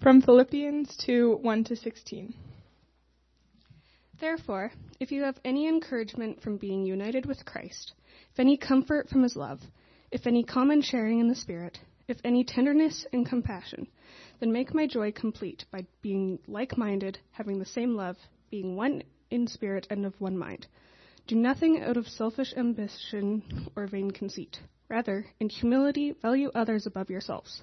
From 0.00 0.22
Philippians 0.22 0.96
2 1.04 1.40
1 1.42 1.64
to 1.64 1.76
16. 1.76 2.32
Therefore, 4.18 4.72
if 4.98 5.12
you 5.12 5.24
have 5.24 5.38
any 5.44 5.68
encouragement 5.68 6.40
from 6.40 6.56
being 6.56 6.86
united 6.86 7.26
with 7.26 7.44
Christ, 7.44 7.92
if 8.32 8.40
any 8.40 8.56
comfort 8.56 9.10
from 9.10 9.22
his 9.22 9.36
love, 9.36 9.60
if 10.10 10.26
any 10.26 10.42
common 10.42 10.80
sharing 10.80 11.20
in 11.20 11.28
the 11.28 11.34
Spirit, 11.34 11.80
if 12.08 12.16
any 12.24 12.44
tenderness 12.44 13.04
and 13.12 13.28
compassion, 13.28 13.88
then 14.38 14.50
make 14.50 14.72
my 14.72 14.86
joy 14.86 15.12
complete 15.12 15.66
by 15.70 15.84
being 16.00 16.38
like 16.48 16.78
minded, 16.78 17.18
having 17.32 17.58
the 17.58 17.66
same 17.66 17.94
love, 17.94 18.16
being 18.50 18.76
one 18.76 19.02
in 19.30 19.46
spirit 19.46 19.86
and 19.90 20.06
of 20.06 20.18
one 20.18 20.38
mind. 20.38 20.66
Do 21.26 21.34
nothing 21.34 21.82
out 21.82 21.98
of 21.98 22.08
selfish 22.08 22.54
ambition 22.56 23.70
or 23.76 23.86
vain 23.86 24.12
conceit. 24.12 24.60
Rather, 24.88 25.26
in 25.40 25.50
humility, 25.50 26.12
value 26.22 26.50
others 26.54 26.86
above 26.86 27.10
yourselves, 27.10 27.62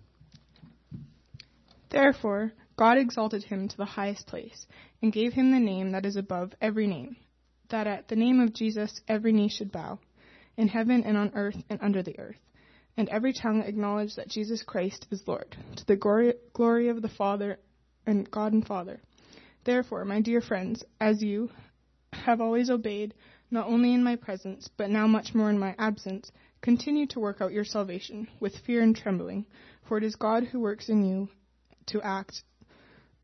Therefore, 1.91 2.53
God 2.77 2.97
exalted 2.97 3.43
him 3.43 3.67
to 3.67 3.75
the 3.75 3.83
highest 3.83 4.25
place, 4.25 4.65
and 5.01 5.11
gave 5.11 5.33
him 5.33 5.51
the 5.51 5.59
name 5.59 5.91
that 5.91 6.05
is 6.05 6.15
above 6.15 6.53
every 6.61 6.87
name, 6.87 7.17
that 7.67 7.85
at 7.85 8.07
the 8.07 8.15
name 8.15 8.39
of 8.39 8.53
Jesus 8.53 9.01
every 9.09 9.33
knee 9.33 9.49
should 9.49 9.73
bow, 9.73 9.99
in 10.55 10.69
heaven 10.69 11.03
and 11.03 11.17
on 11.17 11.33
earth 11.35 11.61
and 11.69 11.81
under 11.81 12.01
the 12.01 12.17
earth, 12.17 12.39
and 12.95 13.09
every 13.09 13.33
tongue 13.33 13.61
acknowledge 13.61 14.15
that 14.15 14.29
Jesus 14.29 14.63
Christ 14.63 15.05
is 15.11 15.27
Lord, 15.27 15.57
to 15.75 15.85
the 15.85 15.97
glory, 15.97 16.35
glory 16.53 16.87
of 16.87 17.01
the 17.01 17.09
Father 17.09 17.59
and 18.05 18.31
God 18.31 18.53
and 18.53 18.65
Father. 18.65 19.01
Therefore, 19.65 20.05
my 20.05 20.21
dear 20.21 20.39
friends, 20.39 20.85
as 21.01 21.21
you 21.21 21.49
have 22.13 22.39
always 22.39 22.69
obeyed, 22.69 23.13
not 23.51 23.67
only 23.67 23.93
in 23.93 24.01
my 24.01 24.15
presence, 24.15 24.69
but 24.77 24.89
now 24.89 25.07
much 25.07 25.35
more 25.35 25.49
in 25.49 25.59
my 25.59 25.75
absence, 25.77 26.31
continue 26.61 27.05
to 27.07 27.19
work 27.19 27.41
out 27.41 27.51
your 27.51 27.65
salvation 27.65 28.29
with 28.39 28.55
fear 28.65 28.81
and 28.81 28.95
trembling, 28.95 29.45
for 29.89 29.97
it 29.97 30.05
is 30.05 30.15
God 30.15 30.45
who 30.45 30.61
works 30.61 30.87
in 30.87 31.03
you 31.03 31.27
to 31.87 32.01
act 32.01 32.43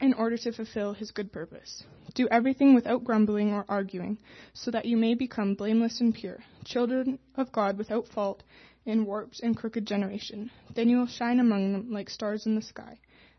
in 0.00 0.14
order 0.16 0.36
to 0.38 0.52
fulfill 0.52 0.92
his 0.92 1.10
good 1.10 1.32
purpose. 1.32 1.84
Do 2.14 2.28
everything 2.30 2.74
without 2.74 3.04
grumbling 3.04 3.52
or 3.52 3.64
arguing, 3.68 4.18
so 4.54 4.70
that 4.70 4.86
you 4.86 4.96
may 4.96 5.14
become 5.14 5.54
blameless 5.54 6.00
and 6.00 6.14
pure, 6.14 6.38
children 6.64 7.18
of 7.36 7.52
God 7.52 7.78
without 7.78 8.08
fault 8.08 8.42
in 8.86 9.04
warped 9.04 9.40
and 9.40 9.56
crooked 9.56 9.86
generation. 9.86 10.50
Then 10.74 10.88
you 10.88 10.98
will 10.98 11.06
shine 11.06 11.40
among 11.40 11.72
them 11.72 11.92
like 11.92 12.08
stars 12.08 12.46
in 12.46 12.54
the 12.54 12.62
sky 12.62 12.98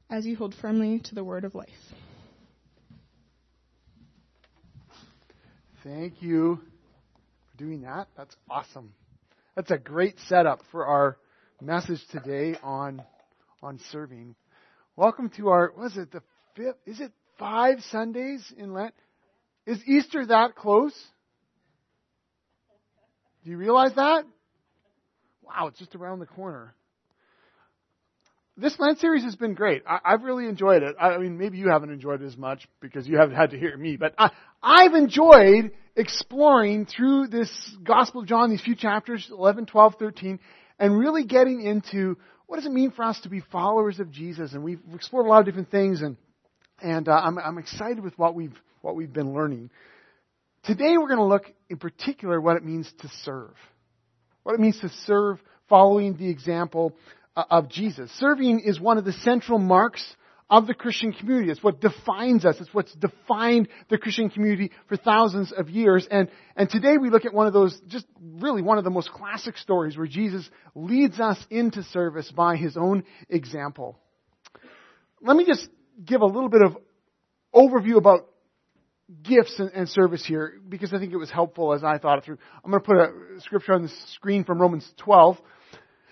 as 0.09 0.25
you 0.25 0.35
hold 0.35 0.55
firmly 0.55 0.99
to 0.99 1.15
the 1.15 1.23
word 1.23 1.45
of 1.45 1.55
life. 1.55 1.69
Thank 5.83 6.21
you 6.21 6.59
for 7.51 7.57
doing 7.57 7.81
that. 7.81 8.07
That's 8.17 8.35
awesome. 8.49 8.93
That's 9.55 9.71
a 9.71 9.77
great 9.77 10.15
setup 10.27 10.61
for 10.71 10.85
our 10.85 11.17
message 11.61 12.01
today 12.11 12.57
on 12.61 13.01
on 13.61 13.79
serving. 13.91 14.35
Welcome 14.95 15.29
to 15.37 15.49
our 15.49 15.73
was 15.77 15.97
it 15.97 16.11
the 16.11 16.21
fifth 16.55 16.77
is 16.85 16.99
it 16.99 17.11
five 17.37 17.81
Sundays 17.91 18.53
in 18.57 18.73
Lent? 18.73 18.93
Is 19.65 19.79
Easter 19.87 20.25
that 20.25 20.55
close? 20.55 20.93
Do 23.43 23.51
you 23.51 23.57
realize 23.57 23.95
that? 23.95 24.25
Wow, 25.43 25.67
it's 25.67 25.79
just 25.79 25.95
around 25.95 26.19
the 26.19 26.25
corner 26.25 26.73
this 28.59 28.77
Lent 28.79 28.99
series 28.99 29.23
has 29.23 29.35
been 29.35 29.53
great. 29.53 29.83
I, 29.87 29.99
have 30.03 30.23
really 30.23 30.45
enjoyed 30.45 30.83
it. 30.83 30.95
I, 30.99 31.17
mean, 31.17 31.37
maybe 31.37 31.57
you 31.57 31.69
haven't 31.69 31.91
enjoyed 31.91 32.21
it 32.21 32.25
as 32.25 32.37
much 32.37 32.67
because 32.81 33.07
you 33.07 33.17
haven't 33.17 33.35
had 33.35 33.51
to 33.51 33.59
hear 33.59 33.75
me, 33.77 33.95
but 33.95 34.13
I, 34.17 34.31
I've 34.61 34.93
enjoyed 34.93 35.71
exploring 35.95 36.85
through 36.85 37.27
this 37.27 37.49
Gospel 37.83 38.21
of 38.21 38.27
John, 38.27 38.49
these 38.49 38.61
few 38.61 38.75
chapters, 38.75 39.27
11, 39.31 39.65
12, 39.67 39.95
13, 39.97 40.39
and 40.77 40.97
really 40.97 41.23
getting 41.25 41.61
into 41.61 42.17
what 42.49 42.55
does 42.55 42.65
it 42.65 42.71
mean 42.71 42.89
for 42.89 43.03
us 43.03 43.19
to 43.21 43.29
be 43.29 43.41
followers 43.51 43.99
of 43.99 44.11
Jesus. 44.11 44.53
And 44.53 44.63
we've 44.63 44.79
explored 44.95 45.27
a 45.27 45.29
lot 45.29 45.39
of 45.39 45.45
different 45.45 45.69
things, 45.69 46.01
and 46.01 46.17
and 46.81 47.07
uh, 47.07 47.11
I'm, 47.11 47.37
I'm 47.37 47.59
excited 47.59 48.03
with 48.03 48.17
what 48.17 48.33
we've 48.33 48.57
what 48.81 48.95
we've 48.95 49.13
been 49.13 49.35
learning. 49.35 49.69
Today, 50.63 50.97
we're 50.97 51.07
going 51.07 51.19
to 51.19 51.25
look 51.25 51.45
in 51.69 51.77
particular 51.77 52.41
what 52.41 52.57
it 52.57 52.65
means 52.65 52.91
to 53.01 53.09
serve, 53.23 53.51
what 54.41 54.55
it 54.55 54.59
means 54.59 54.79
to 54.79 54.89
serve 55.05 55.39
following 55.69 56.17
the 56.17 56.27
example 56.27 56.95
uh, 57.37 57.43
of 57.51 57.69
Jesus. 57.69 58.09
Serving 58.17 58.61
is 58.61 58.79
one 58.79 58.97
of 58.97 59.05
the 59.05 59.13
central 59.13 59.59
marks 59.59 60.03
of 60.49 60.65
the 60.65 60.73
Christian 60.73 61.13
community. 61.13 61.51
It's 61.51 61.63
what 61.63 61.79
defines 61.79 62.43
us. 62.45 62.55
It's 62.59 62.73
what's 62.73 62.93
defined 62.95 63.67
the 63.89 63.97
Christian 63.97 64.29
community 64.29 64.71
for 64.87 64.97
thousands 64.97 65.51
of 65.51 65.69
years. 65.69 66.07
And, 66.09 66.29
and 66.55 66.69
today 66.69 66.97
we 66.97 67.09
look 67.09 67.25
at 67.25 67.33
one 67.33 67.47
of 67.47 67.53
those, 67.53 67.79
just 67.87 68.05
really 68.19 68.61
one 68.61 68.77
of 68.77 68.83
the 68.83 68.89
most 68.89 69.11
classic 69.11 69.57
stories 69.57 69.97
where 69.97 70.07
Jesus 70.07 70.49
leads 70.73 71.19
us 71.19 71.37
into 71.49 71.83
service 71.83 72.31
by 72.31 72.55
his 72.55 72.77
own 72.77 73.03
example. 73.29 73.99
Let 75.21 75.37
me 75.37 75.45
just 75.45 75.67
give 76.03 76.21
a 76.21 76.25
little 76.25 76.49
bit 76.49 76.61
of 76.61 76.77
overview 77.53 77.97
about 77.97 78.25
gifts 79.23 79.55
and, 79.59 79.71
and 79.73 79.89
service 79.89 80.25
here 80.25 80.59
because 80.67 80.93
I 80.93 80.99
think 80.99 81.13
it 81.13 81.17
was 81.17 81.31
helpful 81.31 81.73
as 81.73 81.83
I 81.83 81.97
thought 81.97 82.19
it 82.19 82.25
through. 82.25 82.37
I'm 82.63 82.71
going 82.71 82.81
to 82.81 82.87
put 82.87 82.97
a 82.97 83.41
scripture 83.41 83.73
on 83.73 83.83
the 83.83 83.91
screen 84.13 84.43
from 84.43 84.61
Romans 84.61 84.91
12 84.97 85.37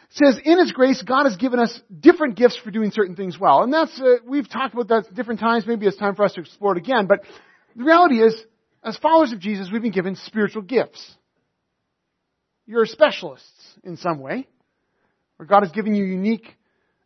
says, 0.10 0.40
in 0.44 0.60
His 0.60 0.72
grace, 0.72 1.02
God 1.02 1.26
has 1.26 1.36
given 1.36 1.60
us 1.60 1.80
different 2.00 2.36
gifts 2.36 2.58
for 2.58 2.72
doing 2.72 2.92
certain 2.92 3.16
things 3.16 3.38
well. 3.40 3.64
And 3.64 3.74
that's, 3.74 4.00
uh, 4.00 4.18
we've 4.26 4.50
talked 4.50 4.74
about 4.74 4.88
that 4.88 5.14
different 5.14 5.40
times. 5.40 5.66
Maybe 5.68 5.86
it's 5.86 5.98
time 5.98 6.16
for 6.16 6.24
us 6.24 6.34
to 6.34 6.42
explore 6.42 6.74
it 6.74 6.78
again. 6.78 7.08
But 7.08 7.22
the 7.76 7.84
reality 7.84 8.22
is, 8.22 8.36
as 8.84 8.98
followers 8.98 9.34
of 9.34 9.40
Jesus, 9.40 9.70
we've 9.72 9.82
been 9.82 9.92
given 9.92 10.16
spiritual 10.16 10.62
gifts. 10.62 11.16
You're 12.66 12.86
specialists 12.86 13.78
in 13.84 13.98
some 13.98 14.20
way, 14.20 14.48
where 15.38 15.48
God 15.48 15.64
has 15.64 15.72
given 15.72 15.94
you 15.94 16.04
unique 16.04 16.48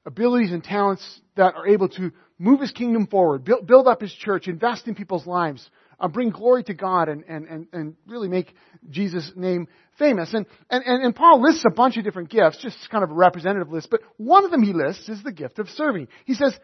abilities 0.05 0.51
and 0.51 0.63
talents 0.63 1.21
that 1.35 1.55
are 1.55 1.67
able 1.67 1.89
to 1.89 2.11
move 2.37 2.59
His 2.59 2.71
kingdom 2.71 3.07
forward, 3.07 3.43
build, 3.43 3.67
build 3.67 3.87
up 3.87 4.01
His 4.01 4.13
church, 4.13 4.47
invest 4.47 4.87
in 4.87 4.95
people's 4.95 5.27
lives, 5.27 5.67
uh, 6.01 6.07
bring 6.07 6.31
glory 6.31 6.63
to 6.65 6.73
God, 6.73 7.07
and, 7.07 7.23
and, 7.27 7.47
and, 7.47 7.67
and 7.71 7.95
really 8.07 8.27
make 8.27 8.53
Jesus' 8.89 9.31
name 9.35 9.67
famous. 9.97 10.33
And, 10.33 10.45
and, 10.69 10.83
and 10.83 11.15
Paul 11.15 11.41
lists 11.41 11.63
a 11.65 11.73
bunch 11.73 11.97
of 11.97 12.03
different 12.03 12.29
gifts, 12.29 12.57
just 12.61 12.77
kind 12.89 13.03
of 13.03 13.11
a 13.11 13.13
representative 13.13 13.71
list, 13.71 13.89
but 13.89 14.01
one 14.17 14.43
of 14.43 14.51
them 14.51 14.63
he 14.63 14.73
lists 14.73 15.07
is 15.07 15.23
the 15.23 15.31
gift 15.31 15.59
of 15.59 15.69
serving. 15.69 16.07
He 16.25 16.33
says, 16.33 16.57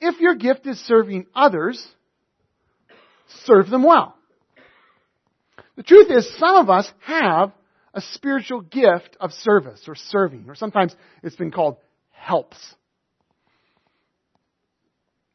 if 0.00 0.20
your 0.20 0.36
gift 0.36 0.66
is 0.66 0.78
serving 0.86 1.26
others, 1.34 1.84
serve 3.44 3.68
them 3.68 3.82
well. 3.82 4.14
The 5.76 5.82
truth 5.82 6.10
is, 6.10 6.38
some 6.38 6.56
of 6.56 6.70
us 6.70 6.90
have 7.00 7.52
a 7.92 8.00
spiritual 8.12 8.60
gift 8.60 9.16
of 9.20 9.32
service 9.32 9.82
or 9.88 9.94
serving, 9.94 10.44
or 10.48 10.54
sometimes 10.54 10.94
it's 11.22 11.36
been 11.36 11.50
called 11.50 11.76
helps. 12.10 12.74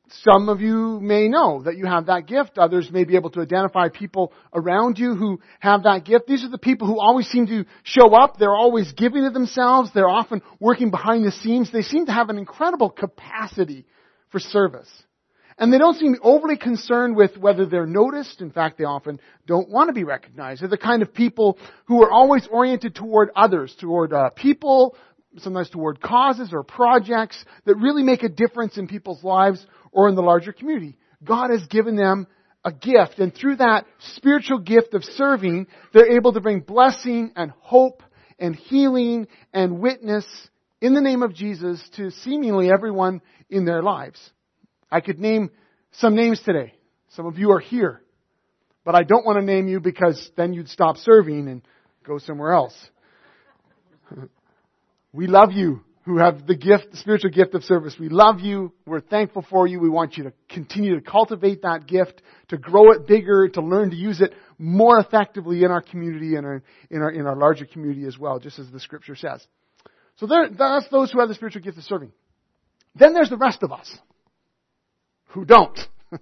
Some 0.09 0.49
of 0.49 0.61
you 0.61 0.99
may 1.01 1.27
know 1.27 1.63
that 1.63 1.77
you 1.77 1.85
have 1.85 2.05
that 2.07 2.27
gift. 2.27 2.57
Others 2.57 2.91
may 2.91 3.03
be 3.03 3.15
able 3.15 3.31
to 3.31 3.41
identify 3.41 3.89
people 3.89 4.33
around 4.53 4.99
you 4.99 5.15
who 5.15 5.39
have 5.59 5.83
that 5.83 6.05
gift. 6.05 6.27
These 6.27 6.43
are 6.43 6.49
the 6.49 6.57
people 6.57 6.87
who 6.87 6.99
always 6.99 7.27
seem 7.27 7.47
to 7.47 7.65
show 7.83 8.13
up. 8.13 8.37
They're 8.37 8.55
always 8.55 8.93
giving 8.93 9.23
to 9.23 9.31
themselves. 9.31 9.91
They're 9.93 10.09
often 10.09 10.41
working 10.59 10.91
behind 10.91 11.25
the 11.25 11.31
scenes. 11.31 11.71
They 11.71 11.81
seem 11.81 12.05
to 12.05 12.11
have 12.11 12.29
an 12.29 12.37
incredible 12.37 12.89
capacity 12.89 13.85
for 14.29 14.39
service. 14.39 14.89
And 15.57 15.71
they 15.71 15.77
don't 15.77 15.97
seem 15.97 16.15
overly 16.21 16.57
concerned 16.57 17.15
with 17.15 17.37
whether 17.37 17.65
they're 17.65 17.85
noticed. 17.85 18.41
In 18.41 18.51
fact, 18.51 18.77
they 18.77 18.83
often 18.83 19.21
don't 19.47 19.69
want 19.69 19.87
to 19.87 19.93
be 19.93 20.03
recognized. 20.03 20.61
They're 20.61 20.67
the 20.67 20.77
kind 20.77 21.01
of 21.01 21.13
people 21.13 21.57
who 21.85 22.03
are 22.03 22.11
always 22.11 22.45
oriented 22.51 22.93
toward 22.93 23.29
others, 23.35 23.73
toward 23.79 24.11
uh, 24.11 24.31
people, 24.31 24.97
sometimes 25.37 25.69
toward 25.69 26.01
causes 26.01 26.49
or 26.53 26.63
projects 26.63 27.43
that 27.65 27.75
really 27.75 28.03
make 28.03 28.23
a 28.23 28.29
difference 28.29 28.77
in 28.77 28.87
people's 28.87 29.23
lives 29.23 29.65
or 29.91 30.09
in 30.09 30.15
the 30.15 30.21
larger 30.21 30.53
community. 30.53 30.97
God 31.23 31.49
has 31.49 31.65
given 31.67 31.95
them 31.95 32.27
a 32.63 32.71
gift, 32.71 33.19
and 33.19 33.33
through 33.33 33.57
that 33.57 33.85
spiritual 34.15 34.59
gift 34.59 34.95
of 34.95 35.03
serving, 35.03 35.67
they're 35.93 36.17
able 36.17 36.33
to 36.33 36.41
bring 36.41 36.61
blessing 36.61 37.31
and 37.35 37.51
hope 37.59 38.01
and 38.39 38.55
healing 38.55 39.27
and 39.53 39.79
witness 39.79 40.25
in 40.81 40.93
the 40.93 41.01
name 41.01 41.21
of 41.21 41.33
Jesus 41.33 41.81
to 41.95 42.09
seemingly 42.09 42.71
everyone 42.71 43.21
in 43.49 43.65
their 43.65 43.83
lives. 43.83 44.19
I 44.91 45.01
could 45.01 45.19
name 45.19 45.51
some 45.91 46.15
names 46.15 46.41
today. 46.43 46.73
Some 47.09 47.27
of 47.27 47.37
you 47.37 47.51
are 47.51 47.59
here. 47.59 48.01
But 48.83 48.95
I 48.95 49.03
don't 49.03 49.25
want 49.25 49.39
to 49.39 49.45
name 49.45 49.67
you 49.67 49.79
because 49.79 50.29
then 50.35 50.53
you'd 50.53 50.69
stop 50.69 50.97
serving 50.97 51.47
and 51.47 51.61
go 52.05 52.17
somewhere 52.17 52.53
else. 52.53 52.75
We 55.15 55.27
love 55.27 55.51
you. 55.51 55.81
who 56.03 56.19
have 56.19 56.45
the 56.45 56.55
gift, 56.55 56.91
the 56.91 56.97
spiritual 56.97 57.31
gift 57.31 57.55
of 57.55 57.63
service. 57.63 57.95
We 57.99 58.09
love 58.09 58.39
you. 58.39 58.71
We're 58.85 59.01
thankful 59.01 59.43
for 59.49 59.65
you. 59.65 59.79
We 59.79 59.89
want 59.89 60.17
you 60.17 60.25
to 60.25 60.33
continue 60.49 60.93
to 60.93 61.01
cultivate 61.01 61.63
that 61.63 61.87
gift, 61.87 62.21
to 62.49 62.57
grow 62.57 62.91
it 62.91 63.07
bigger, 63.07 63.49
to 63.49 63.61
learn 63.61 63.89
to 63.89 63.95
use 63.95 64.21
it 64.21 64.31
more 64.59 64.99
effectively 64.99 65.63
in 65.63 65.71
our 65.71 65.81
community 65.81 66.35
and 66.35 66.61
in 66.91 67.01
our, 67.01 67.09
in 67.09 67.25
our 67.25 67.35
larger 67.35 67.65
community 67.65 68.05
as 68.05 68.19
well, 68.19 68.37
just 68.37 68.59
as 68.59 68.69
the 68.69 68.79
scripture 68.79 69.15
says. 69.15 69.43
So 70.17 70.27
there, 70.27 70.47
that's 70.47 70.87
those 70.89 71.11
who 71.11 71.19
have 71.19 71.27
the 71.27 71.33
spiritual 71.33 71.63
gift 71.63 71.79
of 71.79 71.83
serving. 71.85 72.11
Then 72.93 73.13
there's 73.13 73.31
the 73.31 73.37
rest 73.37 73.63
of 73.63 73.71
us 73.71 73.91
who 75.29 75.43
don't. 75.43 75.79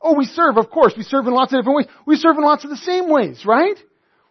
oh, 0.00 0.16
we 0.16 0.24
serve, 0.24 0.56
of 0.56 0.70
course. 0.70 0.94
We 0.96 1.02
serve 1.02 1.26
in 1.26 1.34
lots 1.34 1.52
of 1.52 1.60
different 1.60 1.76
ways. 1.76 1.86
We 2.06 2.16
serve 2.16 2.36
in 2.38 2.42
lots 2.42 2.64
of 2.64 2.70
the 2.70 2.78
same 2.78 3.10
ways, 3.10 3.44
right? 3.44 3.76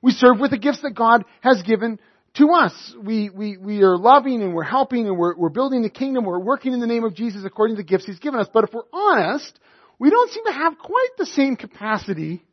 We 0.01 0.13
serve 0.13 0.39
with 0.39 0.49
the 0.49 0.57
gifts 0.57 0.81
that 0.81 0.95
God 0.95 1.25
has 1.41 1.61
given 1.61 1.99
to 2.35 2.49
us. 2.51 2.95
We, 3.01 3.29
we, 3.29 3.57
we 3.57 3.81
are 3.83 3.97
loving 3.97 4.41
and 4.41 4.53
we're 4.53 4.63
helping 4.63 5.07
and 5.07 5.17
we're, 5.17 5.35
we're 5.35 5.49
building 5.49 5.81
the 5.81 5.89
kingdom. 5.89 6.25
We're 6.25 6.39
working 6.39 6.73
in 6.73 6.79
the 6.79 6.87
name 6.87 7.03
of 7.03 7.15
Jesus 7.15 7.43
according 7.45 7.77
to 7.77 7.81
the 7.81 7.87
gifts 7.87 8.05
He's 8.05 8.19
given 8.19 8.39
us. 8.39 8.47
But 8.53 8.65
if 8.65 8.73
we're 8.73 8.81
honest, 8.91 9.59
we 9.99 10.09
don't 10.09 10.31
seem 10.31 10.45
to 10.45 10.51
have 10.51 10.77
quite 10.77 11.09
the 11.17 11.25
same 11.25 11.55
capacity 11.55 12.43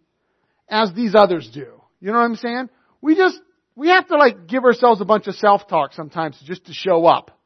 as 0.69 0.93
these 0.94 1.14
others 1.14 1.50
do. 1.52 1.67
You 2.00 2.12
know 2.12 2.19
what 2.19 2.25
I'm 2.25 2.37
saying? 2.37 2.69
We 3.00 3.17
just, 3.17 3.38
we 3.75 3.88
have 3.88 4.06
to 4.08 4.17
like 4.17 4.46
give 4.46 4.64
ourselves 4.64 5.00
a 5.00 5.05
bunch 5.05 5.26
of 5.26 5.34
self-talk 5.34 5.93
sometimes 5.93 6.40
just 6.44 6.67
to 6.67 6.73
show 6.73 7.06
up. 7.06 7.38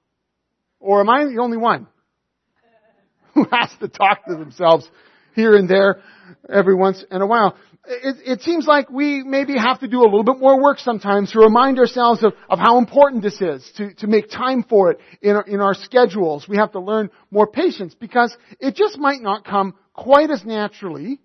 Or 0.79 1.00
am 1.00 1.09
I 1.09 1.25
the 1.25 1.41
only 1.41 1.56
one 1.56 1.87
who 3.35 3.47
has 3.50 3.71
to 3.81 3.88
talk 3.88 4.27
to 4.27 4.35
themselves 4.35 4.88
here 5.35 5.56
and 5.56 5.69
there 5.69 6.03
every 6.49 6.75
once 6.75 7.03
in 7.11 7.23
a 7.23 7.27
while? 7.27 7.56
It, 7.88 8.17
it, 8.25 8.41
seems 8.43 8.67
like 8.67 8.91
we 8.91 9.23
maybe 9.23 9.55
have 9.56 9.81
to 9.81 9.88
do 9.88 10.00
a 10.00 10.05
little 10.05 10.25
bit 10.25 10.38
more 10.38 10.61
work 10.61 10.79
sometimes 10.79 11.33
to 11.33 11.38
remind 11.38 11.79
ourselves 11.79 12.23
of, 12.25 12.33
of 12.49 12.59
how 12.59 12.79
important 12.79 13.23
this 13.23 13.41
is, 13.41 13.71
to, 13.77 13.94
to 13.94 14.06
make 14.06 14.31
time 14.31 14.65
for 14.69 14.91
it 14.91 15.00
in 15.23 15.37
our, 15.37 15.43
in 15.43 15.61
our 15.61 15.75
schedules. 15.75 16.49
We 16.49 16.56
have 16.56 16.73
to 16.73 16.81
learn 16.81 17.11
more 17.31 17.47
patience 17.47 17.94
because 17.94 18.37
it 18.61 18.75
just 18.75 18.99
might 18.99 19.21
not 19.21 19.44
come 19.44 19.75
quite 19.93 20.31
as 20.31 20.44
naturally 20.44 21.21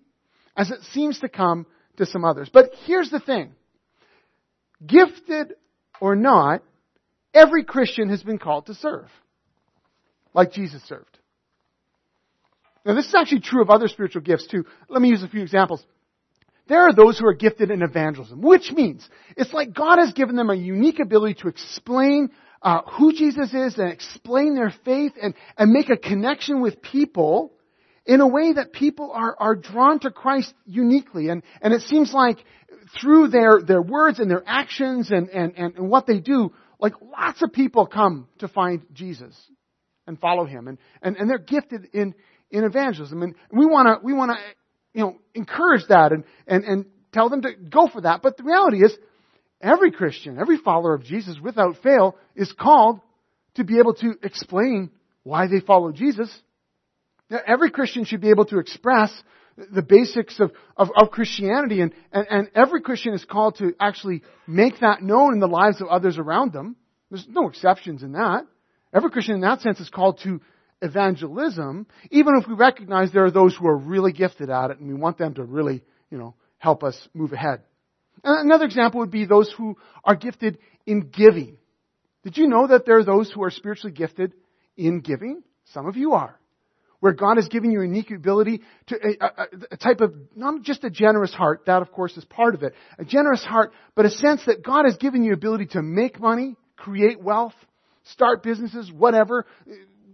as 0.56 0.70
it 0.70 0.82
seems 0.92 1.18
to 1.20 1.28
come 1.28 1.66
to 1.96 2.06
some 2.06 2.24
others. 2.24 2.48
But 2.52 2.70
here's 2.86 3.10
the 3.10 3.20
thing. 3.20 3.52
Gifted 4.86 5.54
or 6.00 6.16
not, 6.16 6.62
every 7.34 7.64
Christian 7.64 8.08
has 8.08 8.22
been 8.22 8.38
called 8.38 8.66
to 8.66 8.74
serve. 8.74 9.08
Like 10.34 10.52
Jesus 10.52 10.82
served. 10.84 11.18
Now 12.84 12.94
this 12.94 13.06
is 13.06 13.14
actually 13.14 13.40
true 13.40 13.62
of 13.62 13.70
other 13.70 13.88
spiritual 13.88 14.22
gifts 14.22 14.46
too. 14.46 14.64
Let 14.88 15.02
me 15.02 15.08
use 15.08 15.22
a 15.22 15.28
few 15.28 15.42
examples. 15.42 15.84
There 16.72 16.88
are 16.88 16.94
those 16.94 17.18
who 17.18 17.26
are 17.26 17.34
gifted 17.34 17.70
in 17.70 17.82
evangelism, 17.82 18.40
which 18.40 18.72
means 18.72 19.06
it's 19.36 19.52
like 19.52 19.74
God 19.74 19.98
has 19.98 20.14
given 20.14 20.36
them 20.36 20.48
a 20.48 20.54
unique 20.54 21.00
ability 21.00 21.34
to 21.42 21.48
explain 21.48 22.30
uh, 22.62 22.80
who 22.92 23.12
Jesus 23.12 23.52
is 23.52 23.76
and 23.76 23.92
explain 23.92 24.54
their 24.54 24.72
faith 24.82 25.12
and, 25.20 25.34
and 25.58 25.70
make 25.70 25.90
a 25.90 25.98
connection 25.98 26.62
with 26.62 26.80
people 26.80 27.52
in 28.06 28.22
a 28.22 28.26
way 28.26 28.54
that 28.54 28.72
people 28.72 29.12
are, 29.12 29.36
are 29.38 29.54
drawn 29.54 30.00
to 30.00 30.10
Christ 30.10 30.54
uniquely. 30.64 31.28
And, 31.28 31.42
and 31.60 31.74
it 31.74 31.82
seems 31.82 32.14
like 32.14 32.38
through 32.98 33.28
their, 33.28 33.60
their 33.60 33.82
words 33.82 34.18
and 34.18 34.30
their 34.30 34.42
actions 34.46 35.10
and, 35.10 35.28
and, 35.28 35.52
and, 35.58 35.76
and 35.76 35.90
what 35.90 36.06
they 36.06 36.20
do, 36.20 36.54
like 36.80 36.94
lots 37.02 37.42
of 37.42 37.52
people 37.52 37.86
come 37.86 38.28
to 38.38 38.48
find 38.48 38.80
Jesus 38.94 39.38
and 40.06 40.18
follow 40.18 40.46
him. 40.46 40.68
And, 40.68 40.78
and, 41.02 41.18
and 41.18 41.28
they're 41.28 41.36
gifted 41.36 41.88
in, 41.92 42.14
in 42.50 42.64
evangelism. 42.64 43.22
And 43.22 43.34
we 43.50 43.66
want 43.66 43.88
to, 43.88 44.02
we 44.02 44.14
want 44.14 44.30
to 44.30 44.38
you 44.94 45.02
know, 45.02 45.18
encourage 45.34 45.86
that 45.88 46.12
and, 46.12 46.24
and, 46.46 46.64
and 46.64 46.86
tell 47.12 47.28
them 47.28 47.42
to 47.42 47.52
go 47.54 47.88
for 47.88 48.02
that. 48.02 48.22
But 48.22 48.36
the 48.36 48.44
reality 48.44 48.84
is, 48.84 48.96
every 49.60 49.92
Christian, 49.92 50.38
every 50.38 50.58
follower 50.58 50.94
of 50.94 51.04
Jesus 51.04 51.38
without 51.40 51.76
fail 51.82 52.16
is 52.34 52.52
called 52.52 53.00
to 53.54 53.64
be 53.64 53.78
able 53.78 53.94
to 53.94 54.14
explain 54.22 54.90
why 55.22 55.46
they 55.46 55.60
follow 55.60 55.92
Jesus. 55.92 56.30
Now, 57.30 57.40
Every 57.46 57.70
Christian 57.70 58.04
should 58.04 58.20
be 58.20 58.30
able 58.30 58.46
to 58.46 58.58
express 58.58 59.10
the 59.56 59.82
basics 59.82 60.40
of, 60.40 60.52
of, 60.76 60.88
of 60.96 61.10
Christianity 61.10 61.80
and, 61.80 61.92
and, 62.12 62.26
and 62.28 62.50
every 62.54 62.80
Christian 62.80 63.12
is 63.12 63.24
called 63.24 63.56
to 63.58 63.74
actually 63.78 64.22
make 64.46 64.80
that 64.80 65.02
known 65.02 65.34
in 65.34 65.40
the 65.40 65.46
lives 65.46 65.80
of 65.80 65.88
others 65.88 66.18
around 66.18 66.52
them. 66.52 66.76
There's 67.10 67.26
no 67.28 67.48
exceptions 67.48 68.02
in 68.02 68.12
that. 68.12 68.46
Every 68.94 69.10
Christian 69.10 69.36
in 69.36 69.40
that 69.42 69.60
sense 69.60 69.80
is 69.80 69.90
called 69.90 70.20
to 70.24 70.40
evangelism, 70.82 71.86
even 72.10 72.34
if 72.36 72.46
we 72.46 72.54
recognize 72.54 73.12
there 73.12 73.24
are 73.24 73.30
those 73.30 73.56
who 73.56 73.66
are 73.68 73.76
really 73.76 74.12
gifted 74.12 74.50
at 74.50 74.70
it 74.70 74.80
and 74.80 74.88
we 74.88 74.94
want 74.94 75.16
them 75.16 75.34
to 75.34 75.44
really, 75.44 75.82
you 76.10 76.18
know, 76.18 76.34
help 76.58 76.82
us 76.82 77.08
move 77.14 77.32
ahead. 77.32 77.62
And 78.22 78.50
another 78.50 78.66
example 78.66 79.00
would 79.00 79.10
be 79.10 79.24
those 79.24 79.52
who 79.56 79.76
are 80.04 80.16
gifted 80.16 80.58
in 80.84 81.08
giving. 81.10 81.56
Did 82.24 82.36
you 82.36 82.48
know 82.48 82.66
that 82.66 82.84
there 82.84 82.98
are 82.98 83.04
those 83.04 83.30
who 83.30 83.42
are 83.42 83.50
spiritually 83.50 83.92
gifted 83.92 84.32
in 84.76 85.00
giving? 85.00 85.42
Some 85.72 85.86
of 85.86 85.96
you 85.96 86.12
are. 86.12 86.38
Where 87.00 87.12
God 87.12 87.36
has 87.36 87.48
given 87.48 87.72
you 87.72 87.80
a 87.80 87.84
unique 87.84 88.12
ability 88.12 88.62
to 88.86 88.94
a, 88.94 89.24
a, 89.24 89.46
a 89.72 89.76
type 89.76 90.00
of, 90.00 90.14
not 90.36 90.62
just 90.62 90.84
a 90.84 90.90
generous 90.90 91.34
heart, 91.34 91.62
that 91.66 91.82
of 91.82 91.90
course 91.90 92.16
is 92.16 92.24
part 92.24 92.54
of 92.54 92.62
it, 92.62 92.74
a 92.98 93.04
generous 93.04 93.42
heart, 93.42 93.72
but 93.96 94.04
a 94.04 94.10
sense 94.10 94.44
that 94.46 94.62
God 94.64 94.84
has 94.84 94.96
given 94.98 95.24
you 95.24 95.32
ability 95.32 95.66
to 95.72 95.82
make 95.82 96.20
money, 96.20 96.54
create 96.76 97.20
wealth, 97.20 97.54
start 98.04 98.44
businesses, 98.44 98.90
whatever, 98.92 99.46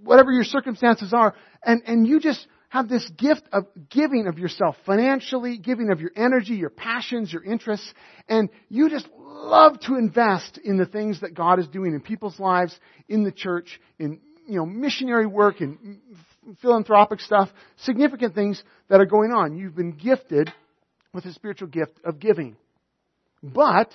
whatever 0.03 0.33
your 0.33 0.45
circumstances 0.45 1.12
are, 1.12 1.35
and, 1.62 1.83
and 1.87 2.06
you 2.06 2.21
just 2.21 2.47
have 2.69 2.89
this 2.89 3.09
gift 3.17 3.43
of 3.53 3.67
giving 3.89 4.27
of 4.27 4.39
yourself 4.39 4.77
financially, 4.85 5.56
giving 5.56 5.91
of 5.91 6.00
your 6.00 6.11
energy, 6.15 6.55
your 6.55 6.71
passions, 6.71 7.33
your 7.33 7.43
interests, 7.43 7.93
and 8.29 8.50
you 8.69 8.91
just 8.91 9.09
love 9.17 9.81
to 9.81 9.95
invest 9.97 10.59
in 10.62 10.77
the 10.77 10.85
things 10.85 11.21
that 11.23 11.35
God 11.35 11.59
is 11.59 11.67
doing 11.69 11.95
in 11.95 12.00
people's 12.00 12.39
lives, 12.39 12.79
in 13.09 13.25
the 13.25 13.33
church, 13.33 13.81
in 13.99 14.21
you 14.47 14.56
know 14.56 14.67
missionary 14.67 15.27
work 15.27 15.61
and 15.61 15.99
philanthropic 16.61 17.21
stuff, 17.21 17.49
significant 17.79 18.35
things 18.35 18.62
that 18.89 19.00
are 19.00 19.06
going 19.06 19.33
on. 19.33 19.56
You've 19.56 19.77
been 19.77 19.93
gifted 19.93 20.53
with 21.12 21.25
a 21.25 21.33
spiritual 21.33 21.69
gift 21.69 21.99
of 22.05 22.21
giving. 22.21 22.56
But 23.43 23.91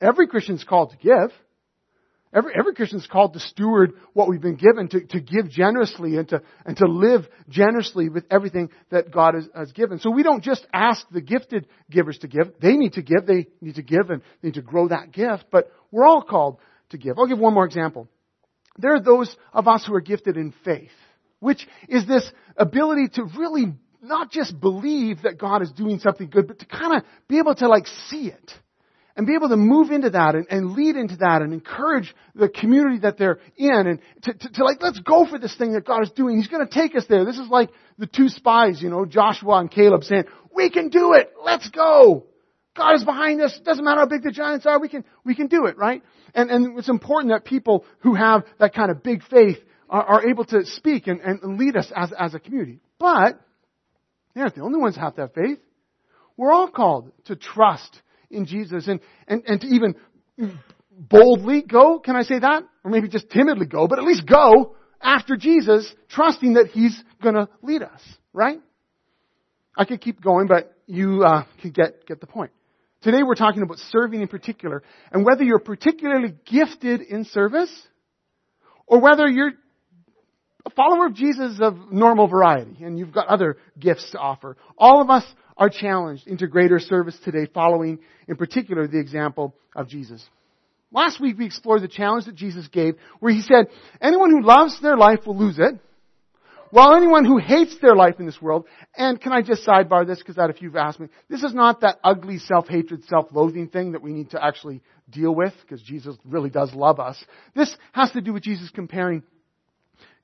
every 0.00 0.26
Christian 0.26 0.54
is 0.54 0.64
called 0.64 0.90
to 0.90 0.96
give. 0.96 1.32
Every, 2.34 2.52
every 2.58 2.74
Christian 2.74 2.98
is 2.98 3.06
called 3.06 3.34
to 3.34 3.40
steward 3.40 3.92
what 4.14 4.26
we've 4.26 4.40
been 4.40 4.56
given, 4.56 4.88
to, 4.88 5.00
to 5.08 5.20
give 5.20 5.50
generously 5.50 6.16
and 6.16 6.26
to, 6.30 6.42
and 6.64 6.76
to 6.78 6.86
live 6.86 7.28
generously 7.50 8.08
with 8.08 8.24
everything 8.30 8.70
that 8.90 9.12
God 9.12 9.34
has, 9.34 9.48
has 9.54 9.72
given. 9.72 9.98
So 9.98 10.10
we 10.10 10.22
don't 10.22 10.42
just 10.42 10.66
ask 10.72 11.06
the 11.10 11.20
gifted 11.20 11.66
givers 11.90 12.18
to 12.18 12.28
give. 12.28 12.52
They 12.60 12.76
need 12.76 12.94
to 12.94 13.02
give. 13.02 13.26
They 13.26 13.48
need 13.60 13.74
to 13.74 13.82
give 13.82 14.08
and 14.08 14.22
they 14.40 14.48
need 14.48 14.54
to 14.54 14.62
grow 14.62 14.88
that 14.88 15.12
gift. 15.12 15.44
But 15.50 15.70
we're 15.90 16.06
all 16.06 16.22
called 16.22 16.58
to 16.90 16.98
give. 16.98 17.18
I'll 17.18 17.26
give 17.26 17.38
one 17.38 17.52
more 17.52 17.66
example. 17.66 18.08
There 18.78 18.94
are 18.94 19.02
those 19.02 19.34
of 19.52 19.68
us 19.68 19.84
who 19.86 19.94
are 19.94 20.00
gifted 20.00 20.38
in 20.38 20.54
faith, 20.64 20.90
which 21.40 21.68
is 21.86 22.06
this 22.06 22.30
ability 22.56 23.08
to 23.14 23.24
really 23.36 23.74
not 24.02 24.30
just 24.30 24.58
believe 24.58 25.22
that 25.22 25.38
God 25.38 25.60
is 25.60 25.70
doing 25.72 25.98
something 25.98 26.30
good, 26.30 26.48
but 26.48 26.60
to 26.60 26.66
kind 26.66 26.96
of 26.96 27.04
be 27.28 27.38
able 27.38 27.54
to 27.56 27.68
like 27.68 27.86
see 28.08 28.28
it 28.28 28.52
and 29.16 29.26
be 29.26 29.34
able 29.34 29.48
to 29.50 29.56
move 29.56 29.90
into 29.90 30.10
that 30.10 30.34
and, 30.34 30.46
and, 30.50 30.72
lead 30.72 30.96
into 30.96 31.16
that 31.16 31.42
and 31.42 31.52
encourage 31.52 32.14
the 32.34 32.48
community 32.48 33.00
that 33.00 33.18
they're 33.18 33.38
in 33.56 33.86
and 33.86 34.00
to, 34.22 34.32
to, 34.32 34.48
to, 34.52 34.64
like, 34.64 34.82
let's 34.82 35.00
go 35.00 35.26
for 35.26 35.38
this 35.38 35.54
thing 35.56 35.72
that 35.72 35.84
God 35.84 36.02
is 36.02 36.10
doing. 36.10 36.36
He's 36.36 36.48
going 36.48 36.66
to 36.66 36.72
take 36.72 36.96
us 36.96 37.04
there. 37.08 37.24
This 37.24 37.38
is 37.38 37.48
like 37.48 37.70
the 37.98 38.06
two 38.06 38.28
spies, 38.28 38.80
you 38.80 38.88
know, 38.88 39.04
Joshua 39.04 39.58
and 39.58 39.70
Caleb 39.70 40.04
saying, 40.04 40.24
we 40.54 40.70
can 40.70 40.88
do 40.88 41.12
it. 41.14 41.32
Let's 41.44 41.68
go. 41.68 42.26
God 42.74 42.94
is 42.94 43.04
behind 43.04 43.40
us. 43.42 43.54
It 43.56 43.64
Doesn't 43.64 43.84
matter 43.84 44.00
how 44.00 44.06
big 44.06 44.22
the 44.22 44.30
giants 44.30 44.64
are. 44.64 44.80
We 44.80 44.88
can, 44.88 45.04
we 45.24 45.34
can 45.34 45.46
do 45.46 45.66
it, 45.66 45.76
right? 45.76 46.02
And, 46.34 46.50
and 46.50 46.78
it's 46.78 46.88
important 46.88 47.32
that 47.32 47.44
people 47.44 47.84
who 47.98 48.14
have 48.14 48.44
that 48.58 48.74
kind 48.74 48.90
of 48.90 49.02
big 49.02 49.22
faith 49.24 49.58
are, 49.90 50.02
are 50.02 50.28
able 50.28 50.44
to 50.46 50.64
speak 50.64 51.06
and, 51.06 51.20
and 51.20 51.58
lead 51.58 51.76
us 51.76 51.92
as, 51.94 52.12
as 52.18 52.34
a 52.34 52.40
community. 52.40 52.80
But, 52.98 53.38
they're 54.34 54.44
not 54.44 54.54
the 54.54 54.62
only 54.62 54.80
ones 54.80 54.94
who 54.94 55.02
have 55.02 55.16
that 55.16 55.34
faith. 55.34 55.58
We're 56.36 56.52
all 56.52 56.68
called 56.68 57.12
to 57.26 57.36
trust 57.36 58.00
in 58.32 58.46
Jesus 58.46 58.88
and, 58.88 59.00
and, 59.28 59.42
and 59.46 59.60
to 59.60 59.66
even 59.66 59.94
boldly 60.90 61.62
go, 61.62 61.98
can 61.98 62.16
I 62.16 62.22
say 62.22 62.38
that? 62.38 62.62
Or 62.84 62.90
maybe 62.90 63.08
just 63.08 63.30
timidly 63.30 63.66
go, 63.66 63.86
but 63.86 63.98
at 63.98 64.04
least 64.04 64.26
go 64.26 64.76
after 65.00 65.36
Jesus, 65.36 65.92
trusting 66.08 66.54
that 66.54 66.68
He's 66.68 67.00
gonna 67.22 67.48
lead 67.62 67.82
us, 67.82 68.00
right? 68.32 68.60
I 69.76 69.84
could 69.84 70.00
keep 70.00 70.20
going, 70.20 70.46
but 70.46 70.76
you 70.86 71.24
uh, 71.24 71.44
can 71.60 71.70
get, 71.70 72.06
get 72.06 72.20
the 72.20 72.26
point. 72.26 72.50
Today 73.02 73.22
we're 73.24 73.34
talking 73.34 73.62
about 73.62 73.78
serving 73.90 74.20
in 74.20 74.28
particular, 74.28 74.82
and 75.10 75.24
whether 75.24 75.42
you're 75.42 75.58
particularly 75.58 76.34
gifted 76.44 77.00
in 77.00 77.24
service, 77.24 77.72
or 78.86 79.00
whether 79.00 79.26
you're 79.26 79.52
a 80.64 80.70
follower 80.70 81.06
of 81.06 81.14
Jesus 81.14 81.58
of 81.60 81.90
normal 81.90 82.28
variety, 82.28 82.84
and 82.84 82.98
you've 82.98 83.12
got 83.12 83.26
other 83.26 83.56
gifts 83.78 84.08
to 84.12 84.18
offer. 84.18 84.56
All 84.78 85.00
of 85.00 85.10
us 85.10 85.24
are 85.56 85.70
challenged 85.70 86.26
into 86.26 86.46
greater 86.46 86.78
service 86.78 87.18
today, 87.24 87.46
following 87.52 87.98
in 88.28 88.36
particular 88.36 88.86
the 88.86 88.98
example 88.98 89.54
of 89.74 89.88
Jesus. 89.88 90.24
Last 90.90 91.20
week 91.20 91.38
we 91.38 91.46
explored 91.46 91.82
the 91.82 91.88
challenge 91.88 92.26
that 92.26 92.34
Jesus 92.34 92.68
gave, 92.68 92.96
where 93.20 93.32
he 93.32 93.42
said, 93.42 93.68
anyone 94.00 94.30
who 94.30 94.42
loves 94.42 94.80
their 94.80 94.96
life 94.96 95.20
will 95.26 95.38
lose 95.38 95.58
it, 95.58 95.74
while 96.70 96.94
anyone 96.94 97.26
who 97.26 97.36
hates 97.36 97.76
their 97.82 97.94
life 97.94 98.14
in 98.18 98.24
this 98.24 98.40
world, 98.40 98.64
and 98.96 99.20
can 99.20 99.30
I 99.30 99.42
just 99.42 99.66
sidebar 99.66 100.06
this 100.06 100.18
because 100.18 100.36
that 100.36 100.48
if 100.48 100.62
you've 100.62 100.74
asked 100.74 101.00
me, 101.00 101.08
this 101.28 101.42
is 101.42 101.52
not 101.52 101.82
that 101.82 101.98
ugly 102.02 102.38
self-hatred, 102.38 103.04
self-loathing 103.04 103.68
thing 103.68 103.92
that 103.92 104.00
we 104.00 104.12
need 104.12 104.30
to 104.30 104.42
actually 104.42 104.80
deal 105.10 105.34
with 105.34 105.52
because 105.60 105.82
Jesus 105.82 106.16
really 106.24 106.48
does 106.48 106.72
love 106.72 106.98
us. 106.98 107.22
This 107.54 107.76
has 107.92 108.10
to 108.12 108.22
do 108.22 108.32
with 108.32 108.42
Jesus 108.42 108.70
comparing 108.70 109.22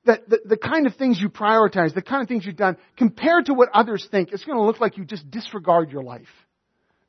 that 0.04 0.28
the, 0.28 0.40
the 0.44 0.56
kind 0.56 0.86
of 0.86 0.96
things 0.96 1.20
you 1.20 1.28
prioritize, 1.28 1.94
the 1.94 2.02
kind 2.02 2.22
of 2.22 2.28
things 2.28 2.46
you've 2.46 2.56
done, 2.56 2.76
compared 2.96 3.46
to 3.46 3.54
what 3.54 3.68
others 3.74 4.06
think, 4.10 4.32
it's 4.32 4.44
going 4.44 4.58
to 4.58 4.64
look 4.64 4.80
like 4.80 4.96
you 4.96 5.04
just 5.04 5.30
disregard 5.30 5.90
your 5.90 6.02
life 6.02 6.28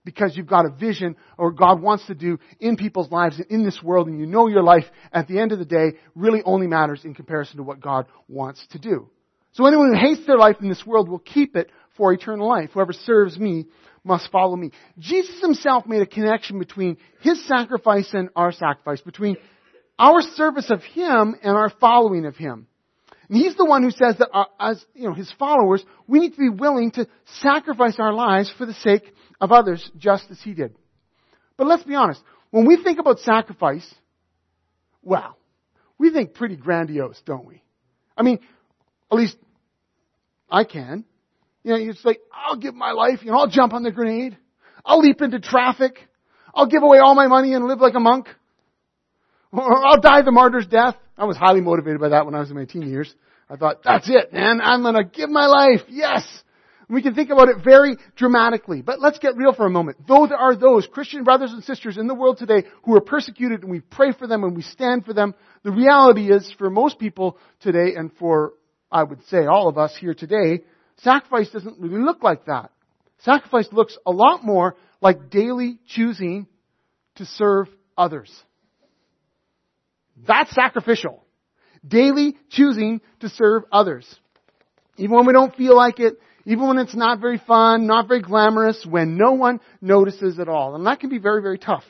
because 0.05 0.36
you've 0.36 0.48
got 0.48 0.65
a 0.65 0.69
vision 0.69 1.15
or 1.38 1.51
God 1.51 1.81
wants 1.81 2.08
to 2.08 2.15
do 2.15 2.39
in 2.60 2.77
people's 2.77 3.12
lives 3.12 3.38
and 3.38 3.48
in 3.50 3.63
this 3.63 3.81
world 3.84 4.08
and 4.08 4.19
you 4.19 4.25
know 4.25 4.48
your 4.48 4.63
life 4.63 4.86
at 5.12 5.27
the 5.27 5.39
end 5.39 5.51
of 5.51 5.60
the 5.60 5.65
day 5.65 5.98
really 6.15 6.41
only 6.43 6.67
matters 6.67 7.05
in 7.05 7.13
comparison 7.13 7.58
to 7.58 7.63
what 7.63 7.79
God 7.79 8.08
wants 8.27 8.65
to 8.72 8.79
do. 8.79 9.10
So 9.51 9.65
anyone 9.65 9.93
who 9.93 10.00
hates 10.00 10.25
their 10.25 10.38
life 10.38 10.58
in 10.62 10.69
this 10.69 10.86
world 10.86 11.10
will 11.10 11.19
keep 11.19 11.55
it 11.55 11.69
for 11.98 12.13
eternal 12.13 12.48
life. 12.48 12.72
Whoever 12.74 12.93
serves 12.93 13.38
me 13.38 13.65
must 14.03 14.31
follow 14.31 14.55
me. 14.55 14.72
Jesus 14.98 15.41
himself 15.41 15.86
made 15.86 16.01
a 16.01 16.05
connection 16.05 16.60
between 16.60 16.98
his 17.22 17.46
sacrifice 17.48 18.10
and 18.13 18.29
our 18.36 18.51
sacrifice, 18.51 19.01
between 19.01 19.38
our 19.98 20.22
service 20.22 20.69
of 20.69 20.81
him 20.81 21.36
and 21.43 21.55
our 21.55 21.69
following 21.81 22.25
of 22.25 22.36
him. 22.36 22.67
And 23.29 23.38
he's 23.38 23.55
the 23.55 23.65
one 23.65 23.83
who 23.83 23.91
says 23.91 24.15
that 24.17 24.29
uh, 24.33 24.45
as, 24.59 24.83
you 24.95 25.07
know, 25.07 25.13
his 25.13 25.31
followers, 25.38 25.83
we 26.07 26.19
need 26.19 26.31
to 26.31 26.39
be 26.39 26.50
willing 26.50 26.91
to 26.91 27.07
sacrifice 27.41 27.95
our 28.00 28.13
lives 28.13 28.51
for 28.57 28.65
the 28.65 28.74
sake 28.74 29.03
of 29.39 29.51
others 29.51 29.89
just 29.98 30.25
as 30.31 30.41
he 30.41 30.53
did. 30.53 30.75
But 31.55 31.67
let's 31.67 31.83
be 31.83 31.95
honest. 31.95 32.21
When 32.51 32.65
we 32.65 32.81
think 32.83 33.00
about 33.00 33.19
sacrifice, 33.19 33.88
well, 35.03 35.38
we 36.00 36.12
think 36.12 36.33
pretty 36.33 36.55
grandiose, 36.55 37.21
don't 37.25 37.45
we? 37.45 37.62
I 38.17 38.24
mean, 38.24 38.39
at 39.12 39.17
least 39.17 39.38
I 40.50 40.63
can. 40.63 41.05
You 41.63 41.71
know, 41.71 41.77
it's 41.77 42.03
like, 42.03 42.19
I'll 42.33 42.57
give 42.57 42.74
my 42.74 42.91
life, 42.91 43.19
you 43.21 43.31
know, 43.31 43.38
I'll 43.38 43.50
jump 43.50 43.74
on 43.74 43.83
the 43.83 43.91
grenade. 43.91 44.38
I'll 44.83 45.00
leap 45.00 45.21
into 45.21 45.39
traffic. 45.39 46.00
I'll 46.55 46.67
give 46.67 46.81
away 46.81 46.98
all 46.98 47.13
my 47.13 47.27
money 47.27 47.53
and 47.53 47.65
live 47.65 47.79
like 47.79 47.95
a 47.95 48.00
monk. 48.00 48.27
Or 49.51 49.83
I'll 49.83 50.00
die 50.00 50.21
the 50.21 50.31
martyr's 50.31 50.67
death. 50.67 50.95
I 51.20 51.26
was 51.26 51.36
highly 51.36 51.60
motivated 51.60 52.00
by 52.00 52.10
that 52.10 52.26
when 52.26 52.34
I 52.34 52.40
was 52.40 52.50
in 52.50 52.56
my 52.56 52.64
teen 52.64 52.84
years. 52.84 53.14
I 53.50 53.58
thought, 53.58 53.84
that's 53.84 54.10
it, 54.10 54.32
man. 54.32 54.62
I'm 54.62 54.82
gonna 54.84 55.04
give 55.04 55.30
my 55.30 55.48
life. 55.48 55.82
Yes. 55.90 56.26
We 56.88 57.04
can 57.04 57.14
think 57.14 57.30
about 57.30 57.50
it 57.50 57.58
very 57.64 57.98
dramatically. 58.16 58.82
But 58.82 59.00
let's 59.00 59.20
get 59.20 59.36
real 59.36 59.54
for 59.54 59.66
a 59.66 59.70
moment. 59.70 59.98
Though 60.08 60.26
there 60.28 60.38
are 60.38 60.56
those 60.56 60.88
Christian 60.88 61.24
brothers 61.24 61.52
and 61.52 61.64
sisters 61.64 61.98
in 61.98 62.08
the 62.08 62.16
world 62.16 62.38
today 62.38 62.64
who 62.84 62.96
are 62.96 63.02
persecuted 63.02 63.62
and 63.62 63.70
we 63.70 63.82
pray 63.82 64.12
for 64.12 64.28
them 64.28 64.44
and 64.44 64.56
we 64.56 64.64
stand 64.64 65.06
for 65.06 65.14
them, 65.14 65.36
the 65.64 65.72
reality 65.72 66.32
is 66.32 66.52
for 66.58 66.70
most 66.70 66.98
people 66.98 67.38
today 67.60 67.96
and 67.96 68.12
for, 68.18 68.54
I 68.92 69.04
would 69.04 69.24
say, 69.28 69.46
all 69.46 69.68
of 69.68 69.78
us 69.78 69.96
here 70.00 70.16
today, 70.16 70.64
sacrifice 71.04 71.52
doesn't 71.52 71.80
really 71.80 72.02
look 72.02 72.24
like 72.24 72.46
that. 72.46 72.72
Sacrifice 73.20 73.68
looks 73.72 73.98
a 74.06 74.12
lot 74.12 74.44
more 74.44 74.76
like 75.02 75.30
daily 75.30 75.78
choosing 75.86 76.48
to 77.16 77.26
serve 77.26 77.68
others. 77.98 78.32
That's 80.28 80.54
sacrificial. 80.54 81.24
Daily 81.88 82.36
choosing 82.50 83.02
to 83.22 83.30
serve 83.30 83.64
others. 83.72 84.06
Even 84.98 85.16
when 85.16 85.26
we 85.26 85.34
don't 85.34 85.56
feel 85.56 85.76
like 85.76 86.00
it, 86.00 86.16
even 86.46 86.68
when 86.68 86.78
it's 86.78 86.96
not 86.96 87.20
very 87.20 87.38
fun, 87.38 87.88
not 87.88 88.08
very 88.08 88.22
glamorous, 88.22 88.86
when 88.86 89.18
no 89.18 89.34
one 89.34 89.60
notices 89.82 90.40
at 90.40 90.50
all. 90.50 90.76
And 90.76 90.86
that 90.88 91.00
can 91.00 91.10
be 91.10 91.20
very, 91.20 91.42
very 91.42 91.58
tough. 91.58 91.84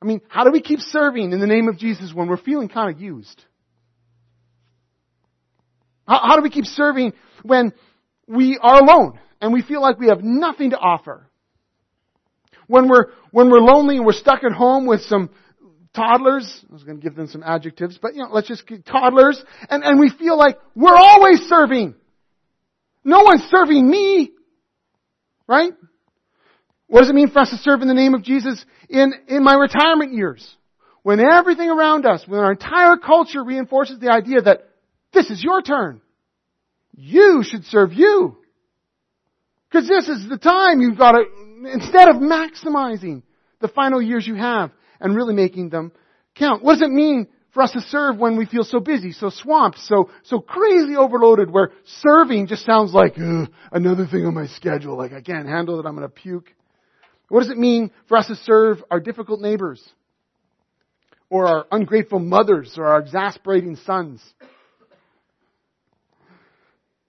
I 0.00 0.06
mean, 0.06 0.20
how 0.28 0.44
do 0.44 0.50
we 0.50 0.60
keep 0.60 0.80
serving 0.80 1.32
in 1.32 1.40
the 1.40 1.46
name 1.46 1.68
of 1.68 1.78
Jesus 1.78 2.12
when 2.14 2.28
we're 2.28 2.36
feeling 2.36 2.68
kind 2.68 2.94
of 2.94 3.00
used? 3.00 3.44
How, 6.06 6.20
how 6.22 6.36
do 6.36 6.42
we 6.42 6.50
keep 6.50 6.66
serving 6.66 7.14
when 7.42 7.72
we 8.28 8.58
are 8.62 8.80
alone 8.80 9.18
and 9.40 9.52
we 9.52 9.62
feel 9.62 9.82
like 9.82 9.98
we 9.98 10.08
have 10.08 10.22
nothing 10.22 10.70
to 10.70 10.78
offer? 10.78 11.28
When 12.68 12.88
we're, 12.88 13.06
when 13.30 13.50
we're 13.50 13.60
lonely 13.60 13.96
and 13.96 14.06
we're 14.06 14.12
stuck 14.12 14.44
at 14.44 14.52
home 14.52 14.86
with 14.86 15.02
some 15.02 15.30
toddlers, 15.96 16.64
I 16.68 16.72
was 16.72 16.84
going 16.84 16.98
to 16.98 17.02
give 17.02 17.16
them 17.16 17.26
some 17.26 17.42
adjectives, 17.42 17.98
but 18.00 18.14
you 18.14 18.22
know, 18.22 18.28
let's 18.30 18.46
just 18.46 18.66
get 18.66 18.86
toddlers, 18.86 19.42
and, 19.68 19.82
and 19.82 19.98
we 19.98 20.10
feel 20.10 20.38
like 20.38 20.58
we're 20.74 20.94
always 20.94 21.40
serving. 21.48 21.94
No 23.02 23.22
one's 23.22 23.42
serving 23.50 23.88
me. 23.88 24.30
Right? 25.48 25.72
What 26.88 27.00
does 27.00 27.10
it 27.10 27.14
mean 27.14 27.30
for 27.30 27.40
us 27.40 27.50
to 27.50 27.56
serve 27.56 27.82
in 27.82 27.88
the 27.88 27.94
name 27.94 28.14
of 28.14 28.22
Jesus 28.22 28.64
in, 28.88 29.12
in 29.28 29.42
my 29.42 29.54
retirement 29.54 30.12
years? 30.12 30.56
When 31.02 31.20
everything 31.20 31.70
around 31.70 32.04
us, 32.04 32.24
when 32.26 32.40
our 32.40 32.52
entire 32.52 32.96
culture 32.96 33.42
reinforces 33.42 34.00
the 34.00 34.10
idea 34.10 34.42
that 34.42 34.68
this 35.12 35.30
is 35.30 35.42
your 35.42 35.62
turn. 35.62 36.00
You 36.96 37.42
should 37.44 37.64
serve 37.64 37.92
you. 37.92 38.36
Because 39.68 39.88
this 39.88 40.08
is 40.08 40.28
the 40.28 40.38
time 40.38 40.80
you've 40.80 40.98
got 40.98 41.12
to, 41.12 41.24
instead 41.72 42.08
of 42.08 42.16
maximizing 42.16 43.22
the 43.60 43.68
final 43.68 44.02
years 44.02 44.26
you 44.26 44.34
have 44.34 44.70
and 45.00 45.14
really 45.14 45.34
making 45.34 45.70
them 45.70 45.92
count. 46.34 46.62
What 46.62 46.74
does 46.74 46.82
it 46.82 46.90
mean 46.90 47.28
for 47.52 47.62
us 47.62 47.72
to 47.72 47.80
serve 47.80 48.18
when 48.18 48.36
we 48.36 48.44
feel 48.44 48.64
so 48.64 48.80
busy, 48.80 49.12
so 49.12 49.30
swamped, 49.30 49.78
so, 49.78 50.10
so 50.24 50.40
crazy 50.40 50.94
overloaded 50.94 51.50
where 51.50 51.72
serving 52.02 52.48
just 52.48 52.66
sounds 52.66 52.92
like 52.92 53.16
another 53.72 54.06
thing 54.06 54.26
on 54.26 54.34
my 54.34 54.46
schedule, 54.46 54.96
like 54.96 55.12
I 55.12 55.22
can't 55.22 55.48
handle 55.48 55.80
it, 55.80 55.86
I'm 55.86 55.94
gonna 55.94 56.08
puke. 56.08 56.52
What 57.28 57.40
does 57.40 57.50
it 57.50 57.58
mean 57.58 57.90
for 58.08 58.18
us 58.18 58.26
to 58.28 58.36
serve 58.36 58.82
our 58.90 59.00
difficult 59.00 59.40
neighbors? 59.40 59.82
Or 61.28 61.48
our 61.48 61.66
ungrateful 61.72 62.20
mothers 62.20 62.74
or 62.78 62.86
our 62.86 63.00
exasperating 63.00 63.76
sons? 63.76 64.22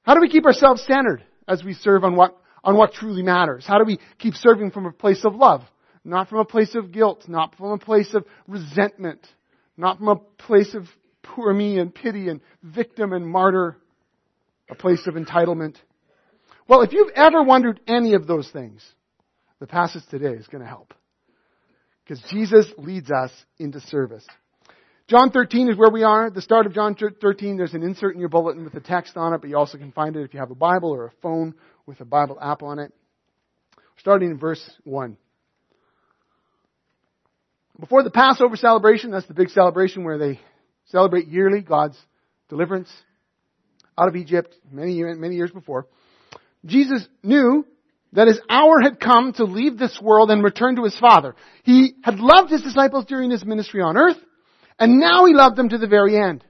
How 0.02 0.16
do 0.16 0.22
we 0.22 0.30
keep 0.30 0.46
ourselves 0.46 0.82
centered 0.88 1.24
as 1.48 1.64
we 1.64 1.74
serve 1.74 2.04
on 2.06 2.16
what, 2.16 2.36
on 2.64 2.78
what 2.78 2.94
truly 2.94 3.22
matters? 3.22 3.66
How 3.68 3.78
do 3.78 3.84
we 3.84 4.00
keep 4.18 4.34
serving 4.34 4.72
from 4.72 4.86
a 4.86 4.92
place 4.92 5.26
of 5.26 5.36
love? 5.36 5.64
Not 6.08 6.30
from 6.30 6.40
a 6.40 6.46
place 6.46 6.74
of 6.74 6.94
guilt, 6.94 7.26
not 7.28 7.56
from 7.56 7.72
a 7.72 7.78
place 7.78 8.14
of 8.14 8.26
resentment, 8.48 9.28
not 9.76 9.98
from 9.98 10.08
a 10.08 10.16
place 10.16 10.74
of 10.74 10.86
poor 11.22 11.54
me 11.54 11.80
and 11.80 11.94
pity 11.94 12.30
and 12.30 12.40
victim 12.64 13.12
and 13.12 13.28
martyr, 13.28 13.76
a 14.70 14.76
place 14.76 15.06
of 15.06 15.16
entitlement. 15.16 15.76
Well, 16.66 16.82
if 16.82 16.94
you've 16.94 17.12
ever 17.14 17.44
wondered 17.44 17.82
any 17.88 18.14
of 18.14 18.26
those 18.26 18.50
things, 18.50 18.82
the 19.60 19.68
passage 19.68 20.04
today 20.10 20.32
is 20.32 20.48
going 20.48 20.64
to 20.64 20.68
help. 20.68 20.94
Because 22.06 22.24
Jesus 22.32 22.66
leads 22.78 23.12
us 23.12 23.32
into 23.60 23.82
service. 23.82 24.26
John 25.10 25.32
13 25.32 25.68
is 25.70 25.78
where 25.78 25.92
we 25.92 26.04
are. 26.04 26.28
At 26.28 26.36
The 26.36 26.42
start 26.42 26.68
of 26.68 26.74
John 26.74 26.96
13, 26.96 27.58
there's 27.58 27.74
an 27.74 27.84
insert 27.84 28.14
in 28.14 28.22
your 28.22 28.30
bulletin 28.30 28.64
with 28.64 28.74
the 28.74 28.80
text 28.80 29.18
on 29.18 29.34
it, 29.34 29.42
but 29.42 29.50
you 29.50 29.58
also 29.58 29.78
can 29.78 29.92
find 29.92 30.16
it 30.16 30.24
if 30.24 30.34
you 30.34 30.40
have 30.40 30.52
a 30.52 30.56
Bible 30.56 30.92
or 30.92 31.08
a 31.08 31.12
phone 31.22 31.54
with 31.86 32.00
a 32.00 32.06
Bible 32.06 32.38
app 32.42 32.64
on 32.64 32.80
it. 32.80 32.94
Starting 33.98 34.32
in 34.32 34.38
verse 34.38 34.64
1. 34.86 35.18
Before 37.80 38.04
the 38.04 38.10
Passover 38.10 38.56
celebration, 38.56 39.12
that's 39.12 39.28
the 39.28 39.34
big 39.34 39.50
celebration 39.50 40.04
where 40.04 40.18
they 40.18 40.40
celebrate 40.86 41.28
yearly 41.28 41.62
God's 41.62 41.98
deliverance 42.50 42.90
out 43.98 44.08
of 44.08 44.16
Egypt 44.16 44.56
many, 44.72 45.02
many 45.04 45.36
years 45.36 45.52
before. 45.52 45.88
Jesus 46.66 47.08
knew 47.22 47.66
that 48.14 48.28
his 48.28 48.40
hour 48.50 48.80
had 48.82 49.00
come 49.00 49.34
to 49.34 49.44
leave 49.44 49.78
this 49.78 50.00
world 50.02 50.32
and 50.32 50.44
return 50.44 50.76
to 50.78 50.84
his 50.84 50.98
Father. 50.98 51.36
He 51.64 51.94
had 52.04 52.20
loved 52.20 52.50
his 52.50 52.62
disciples 52.62 53.06
during 53.06 53.30
his 53.30 53.46
ministry 53.46 53.82
on 53.82 53.98
earth, 53.98 54.18
and 54.80 55.00
now 55.00 55.26
he 55.26 55.34
loved 55.34 55.56
them 55.56 55.70
to 55.70 55.78
the 55.78 55.88
very 55.88 56.18
end. 56.18 56.44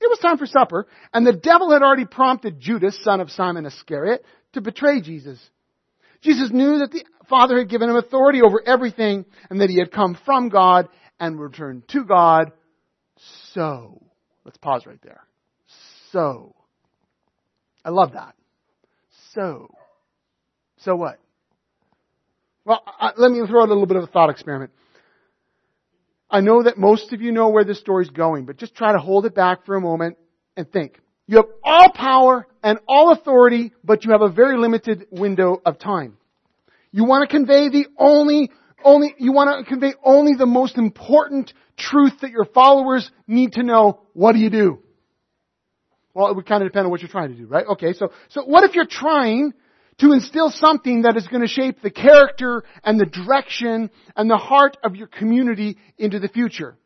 It 0.00 0.08
was 0.08 0.18
time 0.18 0.38
for 0.38 0.46
supper, 0.46 0.86
and 1.12 1.26
the 1.26 1.32
devil 1.32 1.72
had 1.72 1.82
already 1.82 2.04
prompted 2.04 2.60
Judas, 2.60 2.98
son 3.02 3.20
of 3.20 3.30
Simon 3.30 3.66
Iscariot, 3.66 4.24
to 4.54 4.60
betray 4.60 5.00
Jesus. 5.00 5.38
Jesus 6.20 6.50
knew 6.52 6.78
that 6.78 6.90
the 6.90 7.04
Father 7.28 7.58
had 7.58 7.68
given 7.68 7.90
him 7.90 7.96
authority 7.96 8.42
over 8.42 8.62
everything 8.64 9.24
and 9.50 9.60
that 9.60 9.70
he 9.70 9.78
had 9.78 9.90
come 9.90 10.18
from 10.24 10.48
God 10.48 10.88
and 11.20 11.40
returned 11.40 11.88
to 11.88 12.04
God. 12.04 12.52
So, 13.52 14.02
let's 14.44 14.58
pause 14.58 14.86
right 14.86 15.00
there. 15.02 15.24
So, 16.12 16.54
I 17.84 17.90
love 17.90 18.12
that. 18.12 18.34
So, 19.32 19.74
so 20.78 20.96
what? 20.96 21.18
Well, 22.64 22.82
I, 22.86 23.12
let 23.16 23.30
me 23.30 23.46
throw 23.46 23.62
out 23.62 23.68
a 23.68 23.72
little 23.72 23.86
bit 23.86 23.96
of 23.96 24.04
a 24.04 24.08
thought 24.08 24.30
experiment. 24.30 24.72
I 26.30 26.40
know 26.40 26.62
that 26.64 26.76
most 26.76 27.12
of 27.14 27.22
you 27.22 27.32
know 27.32 27.48
where 27.48 27.64
this 27.64 27.80
story's 27.80 28.10
going, 28.10 28.44
but 28.44 28.58
just 28.58 28.74
try 28.74 28.92
to 28.92 28.98
hold 28.98 29.24
it 29.24 29.34
back 29.34 29.64
for 29.64 29.74
a 29.74 29.80
moment 29.80 30.18
and 30.56 30.70
think. 30.70 31.00
You 31.26 31.36
have 31.36 31.46
all 31.64 31.90
power 31.94 32.46
and 32.62 32.78
all 32.86 33.12
authority, 33.12 33.72
but 33.82 34.04
you 34.04 34.12
have 34.12 34.20
a 34.20 34.28
very 34.28 34.58
limited 34.58 35.06
window 35.10 35.62
of 35.64 35.78
time. 35.78 36.17
You 36.90 37.04
want 37.04 37.28
to 37.28 37.34
convey 37.34 37.68
the 37.68 37.86
only, 37.98 38.50
only, 38.84 39.14
you 39.18 39.32
want 39.32 39.64
to 39.64 39.68
convey 39.68 39.94
only 40.02 40.34
the 40.34 40.46
most 40.46 40.78
important 40.78 41.52
truth 41.76 42.20
that 42.22 42.30
your 42.30 42.44
followers 42.44 43.10
need 43.26 43.52
to 43.52 43.62
know. 43.62 44.00
What 44.14 44.32
do 44.32 44.38
you 44.38 44.50
do? 44.50 44.82
Well, 46.14 46.28
it 46.28 46.36
would 46.36 46.46
kind 46.46 46.62
of 46.62 46.68
depend 46.68 46.86
on 46.86 46.90
what 46.90 47.00
you're 47.00 47.10
trying 47.10 47.30
to 47.30 47.36
do, 47.36 47.46
right? 47.46 47.66
Okay, 47.66 47.92
so, 47.92 48.10
so 48.28 48.42
what 48.42 48.64
if 48.64 48.74
you're 48.74 48.86
trying 48.86 49.52
to 49.98 50.12
instill 50.12 50.50
something 50.50 51.02
that 51.02 51.16
is 51.16 51.26
going 51.28 51.42
to 51.42 51.48
shape 51.48 51.82
the 51.82 51.90
character 51.90 52.64
and 52.82 52.98
the 52.98 53.06
direction 53.06 53.90
and 54.16 54.30
the 54.30 54.36
heart 54.36 54.76
of 54.82 54.96
your 54.96 55.06
community 55.06 55.76
into 55.98 56.18
the 56.18 56.28
future? 56.28 56.76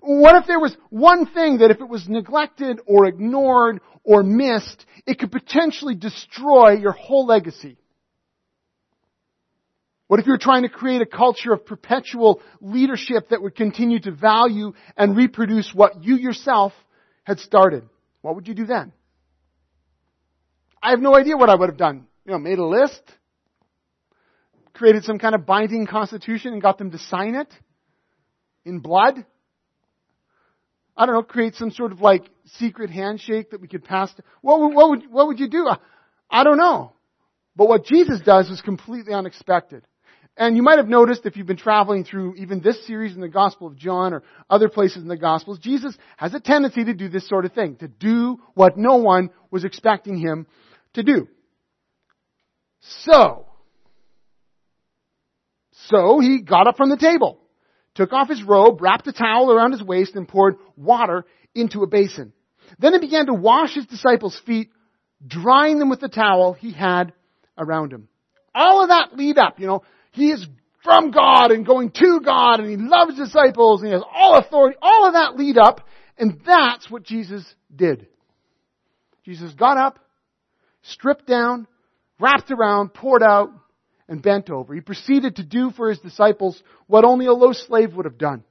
What 0.00 0.36
if 0.36 0.46
there 0.46 0.58
was 0.58 0.76
one 0.90 1.26
thing 1.26 1.58
that 1.58 1.70
if 1.70 1.80
it 1.80 1.88
was 1.88 2.08
neglected 2.08 2.80
or 2.86 3.06
ignored 3.06 3.80
or 4.02 4.22
missed, 4.22 4.84
it 5.06 5.18
could 5.18 5.30
potentially 5.30 5.94
destroy 5.94 6.72
your 6.72 6.92
whole 6.92 7.26
legacy? 7.26 7.76
What 10.08 10.20
if 10.20 10.26
you 10.26 10.32
were 10.32 10.38
trying 10.38 10.62
to 10.62 10.68
create 10.68 11.02
a 11.02 11.06
culture 11.06 11.52
of 11.52 11.66
perpetual 11.66 12.40
leadership 12.60 13.30
that 13.30 13.42
would 13.42 13.56
continue 13.56 13.98
to 14.00 14.12
value 14.12 14.72
and 14.96 15.16
reproduce 15.16 15.72
what 15.74 16.04
you 16.04 16.16
yourself 16.16 16.72
had 17.24 17.40
started? 17.40 17.88
What 18.22 18.36
would 18.36 18.46
you 18.46 18.54
do 18.54 18.66
then? 18.66 18.92
I 20.80 20.90
have 20.90 21.00
no 21.00 21.16
idea 21.16 21.36
what 21.36 21.50
I 21.50 21.56
would 21.56 21.68
have 21.68 21.78
done. 21.78 22.06
You 22.24 22.32
know, 22.32 22.38
made 22.38 22.58
a 22.58 22.64
list, 22.64 23.02
created 24.72 25.02
some 25.04 25.18
kind 25.18 25.34
of 25.34 25.44
binding 25.44 25.86
constitution 25.86 26.52
and 26.52 26.62
got 26.62 26.78
them 26.78 26.92
to 26.92 26.98
sign 26.98 27.34
it 27.34 27.48
in 28.64 28.78
blood. 28.78 29.24
I 30.96 31.06
don't 31.06 31.14
know, 31.14 31.22
create 31.22 31.56
some 31.56 31.72
sort 31.72 31.90
of 31.90 32.00
like 32.00 32.24
secret 32.58 32.90
handshake 32.90 33.50
that 33.50 33.60
we 33.60 33.66
could 33.66 33.84
pass. 33.84 34.12
To, 34.14 34.22
what, 34.40 34.60
would, 34.60 34.74
what 34.74 34.90
would, 34.90 35.10
what 35.10 35.26
would 35.26 35.40
you 35.40 35.48
do? 35.48 35.68
I 36.30 36.44
don't 36.44 36.58
know. 36.58 36.92
But 37.56 37.68
what 37.68 37.84
Jesus 37.84 38.20
does 38.20 38.50
is 38.50 38.60
completely 38.60 39.12
unexpected. 39.12 39.84
And 40.36 40.54
you 40.54 40.62
might 40.62 40.76
have 40.76 40.88
noticed 40.88 41.24
if 41.24 41.36
you've 41.36 41.46
been 41.46 41.56
traveling 41.56 42.04
through 42.04 42.34
even 42.36 42.60
this 42.60 42.86
series 42.86 43.14
in 43.14 43.22
the 43.22 43.28
Gospel 43.28 43.66
of 43.66 43.76
John 43.76 44.12
or 44.12 44.22
other 44.50 44.68
places 44.68 45.02
in 45.02 45.08
the 45.08 45.16
Gospels, 45.16 45.58
Jesus 45.58 45.96
has 46.18 46.34
a 46.34 46.40
tendency 46.40 46.84
to 46.84 46.92
do 46.92 47.08
this 47.08 47.26
sort 47.26 47.46
of 47.46 47.52
thing, 47.52 47.76
to 47.76 47.88
do 47.88 48.38
what 48.52 48.76
no 48.76 48.96
one 48.96 49.30
was 49.50 49.64
expecting 49.64 50.18
him 50.18 50.46
to 50.92 51.02
do. 51.02 51.26
So, 52.80 53.46
so 55.88 56.20
he 56.20 56.42
got 56.42 56.68
up 56.68 56.76
from 56.76 56.90
the 56.90 56.98
table, 56.98 57.38
took 57.94 58.12
off 58.12 58.28
his 58.28 58.42
robe, 58.42 58.82
wrapped 58.82 59.06
a 59.06 59.12
towel 59.12 59.50
around 59.50 59.72
his 59.72 59.82
waist, 59.82 60.16
and 60.16 60.28
poured 60.28 60.56
water 60.76 61.24
into 61.54 61.82
a 61.82 61.86
basin. 61.86 62.34
Then 62.78 62.92
he 62.92 62.98
began 62.98 63.26
to 63.26 63.34
wash 63.34 63.74
his 63.74 63.86
disciples' 63.86 64.38
feet, 64.44 64.68
drying 65.26 65.78
them 65.78 65.88
with 65.88 66.00
the 66.00 66.08
towel 66.08 66.52
he 66.52 66.72
had 66.72 67.14
around 67.56 67.92
him. 67.92 68.08
All 68.54 68.82
of 68.82 68.88
that 68.88 69.16
lead 69.16 69.38
up, 69.38 69.58
you 69.58 69.66
know, 69.66 69.82
he 70.16 70.30
is 70.30 70.46
from 70.82 71.10
God 71.10 71.50
and 71.50 71.66
going 71.66 71.90
to 71.90 72.20
God 72.24 72.60
and 72.60 72.70
he 72.70 72.76
loves 72.76 73.16
disciples 73.16 73.80
and 73.80 73.88
he 73.88 73.92
has 73.92 74.02
all 74.12 74.36
authority, 74.36 74.76
all 74.80 75.06
of 75.06 75.12
that 75.12 75.36
lead 75.36 75.58
up, 75.58 75.86
and 76.16 76.40
that's 76.44 76.90
what 76.90 77.02
Jesus 77.02 77.44
did. 77.74 78.06
Jesus 79.24 79.52
got 79.54 79.76
up, 79.76 79.98
stripped 80.82 81.26
down, 81.26 81.66
wrapped 82.18 82.50
around, 82.50 82.94
poured 82.94 83.22
out, 83.22 83.50
and 84.08 84.22
bent 84.22 84.50
over. 84.50 84.72
He 84.74 84.80
proceeded 84.80 85.36
to 85.36 85.42
do 85.42 85.70
for 85.70 85.88
his 85.88 85.98
disciples 85.98 86.60
what 86.86 87.04
only 87.04 87.26
a 87.26 87.32
low 87.32 87.52
slave 87.52 87.94
would 87.94 88.04
have 88.06 88.18
done. 88.18 88.44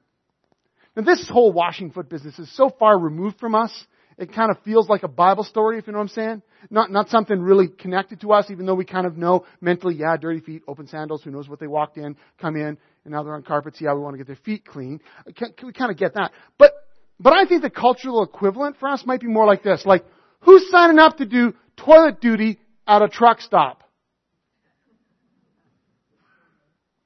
Now 0.96 1.04
this 1.04 1.28
whole 1.30 1.52
washing 1.52 1.92
foot 1.92 2.10
business 2.10 2.38
is 2.38 2.54
so 2.56 2.70
far 2.70 2.98
removed 3.00 3.40
from 3.40 3.56
us, 3.56 3.72
it 4.18 4.34
kind 4.34 4.50
of 4.50 4.58
feels 4.64 4.88
like 4.88 5.04
a 5.04 5.08
Bible 5.08 5.44
story, 5.44 5.78
if 5.78 5.88
you 5.88 5.94
know 5.94 6.00
what 6.00 6.04
I'm 6.04 6.10
saying. 6.10 6.42
Not, 6.70 6.92
not 6.92 7.10
something 7.10 7.40
really 7.40 7.68
connected 7.68 8.22
to 8.22 8.32
us, 8.32 8.50
even 8.50 8.66
though 8.66 8.76
we 8.76 8.86
kind 8.86 9.06
of 9.06 9.18
know 9.18 9.46
mentally, 9.60 9.96
yeah, 9.96 10.16
dirty 10.18 10.40
feet, 10.40 10.64
open 10.68 10.88
sandals, 10.88 11.24
who 11.24 11.32
knows 11.32 11.50
what 11.50 11.60
they 11.60 11.68
walked 11.68 11.98
in, 11.98 12.16
come 12.40 12.56
in, 12.56 12.78
and 13.06 13.14
now 13.14 13.24
they're 13.24 13.36
on 13.36 13.44
carpets, 13.44 13.82
yeah, 13.82 13.94
we 13.94 14.00
want 14.00 14.14
to 14.14 14.18
get 14.18 14.28
their 14.28 14.38
feet 14.38 14.66
clean. 14.66 15.02
We 15.26 15.74
kind 15.74 15.92
of 15.92 15.98
get 15.98 16.14
that. 16.14 16.32
But, 16.58 16.72
but 17.20 17.34
I 17.34 17.46
think 17.46 17.62
the 17.62 17.70
cultural 17.70 18.24
equivalent 18.24 18.78
for 18.80 18.88
us 18.88 19.06
might 19.06 19.20
be 19.20 19.28
more 19.28 19.46
like 19.46 19.64
this, 19.64 19.86
like, 19.86 20.06
who's 20.40 20.70
signing 20.70 21.00
up 21.00 21.18
to 21.18 21.26
do 21.26 21.54
toilet 21.76 22.22
duty 22.22 22.60
at 22.88 23.02
a 23.02 23.10
truck 23.10 23.42
stop? 23.42 23.84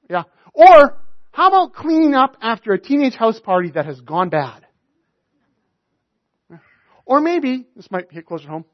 Yeah. 0.08 0.24
Or, 0.54 0.96
how 1.32 1.48
about 1.48 1.74
cleaning 1.74 2.14
up 2.14 2.36
after 2.40 2.72
a 2.72 2.80
teenage 2.80 3.14
house 3.14 3.40
party 3.40 3.70
that 3.72 3.86
has 3.86 4.00
gone 4.00 4.28
bad? 4.28 4.66
Or 7.10 7.20
maybe, 7.20 7.66
this 7.74 7.90
might 7.90 8.12
hit 8.12 8.24
closer 8.24 8.46
home, 8.46 8.64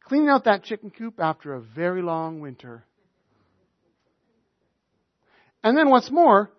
cleaning 0.00 0.30
out 0.30 0.44
that 0.44 0.64
chicken 0.64 0.90
coop 0.90 1.20
after 1.20 1.52
a 1.52 1.60
very 1.60 2.00
long 2.00 2.40
winter. 2.40 2.86
And 5.62 5.76
then 5.76 5.90
what's 5.90 6.10
more, 6.10 6.50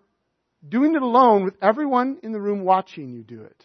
doing 0.66 0.94
it 0.94 1.02
alone 1.02 1.44
with 1.44 1.54
everyone 1.60 2.18
in 2.22 2.30
the 2.30 2.40
room 2.40 2.62
watching 2.62 3.10
you 3.10 3.24
do 3.24 3.42
it. 3.42 3.64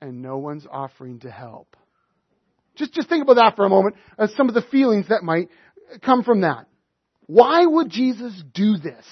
And 0.00 0.22
no 0.22 0.38
one's 0.38 0.64
offering 0.70 1.18
to 1.20 1.30
help. 1.30 1.76
Just, 2.76 2.94
just 2.94 3.08
think 3.08 3.24
about 3.24 3.34
that 3.34 3.56
for 3.56 3.64
a 3.64 3.68
moment, 3.68 3.96
some 4.36 4.48
of 4.48 4.54
the 4.54 4.62
feelings 4.62 5.08
that 5.08 5.24
might 5.24 5.48
come 6.02 6.22
from 6.22 6.42
that. 6.42 6.66
Why 7.26 7.66
would 7.66 7.90
Jesus 7.90 8.32
do 8.54 8.76
this? 8.76 9.04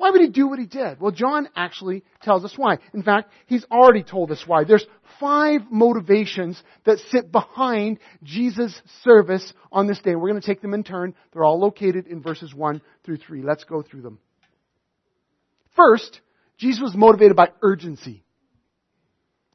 Why 0.00 0.08
would 0.08 0.22
he 0.22 0.28
do 0.28 0.48
what 0.48 0.58
he 0.58 0.64
did? 0.64 0.98
Well, 0.98 1.10
John 1.10 1.46
actually 1.54 2.04
tells 2.22 2.42
us 2.42 2.54
why. 2.56 2.78
In 2.94 3.02
fact, 3.02 3.30
he's 3.44 3.66
already 3.70 4.02
told 4.02 4.30
us 4.30 4.42
why. 4.46 4.64
There's 4.64 4.86
five 5.20 5.60
motivations 5.70 6.58
that 6.86 7.00
sit 7.10 7.30
behind 7.30 7.98
Jesus' 8.22 8.80
service 9.04 9.52
on 9.70 9.86
this 9.86 9.98
day. 9.98 10.14
We're 10.14 10.30
going 10.30 10.40
to 10.40 10.46
take 10.46 10.62
them 10.62 10.72
in 10.72 10.84
turn. 10.84 11.14
They're 11.34 11.44
all 11.44 11.60
located 11.60 12.06
in 12.06 12.22
verses 12.22 12.54
1 12.54 12.80
through 13.04 13.18
3. 13.18 13.42
Let's 13.42 13.64
go 13.64 13.82
through 13.82 14.00
them. 14.00 14.20
First, 15.76 16.22
Jesus 16.56 16.80
was 16.80 16.96
motivated 16.96 17.36
by 17.36 17.50
urgency. 17.60 18.24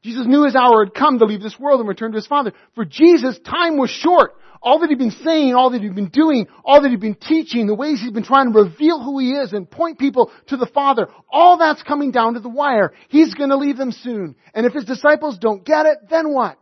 Jesus 0.06 0.24
knew 0.24 0.44
his 0.44 0.54
hour 0.54 0.84
had 0.84 0.94
come 0.94 1.18
to 1.18 1.24
leave 1.24 1.42
this 1.42 1.58
world 1.58 1.80
and 1.80 1.88
return 1.88 2.12
to 2.12 2.16
his 2.16 2.28
Father. 2.28 2.52
For 2.76 2.84
Jesus, 2.84 3.40
time 3.40 3.76
was 3.76 3.90
short. 3.90 4.36
All 4.62 4.78
that 4.78 4.88
he'd 4.88 4.98
been 4.98 5.10
saying, 5.10 5.54
all 5.54 5.70
that 5.70 5.82
he'd 5.82 5.96
been 5.96 6.10
doing, 6.10 6.46
all 6.64 6.80
that 6.80 6.90
he'd 6.90 7.00
been 7.00 7.16
teaching, 7.16 7.66
the 7.66 7.74
ways 7.74 8.00
he'd 8.00 8.14
been 8.14 8.22
trying 8.22 8.52
to 8.52 8.58
reveal 8.60 9.02
who 9.02 9.18
he 9.18 9.32
is 9.32 9.52
and 9.52 9.68
point 9.68 9.98
people 9.98 10.30
to 10.46 10.56
the 10.56 10.66
Father, 10.66 11.08
all 11.28 11.58
that's 11.58 11.82
coming 11.82 12.12
down 12.12 12.34
to 12.34 12.40
the 12.40 12.48
wire. 12.48 12.92
He's 13.08 13.34
gonna 13.34 13.56
leave 13.56 13.76
them 13.76 13.90
soon. 13.90 14.36
And 14.54 14.64
if 14.64 14.72
his 14.72 14.84
disciples 14.84 15.38
don't 15.38 15.64
get 15.64 15.86
it, 15.86 15.98
then 16.08 16.32
what? 16.32 16.56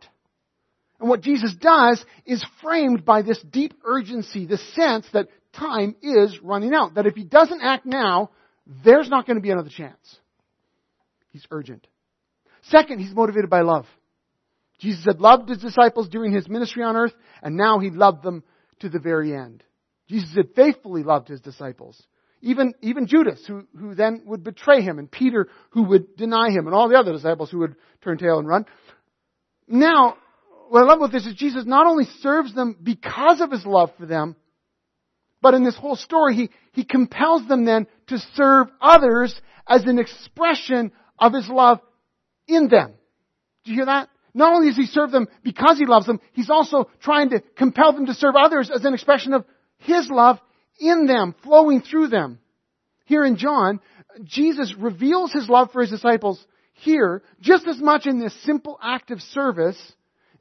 And 0.99 1.07
what 1.07 1.21
Jesus 1.21 1.53
does 1.53 2.03
is 2.25 2.43
framed 2.63 3.05
by 3.05 3.21
this 3.21 3.39
deep 3.43 3.75
urgency, 3.85 4.47
the 4.47 4.57
sense 4.57 5.05
that 5.13 5.27
time 5.53 5.95
is 6.01 6.39
running 6.41 6.73
out. 6.73 6.95
That 6.95 7.05
if 7.05 7.13
he 7.13 7.23
doesn't 7.23 7.61
act 7.61 7.85
now, 7.85 8.31
there's 8.83 9.09
not 9.09 9.27
going 9.27 9.37
to 9.37 9.41
be 9.41 9.51
another 9.51 9.69
chance. 9.69 10.19
He's 11.31 11.45
urgent. 11.51 11.85
Second, 12.69 12.99
he's 12.99 13.13
motivated 13.13 13.49
by 13.49 13.61
love. 13.61 13.85
Jesus 14.79 15.05
had 15.05 15.21
loved 15.21 15.49
his 15.49 15.59
disciples 15.59 16.09
during 16.09 16.33
his 16.33 16.49
ministry 16.49 16.83
on 16.83 16.95
earth, 16.95 17.13
and 17.41 17.55
now 17.55 17.79
he 17.79 17.89
loved 17.89 18.23
them 18.23 18.43
to 18.79 18.89
the 18.89 18.99
very 18.99 19.33
end. 19.33 19.63
Jesus 20.07 20.35
had 20.35 20.53
faithfully 20.55 21.03
loved 21.03 21.27
his 21.27 21.41
disciples. 21.41 22.01
Even, 22.41 22.73
even 22.81 23.07
Judas, 23.07 23.43
who, 23.47 23.65
who 23.77 23.95
then 23.95 24.21
would 24.25 24.43
betray 24.43 24.81
him, 24.81 24.99
and 24.99 25.09
Peter, 25.09 25.47
who 25.71 25.83
would 25.83 26.15
deny 26.15 26.49
him, 26.49 26.67
and 26.67 26.75
all 26.75 26.89
the 26.89 26.97
other 26.97 27.13
disciples 27.13 27.49
who 27.49 27.59
would 27.59 27.75
turn 28.03 28.17
tail 28.17 28.39
and 28.39 28.47
run. 28.47 28.65
Now, 29.67 30.17
what 30.69 30.83
I 30.83 30.85
love 30.85 30.99
about 30.99 31.11
this 31.11 31.25
is 31.25 31.35
Jesus 31.35 31.65
not 31.65 31.87
only 31.87 32.05
serves 32.21 32.53
them 32.53 32.77
because 32.81 33.41
of 33.41 33.51
his 33.51 33.65
love 33.65 33.91
for 33.97 34.05
them, 34.05 34.35
but 35.41 35.53
in 35.53 35.63
this 35.63 35.77
whole 35.77 35.95
story, 35.95 36.35
he, 36.35 36.49
he 36.73 36.83
compels 36.83 37.47
them 37.47 37.65
then 37.65 37.87
to 38.07 38.17
serve 38.35 38.67
others 38.81 39.33
as 39.67 39.83
an 39.85 39.99
expression 39.99 40.91
of 41.17 41.33
his 41.33 41.47
love 41.47 41.79
in 42.47 42.67
them. 42.67 42.93
Do 43.63 43.71
you 43.71 43.77
hear 43.77 43.85
that? 43.85 44.09
Not 44.33 44.53
only 44.53 44.67
does 44.67 44.77
he 44.77 44.85
serve 44.85 45.11
them 45.11 45.27
because 45.43 45.79
he 45.79 45.85
loves 45.85 46.05
them, 46.05 46.19
he's 46.33 46.49
also 46.49 46.89
trying 47.01 47.29
to 47.29 47.39
compel 47.55 47.93
them 47.93 48.05
to 48.07 48.13
serve 48.13 48.35
others 48.35 48.69
as 48.69 48.83
an 48.83 48.93
expression 48.93 49.33
of 49.33 49.45
his 49.77 50.09
love 50.09 50.39
in 50.79 51.05
them, 51.05 51.33
flowing 51.41 51.81
through 51.81 52.09
them. 52.09 52.39
Here 53.05 53.23
in 53.23 53.37
John, 53.37 53.79
Jesus 54.23 54.75
reveals 54.77 55.31
his 55.31 55.47
love 55.47 55.71
for 55.71 55.81
his 55.81 55.89
disciples 55.89 56.45
here 56.73 57.23
just 57.39 57.65
as 57.67 57.79
much 57.79 58.05
in 58.05 58.19
this 58.19 58.35
simple 58.43 58.77
act 58.83 59.09
of 59.11 59.21
service 59.21 59.79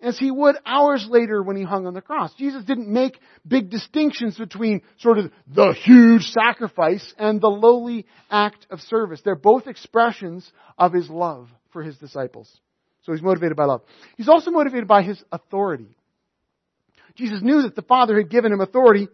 as 0.02 0.18
he 0.18 0.30
would 0.30 0.56
hours 0.66 1.06
later 1.08 1.42
when 1.42 1.56
he 1.56 1.62
hung 1.62 1.86
on 1.86 1.94
the 1.94 2.02
cross. 2.02 2.34
Jesus 2.34 2.64
didn't 2.64 2.88
make 2.88 3.18
big 3.46 3.70
distinctions 3.70 4.36
between 4.36 4.82
sort 4.98 5.18
of 5.18 5.30
the 5.46 5.72
huge 5.72 6.22
sacrifice 6.30 7.14
and 7.16 7.40
the 7.40 7.48
lowly 7.48 8.06
act 8.28 8.66
of 8.70 8.80
service. 8.80 9.20
They're 9.24 9.36
both 9.36 9.66
expressions 9.66 10.50
of 10.76 10.92
his 10.92 11.08
love 11.08 11.48
for 11.74 11.82
his 11.82 11.98
disciples. 11.98 12.50
So 13.02 13.12
he's 13.12 13.20
motivated 13.20 13.58
by 13.58 13.66
love. 13.66 13.82
He's 14.16 14.30
also 14.30 14.50
motivated 14.50 14.88
by 14.88 15.02
his 15.02 15.22
authority. 15.30 15.94
Jesus 17.16 17.40
knew 17.42 17.62
that 17.62 17.76
the 17.76 17.82
Father 17.82 18.16
had 18.16 18.30
given 18.30 18.50
him 18.50 18.62
authority 18.62 19.08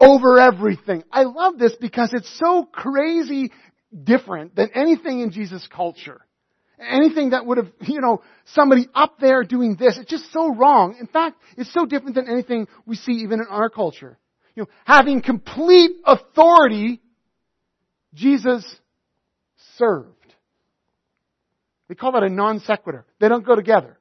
over 0.00 0.38
everything. 0.38 1.02
I 1.10 1.24
love 1.24 1.58
this 1.58 1.74
because 1.80 2.12
it's 2.12 2.38
so 2.38 2.68
crazy 2.70 3.50
different 4.04 4.54
than 4.54 4.70
anything 4.74 5.20
in 5.20 5.32
Jesus' 5.32 5.66
culture. 5.74 6.20
Anything 6.78 7.30
that 7.30 7.44
would 7.44 7.58
have, 7.58 7.68
you 7.80 8.00
know, 8.00 8.22
somebody 8.54 8.88
up 8.94 9.18
there 9.18 9.42
doing 9.42 9.76
this, 9.78 9.98
it's 9.98 10.08
just 10.08 10.32
so 10.32 10.54
wrong. 10.54 10.96
In 10.98 11.06
fact, 11.06 11.36
it's 11.58 11.72
so 11.74 11.84
different 11.84 12.14
than 12.14 12.28
anything 12.28 12.68
we 12.86 12.96
see 12.96 13.12
even 13.12 13.40
in 13.40 13.46
our 13.50 13.68
culture. 13.68 14.16
You 14.54 14.62
know, 14.62 14.68
having 14.84 15.20
complete 15.20 15.90
authority, 16.06 17.00
Jesus 18.14 18.64
served. 19.76 20.19
They 21.90 21.96
call 21.96 22.12
that 22.12 22.22
a 22.22 22.28
non 22.28 22.60
sequitur. 22.60 23.04
They 23.18 23.28
don't 23.28 23.44
go 23.44 23.56
together. 23.56 23.98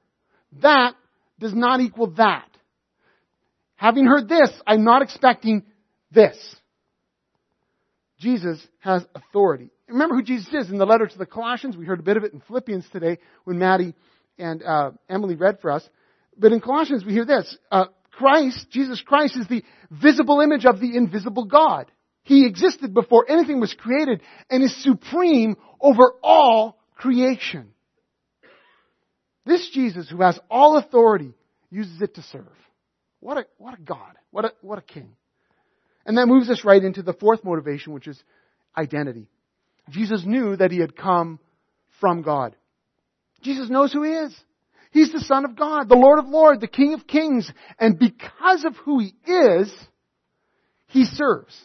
That 0.62 0.93
does 1.39 1.56
not 1.56 1.82
equal 1.82 2.12
that. 2.17 2.47
Having 3.78 4.06
heard 4.06 4.30
this, 4.30 4.52
I'm 4.67 4.84
not 4.84 5.02
expecting 5.02 5.63
this. 6.12 6.38
Jesus 8.19 8.60
has 8.78 9.04
authority. 9.15 9.71
Remember 9.88 10.13
who 10.13 10.21
Jesus 10.21 10.54
is 10.54 10.69
in 10.69 10.78
the 10.78 10.86
letter 10.86 11.08
to 11.08 11.17
the 11.17 11.25
Colossians. 11.25 11.75
We 11.75 11.86
heard 11.86 11.99
a 11.99 12.04
bit 12.04 12.15
of 12.15 12.23
it 12.23 12.32
in 12.32 12.41
Philippians 12.41 12.88
today 12.91 13.17
when 13.45 13.58
Maddie 13.58 13.95
and 14.38 14.62
uh, 14.62 14.91
Emily 15.10 15.34
read 15.34 15.58
for 15.60 15.71
us. 15.71 15.89
But 16.38 16.52
in 16.52 16.62
Colossians, 16.62 17.04
we 17.04 17.13
hear 17.13 17.25
this: 17.25 17.58
uh, 17.71 17.86
Christ, 18.12 18.67
Jesus 18.69 19.02
Christ, 19.02 19.36
is 19.36 19.47
the 19.47 19.63
visible 19.89 20.41
image 20.41 20.65
of 20.65 20.80
the 20.80 20.95
invisible 20.95 21.45
God. 21.45 21.89
He 22.21 22.45
existed 22.45 22.93
before 22.93 23.25
anything 23.28 23.60
was 23.60 23.73
created 23.73 24.21
and 24.47 24.62
is 24.62 24.84
supreme 24.84 25.56
over 25.82 26.13
all 26.21 26.78
creation. 26.95 27.73
This 29.49 29.67
Jesus 29.73 30.07
who 30.07 30.21
has 30.21 30.39
all 30.47 30.77
authority 30.77 31.33
uses 31.71 31.99
it 32.03 32.13
to 32.15 32.21
serve. 32.21 32.45
What 33.19 33.39
a, 33.39 33.45
what 33.57 33.73
a 33.73 33.81
God. 33.81 34.13
What 34.29 34.45
a, 34.45 34.51
what 34.62 34.77
a 34.77 34.83
king. 34.83 35.15
And 36.05 36.19
that 36.19 36.27
moves 36.27 36.51
us 36.51 36.63
right 36.63 36.83
into 36.83 37.01
the 37.01 37.13
fourth 37.13 37.43
motivation, 37.43 37.93
which 37.93 38.07
is 38.07 38.21
identity. 38.77 39.27
Jesus 39.89 40.23
knew 40.23 40.55
that 40.55 40.69
he 40.69 40.79
had 40.79 40.95
come 40.95 41.39
from 41.99 42.21
God. 42.21 42.55
Jesus 43.41 43.71
knows 43.71 43.91
who 43.91 44.03
he 44.03 44.12
is. 44.12 44.35
He's 44.91 45.12
the 45.12 45.19
Son 45.19 45.45
of 45.45 45.55
God, 45.55 45.89
the 45.89 45.95
Lord 45.95 46.19
of 46.19 46.27
Lords, 46.27 46.62
the 46.62 46.67
King 46.67 46.93
of 46.93 47.07
Kings. 47.07 47.51
And 47.79 47.97
because 47.97 48.65
of 48.65 48.75
who 48.77 48.99
he 48.99 49.15
is, 49.25 49.73
he 50.89 51.05
serves. 51.05 51.55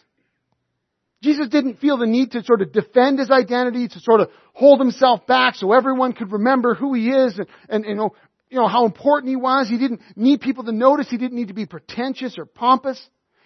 Jesus 1.25 1.49
didn't 1.49 1.79
feel 1.79 1.97
the 1.97 2.05
need 2.05 2.33
to 2.33 2.43
sort 2.43 2.61
of 2.61 2.71
defend 2.71 3.17
his 3.17 3.31
identity, 3.31 3.87
to 3.87 3.99
sort 3.99 4.21
of 4.21 4.29
hold 4.53 4.79
himself 4.79 5.25
back 5.25 5.55
so 5.55 5.73
everyone 5.73 6.13
could 6.13 6.31
remember 6.31 6.75
who 6.75 6.93
he 6.93 7.09
is 7.09 7.39
and, 7.39 7.47
and 7.67 7.85
you 7.85 7.95
know, 7.95 8.15
you 8.51 8.59
know, 8.59 8.67
how 8.67 8.85
important 8.85 9.31
he 9.31 9.35
was. 9.35 9.67
He 9.67 9.79
didn't 9.79 10.01
need 10.15 10.39
people 10.39 10.63
to 10.65 10.71
notice. 10.71 11.09
He 11.09 11.17
didn't 11.17 11.35
need 11.35 11.47
to 11.47 11.55
be 11.55 11.65
pretentious 11.65 12.37
or 12.37 12.45
pompous. 12.45 13.01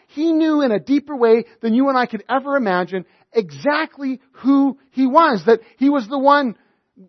He 0.09 0.33
knew 0.33 0.61
in 0.61 0.73
a 0.73 0.79
deeper 0.79 1.15
way 1.15 1.45
than 1.61 1.73
you 1.73 1.87
and 1.87 1.97
I 1.97 2.05
could 2.05 2.23
ever 2.27 2.57
imagine 2.57 3.05
exactly 3.31 4.19
who 4.33 4.77
he 4.91 5.07
was. 5.07 5.43
That 5.45 5.61
he 5.77 5.89
was 5.89 6.05
the 6.09 6.19
one 6.19 6.55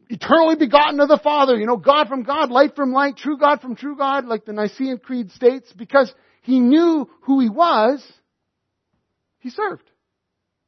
eternally 0.09 0.55
begotten 0.55 1.01
of 1.01 1.09
the 1.09 1.19
Father, 1.19 1.57
you 1.57 1.67
know, 1.67 1.79
God 1.79 2.07
from 2.07 2.23
God, 2.23 2.49
light 2.49 2.77
from 2.77 2.93
light, 2.93 3.17
true 3.17 3.39
God 3.39 3.61
from 3.61 3.75
true 3.75 3.97
God, 3.97 4.25
like 4.25 4.45
the 4.45 4.53
Nicene 4.53 4.99
Creed 4.99 5.33
states, 5.33 5.73
because 5.77 6.15
he 6.43 6.61
knew 6.61 7.11
who 7.23 7.41
he 7.41 7.49
was, 7.49 8.07
he 9.41 9.51
served. 9.51 9.91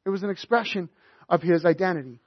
It 0.05 0.11
was 0.11 0.23
an 0.23 0.31
expression 0.31 0.89
of 1.29 1.43
his 1.43 1.65
identity. 1.65 2.21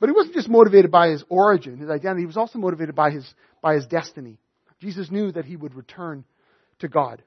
But 0.00 0.08
he 0.08 0.14
wasn't 0.14 0.34
just 0.34 0.48
motivated 0.48 0.90
by 0.90 1.08
his 1.08 1.24
origin, 1.28 1.78
his 1.78 1.90
identity, 1.90 2.22
he 2.22 2.26
was 2.26 2.36
also 2.36 2.58
motivated 2.58 2.94
by 2.94 3.10
his, 3.10 3.28
by 3.60 3.74
his 3.74 3.86
destiny. 3.86 4.38
Jesus 4.80 5.10
knew 5.10 5.32
that 5.32 5.44
he 5.44 5.56
would 5.56 5.74
return 5.74 6.24
to 6.78 6.88
God. 6.88 7.22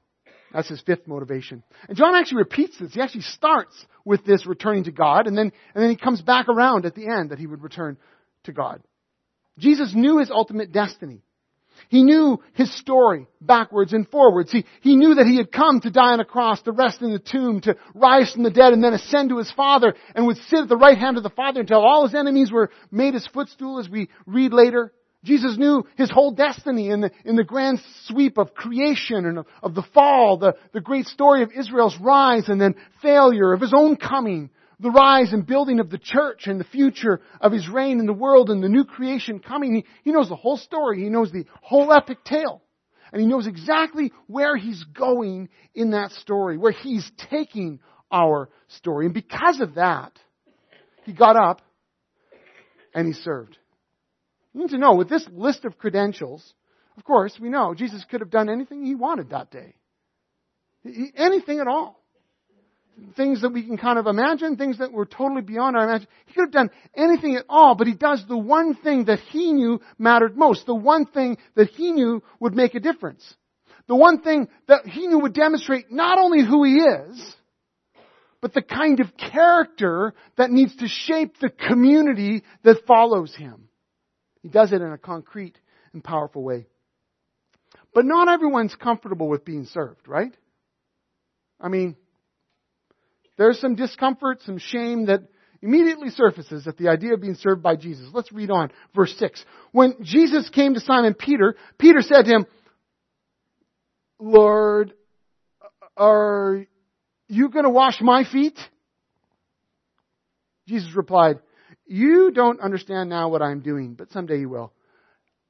That's 0.52 0.68
his 0.68 0.80
fifth 0.80 1.06
motivation. 1.06 1.62
And 1.88 1.96
John 1.96 2.14
actually 2.14 2.38
repeats 2.38 2.78
this. 2.78 2.92
He 2.92 3.00
actually 3.00 3.22
starts 3.22 3.74
with 4.04 4.24
this 4.24 4.46
returning 4.46 4.84
to 4.84 4.92
God, 4.92 5.26
and 5.26 5.36
then, 5.36 5.52
and 5.74 5.82
then 5.82 5.90
he 5.90 5.96
comes 5.96 6.20
back 6.20 6.48
around 6.48 6.84
at 6.86 6.94
the 6.94 7.06
end 7.06 7.30
that 7.30 7.38
he 7.38 7.46
would 7.46 7.62
return 7.62 7.96
to 8.44 8.52
God. 8.52 8.82
Jesus 9.58 9.92
knew 9.94 10.18
his 10.18 10.30
ultimate 10.30 10.72
destiny. 10.72 11.22
He 11.88 12.02
knew 12.02 12.40
his 12.54 12.74
story 12.78 13.26
backwards 13.40 13.92
and 13.92 14.08
forwards. 14.08 14.50
He, 14.50 14.64
he 14.80 14.96
knew 14.96 15.14
that 15.14 15.26
he 15.26 15.36
had 15.36 15.52
come 15.52 15.80
to 15.80 15.90
die 15.90 16.12
on 16.12 16.20
a 16.20 16.24
cross, 16.24 16.62
to 16.62 16.72
rest 16.72 17.02
in 17.02 17.12
the 17.12 17.18
tomb, 17.18 17.60
to 17.62 17.76
rise 17.94 18.32
from 18.32 18.42
the 18.42 18.50
dead, 18.50 18.72
and 18.72 18.82
then 18.82 18.94
ascend 18.94 19.30
to 19.30 19.38
his 19.38 19.50
Father, 19.52 19.94
and 20.14 20.26
would 20.26 20.38
sit 20.48 20.60
at 20.60 20.68
the 20.68 20.76
right 20.76 20.98
hand 20.98 21.16
of 21.16 21.22
the 21.22 21.30
Father 21.30 21.60
until 21.60 21.84
all 21.84 22.06
his 22.06 22.14
enemies 22.14 22.50
were 22.50 22.70
made 22.90 23.14
his 23.14 23.26
footstool, 23.28 23.78
as 23.78 23.88
we 23.88 24.08
read 24.26 24.52
later. 24.52 24.92
Jesus 25.24 25.56
knew 25.56 25.86
his 25.96 26.10
whole 26.10 26.32
destiny 26.32 26.90
in 26.90 27.00
the, 27.00 27.10
in 27.24 27.36
the 27.36 27.44
grand 27.44 27.80
sweep 28.06 28.38
of 28.38 28.54
creation 28.54 29.24
and 29.24 29.38
of, 29.38 29.46
of 29.62 29.74
the 29.74 29.84
fall, 29.94 30.36
the, 30.36 30.54
the 30.72 30.80
great 30.80 31.06
story 31.06 31.42
of 31.42 31.52
Israel's 31.56 31.96
rise 32.00 32.48
and 32.48 32.60
then 32.60 32.74
failure, 33.02 33.52
of 33.52 33.60
his 33.60 33.72
own 33.76 33.96
coming, 33.96 34.50
the 34.82 34.90
rise 34.90 35.32
and 35.32 35.46
building 35.46 35.78
of 35.78 35.90
the 35.90 35.98
church 35.98 36.46
and 36.46 36.58
the 36.58 36.64
future 36.64 37.20
of 37.40 37.52
his 37.52 37.68
reign 37.68 38.00
in 38.00 38.06
the 38.06 38.12
world 38.12 38.50
and 38.50 38.62
the 38.62 38.68
new 38.68 38.84
creation 38.84 39.38
coming. 39.38 39.76
He, 39.76 39.84
he 40.02 40.12
knows 40.12 40.28
the 40.28 40.36
whole 40.36 40.56
story. 40.56 41.02
He 41.02 41.08
knows 41.08 41.30
the 41.30 41.46
whole 41.62 41.92
epic 41.92 42.24
tale. 42.24 42.62
And 43.12 43.20
he 43.20 43.28
knows 43.28 43.46
exactly 43.46 44.12
where 44.26 44.56
he's 44.56 44.82
going 44.84 45.50
in 45.74 45.92
that 45.92 46.10
story, 46.12 46.58
where 46.58 46.72
he's 46.72 47.08
taking 47.30 47.78
our 48.10 48.48
story. 48.68 49.06
And 49.06 49.14
because 49.14 49.60
of 49.60 49.76
that, 49.76 50.18
he 51.04 51.12
got 51.12 51.36
up 51.36 51.62
and 52.94 53.06
he 53.06 53.12
served. 53.12 53.56
You 54.52 54.62
need 54.62 54.70
to 54.70 54.78
know, 54.78 54.94
with 54.94 55.08
this 55.08 55.26
list 55.30 55.64
of 55.64 55.78
credentials, 55.78 56.54
of 56.96 57.04
course, 57.04 57.38
we 57.40 57.50
know 57.50 57.74
Jesus 57.74 58.04
could 58.10 58.20
have 58.20 58.30
done 58.30 58.50
anything 58.50 58.84
he 58.84 58.94
wanted 58.94 59.30
that 59.30 59.50
day. 59.50 59.74
Anything 61.16 61.60
at 61.60 61.68
all 61.68 62.01
things 63.16 63.42
that 63.42 63.52
we 63.52 63.62
can 63.64 63.76
kind 63.76 63.98
of 63.98 64.06
imagine, 64.06 64.56
things 64.56 64.78
that 64.78 64.92
were 64.92 65.06
totally 65.06 65.42
beyond 65.42 65.76
our 65.76 65.84
imagination. 65.84 66.12
He 66.26 66.34
could 66.34 66.44
have 66.44 66.52
done 66.52 66.70
anything 66.94 67.36
at 67.36 67.44
all, 67.48 67.74
but 67.74 67.86
he 67.86 67.94
does 67.94 68.24
the 68.28 68.38
one 68.38 68.74
thing 68.74 69.06
that 69.06 69.20
he 69.30 69.52
knew 69.52 69.80
mattered 69.98 70.36
most, 70.36 70.66
the 70.66 70.74
one 70.74 71.06
thing 71.06 71.38
that 71.54 71.68
he 71.68 71.92
knew 71.92 72.22
would 72.40 72.54
make 72.54 72.74
a 72.74 72.80
difference. 72.80 73.22
The 73.88 73.96
one 73.96 74.22
thing 74.22 74.48
that 74.68 74.86
he 74.86 75.06
knew 75.06 75.18
would 75.20 75.34
demonstrate 75.34 75.90
not 75.90 76.18
only 76.18 76.44
who 76.44 76.64
he 76.64 76.76
is, 76.76 77.36
but 78.40 78.54
the 78.54 78.62
kind 78.62 79.00
of 79.00 79.16
character 79.16 80.14
that 80.36 80.50
needs 80.50 80.74
to 80.76 80.88
shape 80.88 81.38
the 81.40 81.50
community 81.50 82.42
that 82.64 82.86
follows 82.86 83.34
him. 83.34 83.68
He 84.42 84.48
does 84.48 84.72
it 84.72 84.82
in 84.82 84.92
a 84.92 84.98
concrete 84.98 85.56
and 85.92 86.02
powerful 86.02 86.42
way. 86.42 86.66
But 87.94 88.04
not 88.04 88.28
everyone's 88.28 88.74
comfortable 88.74 89.28
with 89.28 89.44
being 89.44 89.66
served, 89.66 90.08
right? 90.08 90.34
I 91.60 91.68
mean, 91.68 91.96
there's 93.36 93.60
some 93.60 93.74
discomfort, 93.74 94.42
some 94.42 94.58
shame 94.58 95.06
that 95.06 95.20
immediately 95.62 96.10
surfaces 96.10 96.66
at 96.66 96.76
the 96.76 96.88
idea 96.88 97.14
of 97.14 97.20
being 97.20 97.36
served 97.36 97.62
by 97.62 97.76
Jesus. 97.76 98.08
Let's 98.12 98.32
read 98.32 98.50
on. 98.50 98.70
Verse 98.94 99.14
6. 99.18 99.44
When 99.70 99.94
Jesus 100.02 100.48
came 100.50 100.74
to 100.74 100.80
Simon 100.80 101.14
Peter, 101.14 101.54
Peter 101.78 102.02
said 102.02 102.22
to 102.22 102.30
him, 102.30 102.46
Lord, 104.18 104.92
are 105.96 106.66
you 107.28 107.48
going 107.48 107.64
to 107.64 107.70
wash 107.70 108.00
my 108.00 108.24
feet? 108.24 108.58
Jesus 110.68 110.94
replied, 110.94 111.40
You 111.86 112.30
don't 112.32 112.60
understand 112.60 113.10
now 113.10 113.28
what 113.28 113.42
I'm 113.42 113.60
doing, 113.60 113.94
but 113.94 114.12
someday 114.12 114.40
you 114.40 114.48
will. 114.48 114.72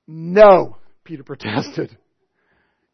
No, 0.07 0.77
Peter 1.05 1.23
protested. 1.25 1.97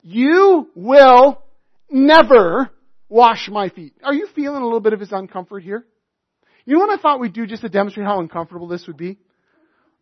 You 0.02 0.68
will 0.74 1.42
never 1.90 2.70
wash 3.08 3.48
my 3.48 3.68
feet. 3.68 3.94
Are 4.02 4.14
you 4.14 4.28
feeling 4.34 4.62
a 4.62 4.64
little 4.64 4.80
bit 4.80 4.92
of 4.92 5.00
his 5.00 5.10
uncomfort 5.10 5.62
here? 5.62 5.84
You 6.64 6.74
know 6.74 6.80
what 6.80 6.98
I 6.98 7.00
thought 7.00 7.20
we'd 7.20 7.32
do 7.32 7.46
just 7.46 7.62
to 7.62 7.68
demonstrate 7.68 8.06
how 8.06 8.20
uncomfortable 8.20 8.68
this 8.68 8.86
would 8.86 8.96
be? 8.96 9.18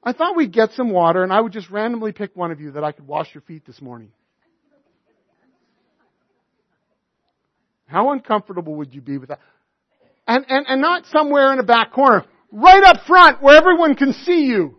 I 0.03 0.13
thought 0.13 0.37
we'd 0.37 0.53
get 0.53 0.73
some 0.73 0.91
water 0.91 1.23
and 1.23 1.33
I 1.33 1.41
would 1.41 1.53
just 1.53 1.71
randomly 1.71 2.13
pick 2.13 2.37
one 2.37 2.51
of 2.51 2.61
you 2.61 2.73
that 2.73 2.85
I 2.85 2.93
could 2.93 3.07
wash 3.07 3.35
your 3.35 3.43
feet 3.43 3.65
this 3.67 3.81
morning. 3.81 4.11
How 7.87 8.11
uncomfortable 8.13 8.75
would 8.77 8.95
you 8.95 9.01
be 9.01 9.19
with 9.19 9.29
that? 9.29 9.41
And, 10.27 10.45
and, 10.49 10.67
and 10.69 10.81
not 10.81 11.07
somewhere 11.07 11.53
in 11.53 11.61
a 11.61 11.63
back 11.63 11.93
corner. 11.93 12.25
Right 12.51 12.83
up 12.83 13.05
front 13.07 13.43
where 13.43 13.57
everyone 13.57 13.95
can 13.95 14.13
see 14.13 14.47
you. 14.47 14.79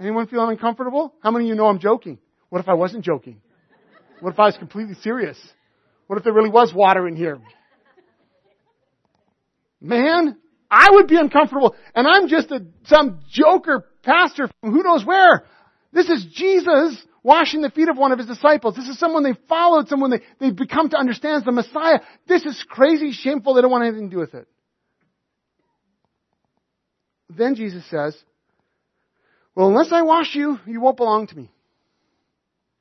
Anyone 0.00 0.26
feeling 0.26 0.50
uncomfortable? 0.50 1.12
How 1.22 1.30
many 1.30 1.46
of 1.46 1.48
you 1.48 1.54
know 1.54 1.66
I'm 1.66 1.80
joking? 1.80 2.18
What 2.48 2.60
if 2.60 2.68
I 2.68 2.74
wasn't 2.74 3.04
joking? 3.04 3.40
What 4.20 4.32
if 4.32 4.38
I 4.38 4.46
was 4.46 4.56
completely 4.56 4.94
serious? 5.02 5.38
What 6.08 6.16
if 6.18 6.24
there 6.24 6.32
really 6.32 6.50
was 6.50 6.74
water 6.74 7.06
in 7.06 7.14
here? 7.14 7.38
Man, 9.80 10.36
I 10.70 10.88
would 10.90 11.06
be 11.06 11.16
uncomfortable. 11.16 11.76
And 11.94 12.06
I'm 12.06 12.28
just 12.28 12.50
a, 12.50 12.66
some 12.86 13.20
joker 13.30 13.86
pastor 14.02 14.48
from 14.60 14.72
who 14.72 14.82
knows 14.82 15.04
where. 15.04 15.44
This 15.92 16.08
is 16.08 16.26
Jesus 16.32 16.98
washing 17.22 17.60
the 17.60 17.70
feet 17.70 17.88
of 17.88 17.96
one 17.96 18.10
of 18.10 18.18
his 18.18 18.26
disciples. 18.26 18.74
This 18.74 18.88
is 18.88 18.98
someone 18.98 19.22
they 19.22 19.36
followed, 19.48 19.88
someone 19.88 20.10
they, 20.10 20.20
they've 20.40 20.56
become 20.56 20.88
to 20.90 20.96
understand 20.96 21.36
as 21.36 21.44
the 21.44 21.52
Messiah. 21.52 22.00
This 22.26 22.44
is 22.44 22.64
crazy, 22.68 23.12
shameful. 23.12 23.54
They 23.54 23.60
don't 23.60 23.70
want 23.70 23.84
anything 23.84 24.10
to 24.10 24.16
do 24.16 24.20
with 24.20 24.34
it. 24.34 24.48
Then 27.30 27.54
Jesus 27.54 27.84
says, 27.90 28.16
well, 29.54 29.68
unless 29.68 29.92
I 29.92 30.02
wash 30.02 30.34
you, 30.34 30.58
you 30.66 30.80
won't 30.80 30.96
belong 30.96 31.26
to 31.26 31.36
me. 31.36 31.50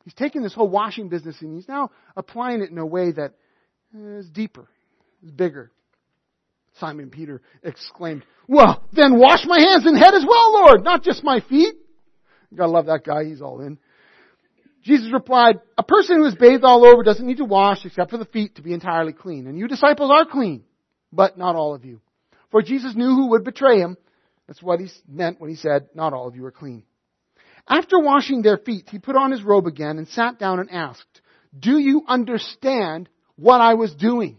He's 0.07 0.13
taking 0.13 0.41
this 0.41 0.53
whole 0.53 0.69
washing 0.69 1.09
business 1.09 1.35
and 1.41 1.53
he's 1.53 1.67
now 1.67 1.91
applying 2.15 2.61
it 2.61 2.69
in 2.69 2.77
a 2.77 2.85
way 2.85 3.11
that 3.11 3.33
is 3.93 4.29
deeper, 4.29 4.69
is 5.21 5.31
bigger. 5.31 5.69
Simon 6.79 7.09
Peter 7.09 7.41
exclaimed, 7.61 8.23
Well, 8.47 8.87
then 8.93 9.19
wash 9.19 9.41
my 9.45 9.59
hands 9.59 9.85
and 9.85 9.97
head 9.97 10.13
as 10.13 10.23
well, 10.25 10.53
Lord, 10.53 10.85
not 10.85 11.03
just 11.03 11.25
my 11.25 11.41
feet. 11.41 11.75
You 12.49 12.57
gotta 12.57 12.71
love 12.71 12.85
that 12.85 13.03
guy, 13.03 13.25
he's 13.25 13.41
all 13.41 13.59
in. 13.59 13.79
Jesus 14.81 15.11
replied, 15.11 15.59
A 15.77 15.83
person 15.83 16.15
who 16.15 16.25
is 16.25 16.35
bathed 16.35 16.63
all 16.63 16.85
over 16.85 17.03
doesn't 17.03 17.27
need 17.27 17.39
to 17.39 17.43
wash 17.43 17.83
except 17.83 18.09
for 18.09 18.17
the 18.17 18.23
feet 18.23 18.55
to 18.55 18.61
be 18.61 18.71
entirely 18.71 19.11
clean. 19.11 19.45
And 19.45 19.57
you 19.57 19.67
disciples 19.67 20.09
are 20.09 20.23
clean, 20.23 20.63
but 21.11 21.37
not 21.37 21.57
all 21.57 21.75
of 21.75 21.83
you. 21.83 21.99
For 22.49 22.61
Jesus 22.61 22.95
knew 22.95 23.13
who 23.13 23.31
would 23.31 23.43
betray 23.43 23.79
him. 23.79 23.97
That's 24.47 24.63
what 24.63 24.79
he 24.79 24.87
meant 25.05 25.41
when 25.41 25.49
he 25.49 25.57
said, 25.57 25.89
Not 25.93 26.13
all 26.13 26.29
of 26.29 26.37
you 26.37 26.45
are 26.45 26.51
clean. 26.51 26.83
After 27.67 27.99
washing 27.99 28.41
their 28.41 28.57
feet, 28.57 28.87
he 28.89 28.99
put 28.99 29.15
on 29.15 29.31
his 29.31 29.43
robe 29.43 29.67
again 29.67 29.97
and 29.97 30.07
sat 30.07 30.39
down 30.39 30.59
and 30.59 30.71
asked, 30.71 31.21
Do 31.57 31.77
you 31.77 32.03
understand 32.07 33.09
what 33.35 33.59
I 33.59 33.73
was 33.73 33.93
doing? 33.93 34.37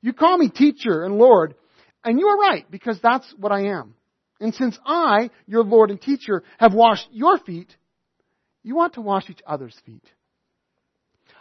You 0.00 0.12
call 0.12 0.38
me 0.38 0.48
teacher 0.48 1.04
and 1.04 1.18
Lord, 1.18 1.54
and 2.04 2.20
you 2.20 2.28
are 2.28 2.38
right, 2.38 2.64
because 2.70 3.00
that's 3.02 3.26
what 3.38 3.50
I 3.50 3.66
am. 3.66 3.94
And 4.40 4.54
since 4.54 4.78
I, 4.86 5.30
your 5.46 5.64
Lord 5.64 5.90
and 5.90 6.00
teacher, 6.00 6.44
have 6.58 6.74
washed 6.74 7.08
your 7.10 7.38
feet, 7.38 7.74
you 8.62 8.76
want 8.76 8.94
to 8.94 9.00
wash 9.00 9.28
each 9.30 9.40
other's 9.46 9.76
feet. 9.84 10.04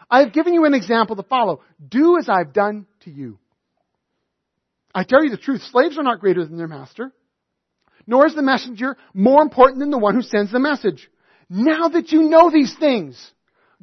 I 0.09 0.21
have 0.21 0.33
given 0.33 0.53
you 0.53 0.65
an 0.65 0.73
example 0.73 1.15
to 1.15 1.23
follow. 1.23 1.61
Do 1.87 2.17
as 2.17 2.29
I've 2.29 2.53
done 2.53 2.85
to 3.01 3.11
you. 3.11 3.37
I 4.93 5.03
tell 5.03 5.23
you 5.23 5.29
the 5.29 5.37
truth, 5.37 5.61
slaves 5.71 5.97
are 5.97 6.03
not 6.03 6.21
greater 6.21 6.45
than 6.45 6.57
their 6.57 6.67
master, 6.67 7.11
nor 8.07 8.27
is 8.27 8.35
the 8.35 8.41
messenger 8.41 8.97
more 9.13 9.41
important 9.41 9.79
than 9.79 9.91
the 9.91 9.97
one 9.97 10.15
who 10.15 10.21
sends 10.21 10.51
the 10.51 10.59
message. 10.59 11.09
Now 11.49 11.89
that 11.89 12.11
you 12.11 12.23
know 12.23 12.49
these 12.51 12.75
things, 12.77 13.31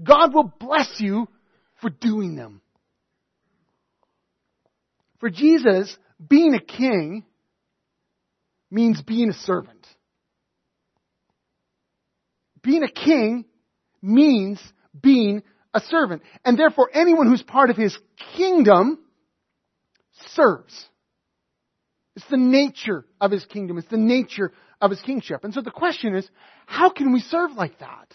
God 0.02 0.35
will 0.35 0.52
bless 0.58 0.96
you 0.98 1.28
for 1.80 1.90
doing 1.90 2.35
them. 2.37 2.61
For 5.20 5.30
Jesus, 5.30 5.96
being 6.28 6.54
a 6.54 6.61
king 6.61 7.24
means 8.70 9.00
being 9.02 9.30
a 9.30 9.35
servant. 9.35 9.87
Being 12.62 12.82
a 12.82 12.90
king 12.90 13.44
means 14.00 14.61
being 15.00 15.42
a 15.74 15.80
servant. 15.80 16.22
And 16.44 16.58
therefore, 16.58 16.90
anyone 16.92 17.28
who's 17.28 17.42
part 17.42 17.70
of 17.70 17.76
his 17.76 17.96
kingdom 18.37 18.98
serves. 20.35 20.88
It's 22.22 22.30
the 22.30 22.37
nature 22.37 23.04
of 23.20 23.32
his 23.32 23.44
kingdom. 23.46 23.78
It's 23.78 23.88
the 23.88 23.96
nature 23.96 24.52
of 24.80 24.90
his 24.90 25.00
kingship. 25.00 25.42
And 25.44 25.52
so 25.52 25.61
the 25.61 25.70
question 25.72 26.14
is, 26.14 26.28
how 26.66 26.90
can 26.90 27.12
we 27.12 27.20
serve 27.20 27.52
like 27.52 27.80
that? 27.80 28.14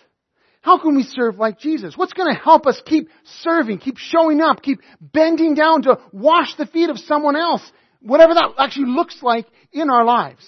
How 0.61 0.79
can 0.79 0.95
we 0.95 1.03
serve 1.03 1.37
like 1.37 1.59
Jesus? 1.59 1.97
What's 1.97 2.13
going 2.13 2.33
to 2.33 2.41
help 2.41 2.67
us 2.67 2.81
keep 2.85 3.09
serving, 3.41 3.79
keep 3.79 3.97
showing 3.97 4.41
up, 4.41 4.61
keep 4.61 4.79
bending 5.01 5.55
down 5.55 5.83
to 5.83 5.99
wash 6.11 6.55
the 6.55 6.65
feet 6.65 6.89
of 6.89 6.97
someone 6.99 7.35
else, 7.35 7.61
whatever 8.01 8.33
that 8.33 8.53
actually 8.57 8.91
looks 8.91 9.21
like 9.21 9.45
in 9.71 9.89
our 9.89 10.05
lives? 10.05 10.45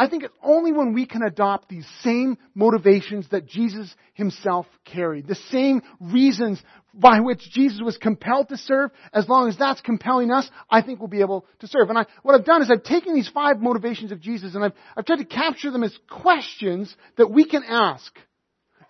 I 0.00 0.08
think 0.08 0.22
it's 0.22 0.34
only 0.44 0.72
when 0.72 0.92
we 0.92 1.06
can 1.06 1.22
adopt 1.22 1.68
these 1.68 1.86
same 2.02 2.38
motivations 2.54 3.28
that 3.30 3.46
Jesus 3.46 3.92
himself 4.14 4.66
carried, 4.84 5.26
the 5.26 5.34
same 5.34 5.82
reasons 6.00 6.62
by 6.94 7.18
which 7.18 7.40
Jesus 7.50 7.80
was 7.82 7.96
compelled 7.96 8.48
to 8.50 8.56
serve, 8.56 8.92
as 9.12 9.28
long 9.28 9.48
as 9.48 9.58
that's 9.58 9.80
compelling 9.80 10.30
us, 10.30 10.48
I 10.70 10.82
think 10.82 11.00
we'll 11.00 11.08
be 11.08 11.20
able 11.20 11.46
to 11.58 11.66
serve. 11.66 11.90
And 11.90 11.98
I, 11.98 12.06
what 12.22 12.36
I've 12.36 12.44
done 12.44 12.62
is 12.62 12.70
I've 12.70 12.84
taken 12.84 13.12
these 13.12 13.28
five 13.28 13.60
motivations 13.60 14.12
of 14.12 14.20
Jesus 14.20 14.54
and 14.54 14.64
I've, 14.64 14.72
I've 14.96 15.04
tried 15.04 15.18
to 15.18 15.24
capture 15.24 15.72
them 15.72 15.82
as 15.82 15.96
questions 16.08 16.94
that 17.16 17.32
we 17.32 17.44
can 17.44 17.64
ask 17.64 18.16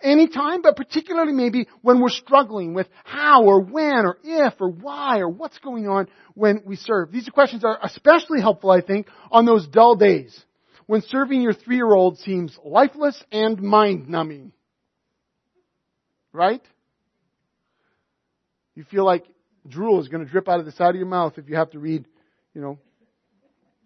anytime, 0.03 0.61
but 0.61 0.75
particularly 0.75 1.33
maybe 1.33 1.67
when 1.81 1.99
we're 1.99 2.09
struggling 2.09 2.75
with 2.75 2.87
how 3.03 3.45
or 3.45 3.61
when 3.61 4.05
or 4.05 4.19
if 4.23 4.53
or 4.59 4.69
why 4.69 5.19
or 5.19 5.27
what's 5.29 5.57
going 5.57 5.87
on 5.87 6.07
when 6.35 6.61
we 6.65 6.75
serve. 6.75 7.11
These 7.11 7.29
questions 7.29 7.65
are 7.65 7.79
especially 7.81 8.41
helpful, 8.41 8.69
I 8.69 8.81
think, 8.81 9.07
on 9.31 9.45
those 9.45 9.67
dull 9.67 9.95
days 9.95 10.45
when 10.89 11.03
serving 11.03 11.43
your 11.43 11.53
three-year-old 11.53 12.17
seems 12.17 12.57
lifeless 12.65 13.23
and 13.31 13.61
mind-numbing. 13.61 14.51
Right? 16.33 16.63
You 18.73 18.83
feel 18.85 19.05
like 19.05 19.23
drool 19.67 20.01
is 20.01 20.07
going 20.07 20.25
to 20.25 20.31
drip 20.31 20.49
out 20.49 20.59
of 20.59 20.65
the 20.65 20.71
side 20.71 20.89
of 20.89 20.95
your 20.95 21.05
mouth 21.05 21.33
if 21.37 21.47
you 21.47 21.57
have 21.57 21.69
to 21.71 21.79
read, 21.79 22.05
you 22.55 22.61
know, 22.61 22.79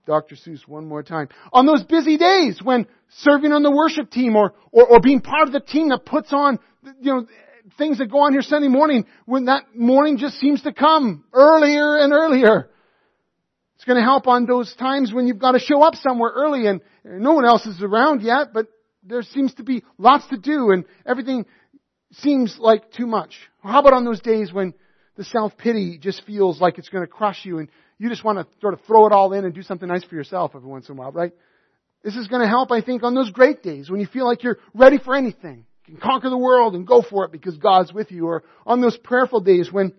Dr. 0.08 0.36
Seuss 0.36 0.66
one 0.66 0.88
more 0.88 1.04
time. 1.04 1.28
On 1.52 1.66
those 1.66 1.84
busy 1.84 2.16
days 2.16 2.62
when 2.64 2.88
serving 3.18 3.52
on 3.52 3.64
the 3.64 3.72
worship 3.72 4.10
team 4.10 4.38
or, 4.38 4.54
or, 4.72 4.88
or 4.88 5.00
being 5.02 5.20
part 5.20 5.48
of 5.48 5.52
the 5.52 5.60
team 5.60 5.90
that 5.90 6.06
puts 6.06 6.32
on, 6.32 6.58
you 7.02 7.14
know, 7.14 7.28
things 7.78 7.98
that 7.98 8.10
go 8.10 8.20
on 8.20 8.32
here 8.32 8.42
Sunday 8.42 8.70
morning, 8.70 9.08
when 9.26 9.46
that 9.46 9.76
morning 9.76 10.18
just 10.18 10.40
seems 10.40 10.62
to 10.62 10.72
come 10.72 11.26
earlier 11.34 11.98
and 11.98 12.14
earlier. 12.14 12.70
It's 13.84 13.88
going 13.90 14.00
to 14.00 14.06
help 14.06 14.28
on 14.28 14.46
those 14.46 14.74
times 14.76 15.12
when 15.12 15.28
you've 15.28 15.40
got 15.40 15.52
to 15.52 15.60
show 15.60 15.84
up 15.84 15.96
somewhere 15.96 16.32
early 16.34 16.68
and 16.68 16.80
no 17.04 17.34
one 17.34 17.44
else 17.44 17.66
is 17.66 17.84
around 17.84 18.22
yet, 18.22 18.54
but 18.54 18.68
there 19.06 19.22
seems 19.24 19.54
to 19.56 19.64
be 19.64 19.84
lots 19.98 20.26
to 20.30 20.38
do 20.38 20.72
and 20.72 20.86
everything 21.06 21.46
seems 22.14 22.56
like 22.58 22.94
too 22.94 23.06
much. 23.06 23.36
How 23.62 23.82
about 23.82 23.92
on 23.92 24.06
those 24.06 24.22
days 24.22 24.54
when 24.54 24.74
the 25.18 25.26
self-pity 25.26 25.98
just 25.98 26.26
feels 26.26 26.62
like 26.62 26.78
it's 26.78 26.88
going 26.88 27.04
to 27.04 27.12
crush 27.12 27.44
you 27.44 27.60
and 27.60 27.68
you 28.00 28.08
just 28.08 28.24
want 28.24 28.38
to 28.40 28.48
sort 28.62 28.74
of 28.74 28.80
throw 28.88 29.06
it 29.06 29.12
all 29.12 29.34
in 29.34 29.44
and 29.44 29.54
do 29.54 29.62
something 29.62 29.90
nice 29.90 30.06
for 30.06 30.16
yourself 30.16 30.54
every 30.56 30.70
once 30.70 30.88
in 30.88 30.96
a 30.96 30.98
while, 30.98 31.12
right? 31.12 31.34
This 32.06 32.16
is 32.16 32.30
going 32.30 32.42
to 32.42 32.48
help, 32.48 32.72
I 32.72 32.80
think, 32.80 33.04
on 33.04 33.14
those 33.14 33.32
great 33.32 33.64
days 33.64 33.90
when 33.90 34.00
you 34.00 34.08
feel 34.08 34.26
like 34.26 34.44
you're 34.44 34.60
ready 34.74 34.98
for 34.98 35.14
anything. 35.14 35.66
You 35.88 35.98
can 35.98 36.02
conquer 36.02 36.30
the 36.30 36.38
world 36.38 36.74
and 36.74 36.88
go 36.88 37.02
for 37.02 37.26
it 37.26 37.34
because 37.34 37.58
God's 37.58 37.92
with 37.92 38.14
you. 38.14 38.28
Or 38.28 38.46
on 38.66 38.80
those 38.80 38.96
prayerful 38.96 39.42
days 39.42 39.74
when 39.74 39.92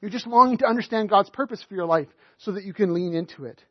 you're 0.00 0.10
just 0.10 0.26
longing 0.26 0.58
to 0.58 0.66
understand 0.66 1.10
God's 1.10 1.30
purpose 1.30 1.64
for 1.68 1.74
your 1.74 1.86
life 1.86 2.08
so 2.38 2.52
that 2.52 2.64
you 2.64 2.72
can 2.72 2.94
lean 2.94 3.14
into 3.14 3.44
it. 3.44 3.62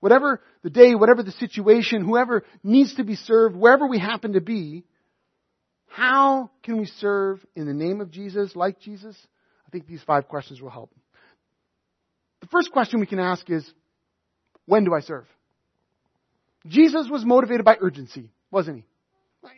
Whatever 0.00 0.40
the 0.62 0.70
day, 0.70 0.94
whatever 0.94 1.22
the 1.22 1.32
situation, 1.32 2.04
whoever 2.04 2.44
needs 2.62 2.94
to 2.96 3.04
be 3.04 3.16
served, 3.16 3.56
wherever 3.56 3.86
we 3.86 3.98
happen 3.98 4.32
to 4.32 4.40
be, 4.40 4.84
how 5.86 6.50
can 6.62 6.78
we 6.78 6.86
serve 6.86 7.44
in 7.54 7.66
the 7.66 7.74
name 7.74 8.00
of 8.00 8.10
Jesus, 8.10 8.56
like 8.56 8.80
Jesus? 8.80 9.16
I 9.66 9.70
think 9.70 9.86
these 9.86 10.02
five 10.02 10.28
questions 10.28 10.60
will 10.60 10.70
help. 10.70 10.92
The 12.40 12.48
first 12.48 12.72
question 12.72 12.98
we 12.98 13.06
can 13.06 13.20
ask 13.20 13.48
is, 13.50 13.70
when 14.66 14.84
do 14.84 14.94
I 14.94 15.00
serve? 15.00 15.26
Jesus 16.66 17.08
was 17.10 17.24
motivated 17.24 17.64
by 17.64 17.76
urgency, 17.80 18.30
wasn't 18.50 18.78
he? 18.78 18.84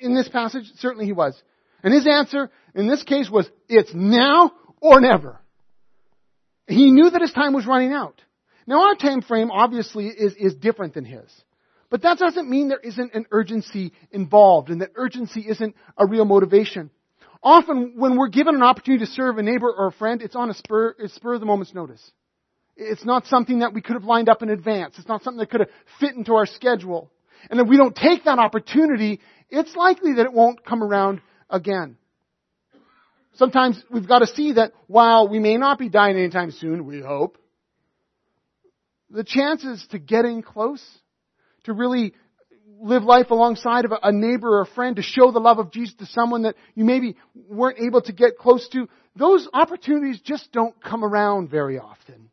In 0.01 0.15
this 0.15 0.29
passage, 0.29 0.65
certainly 0.79 1.07
he 1.07 1.13
was. 1.13 1.41
And 1.83 1.93
his 1.93 2.07
answer 2.07 2.51
in 2.75 2.89
this 2.89 3.03
case 3.03 3.31
was, 3.31 3.49
it's 3.69 3.93
now 3.95 4.53
or 4.81 5.01
never. 5.01 5.41
He 6.67 6.91
knew 6.91 7.11
that 7.11 7.21
his 7.21 7.33
time 7.33 7.53
was 7.53 7.67
running 7.67 7.93
out. 7.93 8.21
Now 8.67 8.89
our 8.89 8.95
time 8.95 9.23
frame 9.23 9.51
obviously 9.51 10.07
is, 10.07 10.35
is 10.37 10.55
different 10.55 10.95
than 10.95 11.05
his. 11.05 11.31
But 11.91 12.03
that 12.03 12.19
doesn't 12.19 12.49
mean 12.49 12.69
there 12.69 12.79
isn't 12.79 13.15
an 13.15 13.27
urgency 13.31 13.93
involved 14.11 14.71
and 14.71 14.81
that 14.81 14.93
urgency 14.95 15.45
isn't 15.49 15.77
a 15.97 16.07
real 16.07 16.25
motivation. 16.25 16.91
Often 17.43 17.93
when 17.97 18.17
we're 18.17 18.29
given 18.29 18.55
an 18.55 18.63
opportunity 18.63 19.05
to 19.05 19.11
serve 19.13 19.37
a 19.37 19.43
neighbor 19.43 19.71
or 19.71 19.89
a 19.89 19.93
friend, 19.93 20.23
it's 20.23 20.35
on 20.35 20.49
a 20.49 20.55
spur, 20.55 20.97
a 21.03 21.09
spur 21.09 21.35
of 21.35 21.41
the 21.41 21.47
moment's 21.47 21.75
notice. 21.75 22.03
It's 22.77 23.05
not 23.05 23.27
something 23.27 23.61
that 23.61 23.75
we 23.75 23.83
could 23.83 23.95
have 23.95 24.05
lined 24.05 24.29
up 24.29 24.43
in 24.43 24.49
advance. 24.49 24.95
It's 24.99 25.07
not 25.07 25.23
something 25.23 25.39
that 25.39 25.51
could 25.51 25.61
have 25.61 25.69
fit 26.01 26.17
into 26.17 26.35
our 26.35 26.47
schedule. 26.47 27.11
And 27.51 27.61
if 27.61 27.69
we 27.69 27.77
don't 27.77 27.95
take 27.95 28.25
that 28.25 28.39
opportunity, 28.39 29.21
it's 29.51 29.77
likely 29.77 30.15
that 30.15 30.25
it 30.25 30.33
won't 30.33 30.65
come 30.65 30.83
around 30.83 31.21
again. 31.51 31.99
Sometimes 33.37 33.83
we've 33.91 34.07
got 34.07 34.21
to 34.21 34.27
see 34.27 34.53
that 34.53 34.73
while 34.87 35.29
we 35.29 35.39
may 35.39 35.57
not 35.57 35.79
be 35.79 35.89
dying 35.89 36.17
anytime 36.17 36.53
soon, 36.53 36.87
we 36.87 37.01
hope, 37.01 37.39
the 39.11 39.25
chances 39.25 39.85
to 39.91 39.99
getting 39.99 40.43
close, 40.43 40.83
to 41.65 41.73
really 41.73 42.15
live 42.81 43.03
life 43.03 43.31
alongside 43.31 43.85
of 43.85 43.93
a 44.03 44.13
neighbor 44.13 44.59
or 44.59 44.63
a 44.63 44.67
friend, 44.67 44.97
to 44.97 45.03
show 45.03 45.33
the 45.33 45.41
love 45.41 45.59
of 45.59 45.73
Jesus 45.73 45.95
to 45.97 46.07
someone 46.07 46.43
that 46.43 46.55
you 46.75 46.85
maybe 46.85 47.17
weren't 47.35 47.79
able 47.79 48.03
to 48.03 48.13
get 48.13 48.39
close 48.39 48.69
to, 48.69 48.89
those 49.17 49.49
opportunities 49.53 50.21
just 50.21 50.53
don't 50.53 50.81
come 50.83 51.05
around 51.05 51.51
very 51.51 51.79
often. 51.79 52.31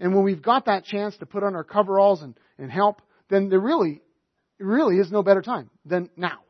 And 0.00 0.14
when 0.14 0.24
we've 0.24 0.42
got 0.42 0.66
that 0.66 0.84
chance 0.84 1.16
to 1.18 1.26
put 1.26 1.42
on 1.42 1.54
our 1.54 1.64
coveralls 1.64 2.22
and, 2.22 2.38
and 2.58 2.70
help, 2.70 3.00
then 3.28 3.48
there 3.48 3.60
really, 3.60 4.02
really 4.58 4.96
is 4.96 5.10
no 5.10 5.22
better 5.22 5.42
time 5.42 5.70
than 5.84 6.10
now. 6.16 6.40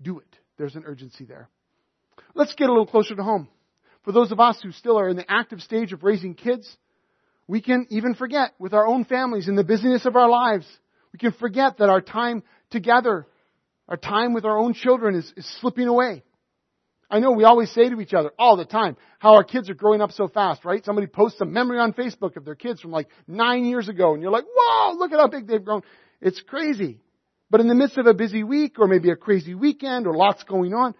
Do 0.00 0.18
it. 0.18 0.38
There's 0.56 0.74
an 0.76 0.84
urgency 0.86 1.24
there. 1.24 1.48
Let's 2.38 2.54
get 2.54 2.68
a 2.68 2.72
little 2.72 2.86
closer 2.86 3.16
to 3.16 3.22
home. 3.24 3.48
For 4.04 4.12
those 4.12 4.30
of 4.30 4.38
us 4.38 4.60
who 4.62 4.70
still 4.70 4.96
are 4.96 5.08
in 5.08 5.16
the 5.16 5.28
active 5.28 5.60
stage 5.60 5.92
of 5.92 6.04
raising 6.04 6.36
kids, 6.36 6.72
we 7.48 7.60
can 7.60 7.88
even 7.90 8.14
forget 8.14 8.52
with 8.60 8.72
our 8.74 8.86
own 8.86 9.04
families 9.04 9.48
in 9.48 9.56
the 9.56 9.64
busyness 9.64 10.06
of 10.06 10.14
our 10.14 10.28
lives. 10.28 10.64
We 11.12 11.18
can 11.18 11.32
forget 11.32 11.78
that 11.78 11.88
our 11.88 12.00
time 12.00 12.44
together, 12.70 13.26
our 13.88 13.96
time 13.96 14.34
with 14.34 14.44
our 14.44 14.56
own 14.56 14.72
children 14.72 15.16
is, 15.16 15.32
is 15.36 15.46
slipping 15.60 15.88
away. 15.88 16.22
I 17.10 17.18
know 17.18 17.32
we 17.32 17.42
always 17.42 17.72
say 17.72 17.88
to 17.88 18.00
each 18.00 18.14
other 18.14 18.30
all 18.38 18.56
the 18.56 18.64
time 18.64 18.96
how 19.18 19.34
our 19.34 19.42
kids 19.42 19.68
are 19.68 19.74
growing 19.74 20.00
up 20.00 20.12
so 20.12 20.28
fast, 20.28 20.64
right? 20.64 20.84
Somebody 20.84 21.08
posts 21.08 21.40
a 21.40 21.44
memory 21.44 21.80
on 21.80 21.92
Facebook 21.92 22.36
of 22.36 22.44
their 22.44 22.54
kids 22.54 22.80
from 22.80 22.92
like 22.92 23.08
nine 23.26 23.64
years 23.64 23.88
ago 23.88 24.14
and 24.14 24.22
you're 24.22 24.30
like, 24.30 24.44
whoa, 24.46 24.92
look 24.96 25.10
at 25.10 25.18
how 25.18 25.26
big 25.26 25.48
they've 25.48 25.64
grown. 25.64 25.82
It's 26.20 26.40
crazy. 26.40 27.00
But 27.50 27.60
in 27.60 27.66
the 27.66 27.74
midst 27.74 27.98
of 27.98 28.06
a 28.06 28.14
busy 28.14 28.44
week 28.44 28.78
or 28.78 28.86
maybe 28.86 29.10
a 29.10 29.16
crazy 29.16 29.56
weekend 29.56 30.06
or 30.06 30.14
lots 30.14 30.44
going 30.44 30.72
on, 30.72 30.94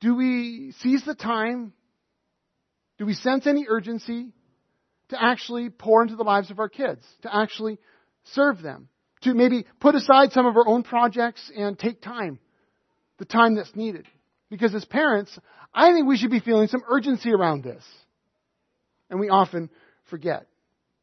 do 0.00 0.14
we 0.14 0.72
seize 0.80 1.04
the 1.04 1.14
time? 1.14 1.72
Do 2.98 3.06
we 3.06 3.14
sense 3.14 3.46
any 3.46 3.66
urgency 3.68 4.32
to 5.10 5.22
actually 5.22 5.70
pour 5.70 6.02
into 6.02 6.16
the 6.16 6.24
lives 6.24 6.50
of 6.50 6.58
our 6.58 6.68
kids, 6.68 7.02
to 7.22 7.34
actually 7.34 7.78
serve 8.24 8.62
them, 8.62 8.88
to 9.22 9.34
maybe 9.34 9.66
put 9.80 9.94
aside 9.94 10.32
some 10.32 10.46
of 10.46 10.56
our 10.56 10.66
own 10.66 10.82
projects 10.82 11.50
and 11.56 11.78
take 11.78 12.00
time, 12.00 12.38
the 13.18 13.24
time 13.24 13.54
that's 13.54 13.74
needed? 13.76 14.06
Because 14.50 14.74
as 14.74 14.84
parents, 14.84 15.36
I 15.74 15.92
think 15.92 16.06
we 16.06 16.16
should 16.16 16.30
be 16.30 16.40
feeling 16.40 16.68
some 16.68 16.82
urgency 16.88 17.32
around 17.32 17.64
this. 17.64 17.84
And 19.10 19.20
we 19.20 19.28
often 19.28 19.70
forget. 20.10 20.46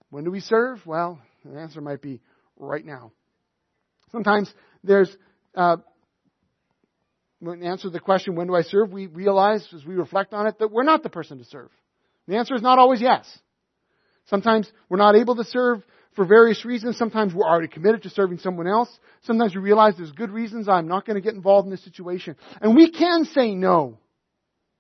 When 0.10 0.24
do 0.24 0.32
we 0.32 0.40
serve? 0.40 0.86
Well, 0.86 1.20
the 1.44 1.60
answer 1.60 1.82
might 1.82 2.02
be 2.02 2.22
right 2.58 2.86
now. 2.86 3.12
Sometimes 4.12 4.54
there's 4.84 5.16
uh, 5.56 5.78
when 7.44 7.60
we 7.60 7.68
answer 7.68 7.90
the 7.90 8.00
question, 8.00 8.36
when 8.36 8.48
do 8.48 8.56
I 8.56 8.62
serve, 8.62 8.92
we 8.92 9.08
realize 9.08 9.68
as 9.76 9.86
we 9.86 9.96
reflect 9.96 10.34
on 10.34 10.48
it 10.48 10.60
that 10.60 10.72
we're 10.72 10.84
not 10.84 11.04
the 11.04 11.10
person 11.10 11.40
to 11.40 11.46
serve. 11.46 11.70
The 12.28 12.38
answer 12.38 12.56
is 12.56 12.62
not 12.62 12.80
always 12.80 13.02
yes. 13.02 13.26
Sometimes 14.30 14.72
we're 14.88 14.98
not 14.98 15.16
able 15.16 15.36
to 15.36 15.44
serve 15.44 15.84
for 16.16 16.26
various 16.26 16.64
reasons. 16.64 16.98
Sometimes 16.98 17.34
we're 17.34 17.48
already 17.48 17.68
committed 17.68 18.04
to 18.04 18.10
serving 18.10 18.38
someone 18.38 18.68
else. 18.68 18.90
Sometimes 19.24 19.54
we 19.54 19.62
realize 19.62 19.96
there's 19.98 20.12
good 20.12 20.30
reasons 20.30 20.70
I'm 20.70 20.88
not 20.88 21.06
going 21.06 21.16
to 21.16 21.22
get 21.22 21.34
involved 21.34 21.66
in 21.66 21.72
this 21.72 21.84
situation. 21.84 22.38
And 22.62 22.76
we 22.76 22.92
can 22.92 23.26
say 23.26 23.54
no 23.56 23.98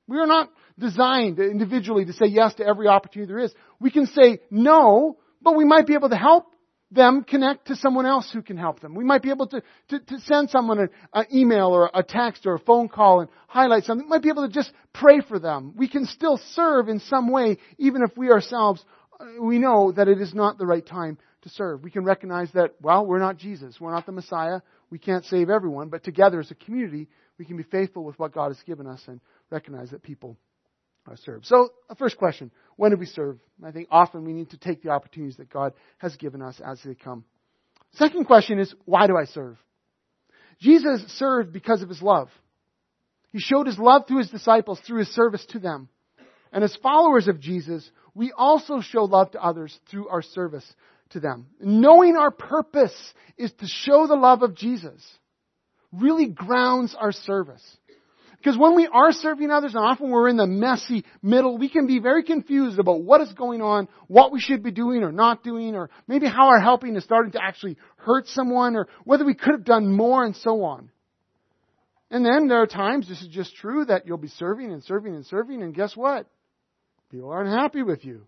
We 0.07 0.19
are 0.19 0.27
not 0.27 0.49
designed 0.79 1.39
individually 1.39 2.05
to 2.05 2.13
say 2.13 2.27
yes 2.27 2.53
to 2.55 2.65
every 2.65 2.87
opportunity 2.87 3.31
there 3.31 3.43
is. 3.43 3.53
We 3.79 3.91
can 3.91 4.05
say 4.07 4.39
no, 4.49 5.17
but 5.41 5.57
we 5.57 5.65
might 5.65 5.85
be 5.85 5.95
able 5.95 6.09
to 6.09 6.15
help 6.15 6.52
them 6.93 7.23
connect 7.23 7.67
to 7.67 7.75
someone 7.75 8.05
else 8.05 8.29
who 8.31 8.41
can 8.41 8.57
help 8.57 8.79
them. 8.79 8.95
We 8.95 9.03
might 9.03 9.21
be 9.21 9.29
able 9.29 9.47
to, 9.47 9.63
to, 9.89 9.99
to 9.99 10.19
send 10.21 10.49
someone 10.49 10.79
an, 11.13 11.25
email 11.33 11.67
or 11.67 11.89
a 11.93 12.03
text 12.03 12.45
or 12.45 12.55
a 12.55 12.59
phone 12.59 12.89
call 12.89 13.21
and 13.21 13.29
highlight 13.47 13.83
something. 13.85 14.05
We 14.05 14.09
might 14.09 14.21
be 14.21 14.29
able 14.29 14.47
to 14.47 14.53
just 14.53 14.71
pray 14.93 15.21
for 15.21 15.39
them. 15.39 15.73
We 15.75 15.87
can 15.87 16.05
still 16.05 16.39
serve 16.51 16.89
in 16.89 16.99
some 16.99 17.31
way, 17.31 17.57
even 17.77 18.01
if 18.03 18.15
we 18.17 18.29
ourselves, 18.29 18.83
uh, 19.19 19.41
we 19.41 19.59
know 19.59 19.91
that 19.91 20.07
it 20.07 20.21
is 20.21 20.33
not 20.33 20.57
the 20.57 20.65
right 20.65 20.85
time 20.85 21.17
to 21.43 21.49
serve. 21.49 21.83
We 21.83 21.91
can 21.91 22.03
recognize 22.03 22.51
that, 22.53 22.75
well, 22.81 23.05
we're 23.05 23.19
not 23.19 23.37
Jesus. 23.37 23.79
We're 23.79 23.93
not 23.93 24.05
the 24.05 24.11
Messiah. 24.11 24.61
We 24.89 24.99
can't 24.99 25.25
save 25.25 25.49
everyone, 25.49 25.89
but 25.89 26.03
together 26.03 26.39
as 26.39 26.51
a 26.51 26.55
community, 26.55 27.07
we 27.37 27.45
can 27.45 27.57
be 27.57 27.63
faithful 27.63 28.03
with 28.03 28.17
what 28.19 28.33
God 28.33 28.49
has 28.49 28.61
given 28.65 28.87
us 28.87 29.01
and 29.07 29.19
recognize 29.49 29.89
that 29.91 30.03
people 30.03 30.37
are 31.07 31.17
served. 31.17 31.45
So, 31.45 31.69
the 31.89 31.95
first 31.95 32.17
question, 32.17 32.51
when 32.75 32.91
do 32.91 32.97
we 32.97 33.05
serve? 33.05 33.39
I 33.63 33.71
think 33.71 33.87
often 33.91 34.25
we 34.25 34.33
need 34.33 34.51
to 34.51 34.57
take 34.57 34.81
the 34.81 34.89
opportunities 34.89 35.37
that 35.37 35.49
God 35.49 35.73
has 35.97 36.15
given 36.15 36.41
us 36.41 36.59
as 36.65 36.79
they 36.83 36.95
come. 36.95 37.25
Second 37.93 38.25
question 38.25 38.59
is, 38.59 38.73
why 38.85 39.07
do 39.07 39.15
I 39.17 39.25
serve? 39.25 39.57
Jesus 40.59 41.03
served 41.17 41.51
because 41.51 41.81
of 41.81 41.89
his 41.89 42.01
love. 42.01 42.29
He 43.31 43.39
showed 43.39 43.67
his 43.67 43.77
love 43.77 44.05
to 44.07 44.17
his 44.17 44.29
disciples 44.29 44.79
through 44.85 44.99
his 44.99 45.09
service 45.09 45.45
to 45.49 45.59
them. 45.59 45.89
And 46.51 46.63
as 46.63 46.75
followers 46.81 47.27
of 47.27 47.39
Jesus, 47.39 47.89
we 48.13 48.31
also 48.31 48.79
show 48.81 49.05
love 49.05 49.31
to 49.31 49.43
others 49.43 49.77
through 49.89 50.07
our 50.07 50.21
service 50.21 50.65
to 51.09 51.19
them. 51.19 51.47
Knowing 51.59 52.15
our 52.15 52.31
purpose 52.31 52.95
is 53.37 53.51
to 53.53 53.67
show 53.67 54.07
the 54.07 54.15
love 54.15 54.43
of 54.43 54.55
Jesus 54.55 55.03
really 55.91 56.27
grounds 56.27 56.95
our 56.97 57.11
service. 57.11 57.63
Because 58.43 58.57
when 58.57 58.75
we 58.75 58.89
are 58.91 59.13
serving 59.13 59.51
others, 59.51 59.73
and 59.73 59.81
often 59.85 60.09
we're 60.09 60.27
in 60.27 60.35
the 60.35 60.45
messy 60.45 61.05
middle, 61.21 61.57
we 61.57 61.69
can 61.69 61.87
be 61.87 61.99
very 61.99 62.23
confused 62.23 62.77
about 62.77 63.01
what 63.01 63.21
is 63.21 63.31
going 63.31 63.61
on, 63.61 63.87
what 64.07 64.33
we 64.33 64.41
should 64.41 64.61
be 64.61 64.71
doing 64.71 65.01
or 65.01 65.13
not 65.13 65.45
doing, 65.45 65.75
or 65.75 65.89
maybe 66.09 66.27
how 66.27 66.49
our 66.49 66.59
helping 66.59 66.97
is 66.97 67.05
starting 67.05 67.31
to 67.31 67.39
actually 67.41 67.77
hurt 67.95 68.27
someone, 68.27 68.75
or 68.75 68.89
whether 69.05 69.23
we 69.23 69.33
could 69.33 69.53
have 69.53 69.63
done 69.63 69.95
more, 69.95 70.25
and 70.25 70.35
so 70.35 70.65
on. 70.65 70.89
And 72.11 72.25
then 72.25 72.49
there 72.49 72.61
are 72.61 72.67
times, 72.67 73.07
this 73.07 73.21
is 73.21 73.29
just 73.29 73.55
true, 73.55 73.85
that 73.85 74.07
you'll 74.07 74.17
be 74.17 74.27
serving 74.27 74.73
and 74.73 74.83
serving 74.83 75.15
and 75.15 75.25
serving, 75.25 75.63
and 75.63 75.73
guess 75.73 75.95
what? 75.95 76.27
People 77.11 77.29
aren't 77.29 77.49
happy 77.49 77.81
with 77.81 78.03
you. 78.03 78.27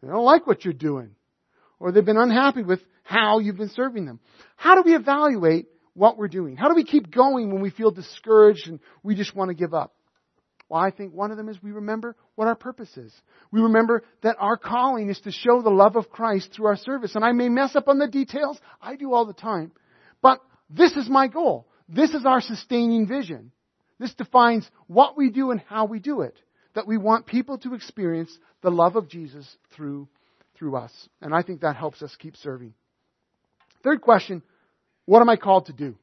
They 0.00 0.06
don't 0.06 0.24
like 0.24 0.46
what 0.46 0.64
you're 0.64 0.74
doing. 0.74 1.16
Or 1.80 1.90
they've 1.90 2.04
been 2.04 2.16
unhappy 2.16 2.62
with 2.62 2.80
how 3.02 3.40
you've 3.40 3.56
been 3.56 3.72
serving 3.74 4.06
them. 4.06 4.20
How 4.54 4.76
do 4.76 4.82
we 4.82 4.94
evaluate 4.94 5.66
what 5.94 6.18
we're 6.18 6.28
doing? 6.28 6.56
How 6.56 6.68
do 6.68 6.74
we 6.74 6.84
keep 6.84 7.10
going 7.10 7.52
when 7.52 7.62
we 7.62 7.70
feel 7.70 7.90
discouraged 7.90 8.68
and 8.68 8.80
we 9.02 9.14
just 9.14 9.34
want 9.34 9.48
to 9.48 9.54
give 9.54 9.72
up? 9.72 9.94
Well, 10.68 10.80
I 10.80 10.90
think 10.90 11.12
one 11.12 11.30
of 11.30 11.36
them 11.36 11.48
is 11.48 11.62
we 11.62 11.72
remember 11.72 12.16
what 12.34 12.48
our 12.48 12.54
purpose 12.54 12.96
is. 12.96 13.12
We 13.50 13.60
remember 13.60 14.02
that 14.22 14.36
our 14.38 14.56
calling 14.56 15.10
is 15.10 15.20
to 15.20 15.30
show 15.30 15.62
the 15.62 15.70
love 15.70 15.96
of 15.96 16.10
Christ 16.10 16.50
through 16.52 16.66
our 16.66 16.76
service. 16.76 17.14
And 17.14 17.24
I 17.24 17.32
may 17.32 17.48
mess 17.48 17.76
up 17.76 17.86
on 17.86 17.98
the 17.98 18.08
details. 18.08 18.58
I 18.80 18.96
do 18.96 19.12
all 19.12 19.26
the 19.26 19.34
time. 19.34 19.72
But 20.22 20.40
this 20.70 20.92
is 20.96 21.08
my 21.08 21.28
goal. 21.28 21.68
This 21.88 22.10
is 22.10 22.24
our 22.24 22.40
sustaining 22.40 23.06
vision. 23.06 23.52
This 23.98 24.14
defines 24.14 24.68
what 24.86 25.16
we 25.16 25.30
do 25.30 25.50
and 25.50 25.60
how 25.60 25.84
we 25.84 26.00
do 26.00 26.22
it. 26.22 26.36
That 26.74 26.86
we 26.86 26.96
want 26.96 27.26
people 27.26 27.58
to 27.58 27.74
experience 27.74 28.36
the 28.62 28.70
love 28.70 28.96
of 28.96 29.08
Jesus 29.08 29.46
through, 29.76 30.08
through 30.56 30.76
us. 30.76 30.92
And 31.20 31.34
I 31.34 31.42
think 31.42 31.60
that 31.60 31.76
helps 31.76 32.02
us 32.02 32.16
keep 32.18 32.36
serving. 32.36 32.74
Third 33.84 34.00
question, 34.00 34.42
what 35.06 35.20
am 35.20 35.28
I 35.28 35.36
called 35.36 35.66
to 35.66 35.72
do? 35.72 35.96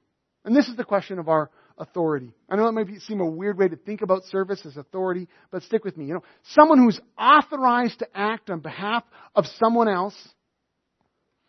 And 0.43 0.55
this 0.55 0.67
is 0.67 0.75
the 0.75 0.83
question 0.83 1.19
of 1.19 1.29
our 1.29 1.49
authority. 1.77 2.31
I 2.49 2.55
know 2.55 2.67
it 2.67 2.73
may 2.73 2.99
seem 2.99 3.21
a 3.21 3.25
weird 3.25 3.57
way 3.57 3.67
to 3.67 3.75
think 3.75 4.01
about 4.01 4.23
service 4.25 4.65
as 4.65 4.77
authority, 4.77 5.27
but 5.51 5.63
stick 5.63 5.83
with 5.83 5.97
me. 5.97 6.05
You 6.05 6.15
know, 6.15 6.23
someone 6.49 6.77
who's 6.77 6.99
authorized 7.17 7.99
to 7.99 8.07
act 8.13 8.49
on 8.49 8.59
behalf 8.59 9.03
of 9.35 9.45
someone 9.45 9.87
else 9.87 10.15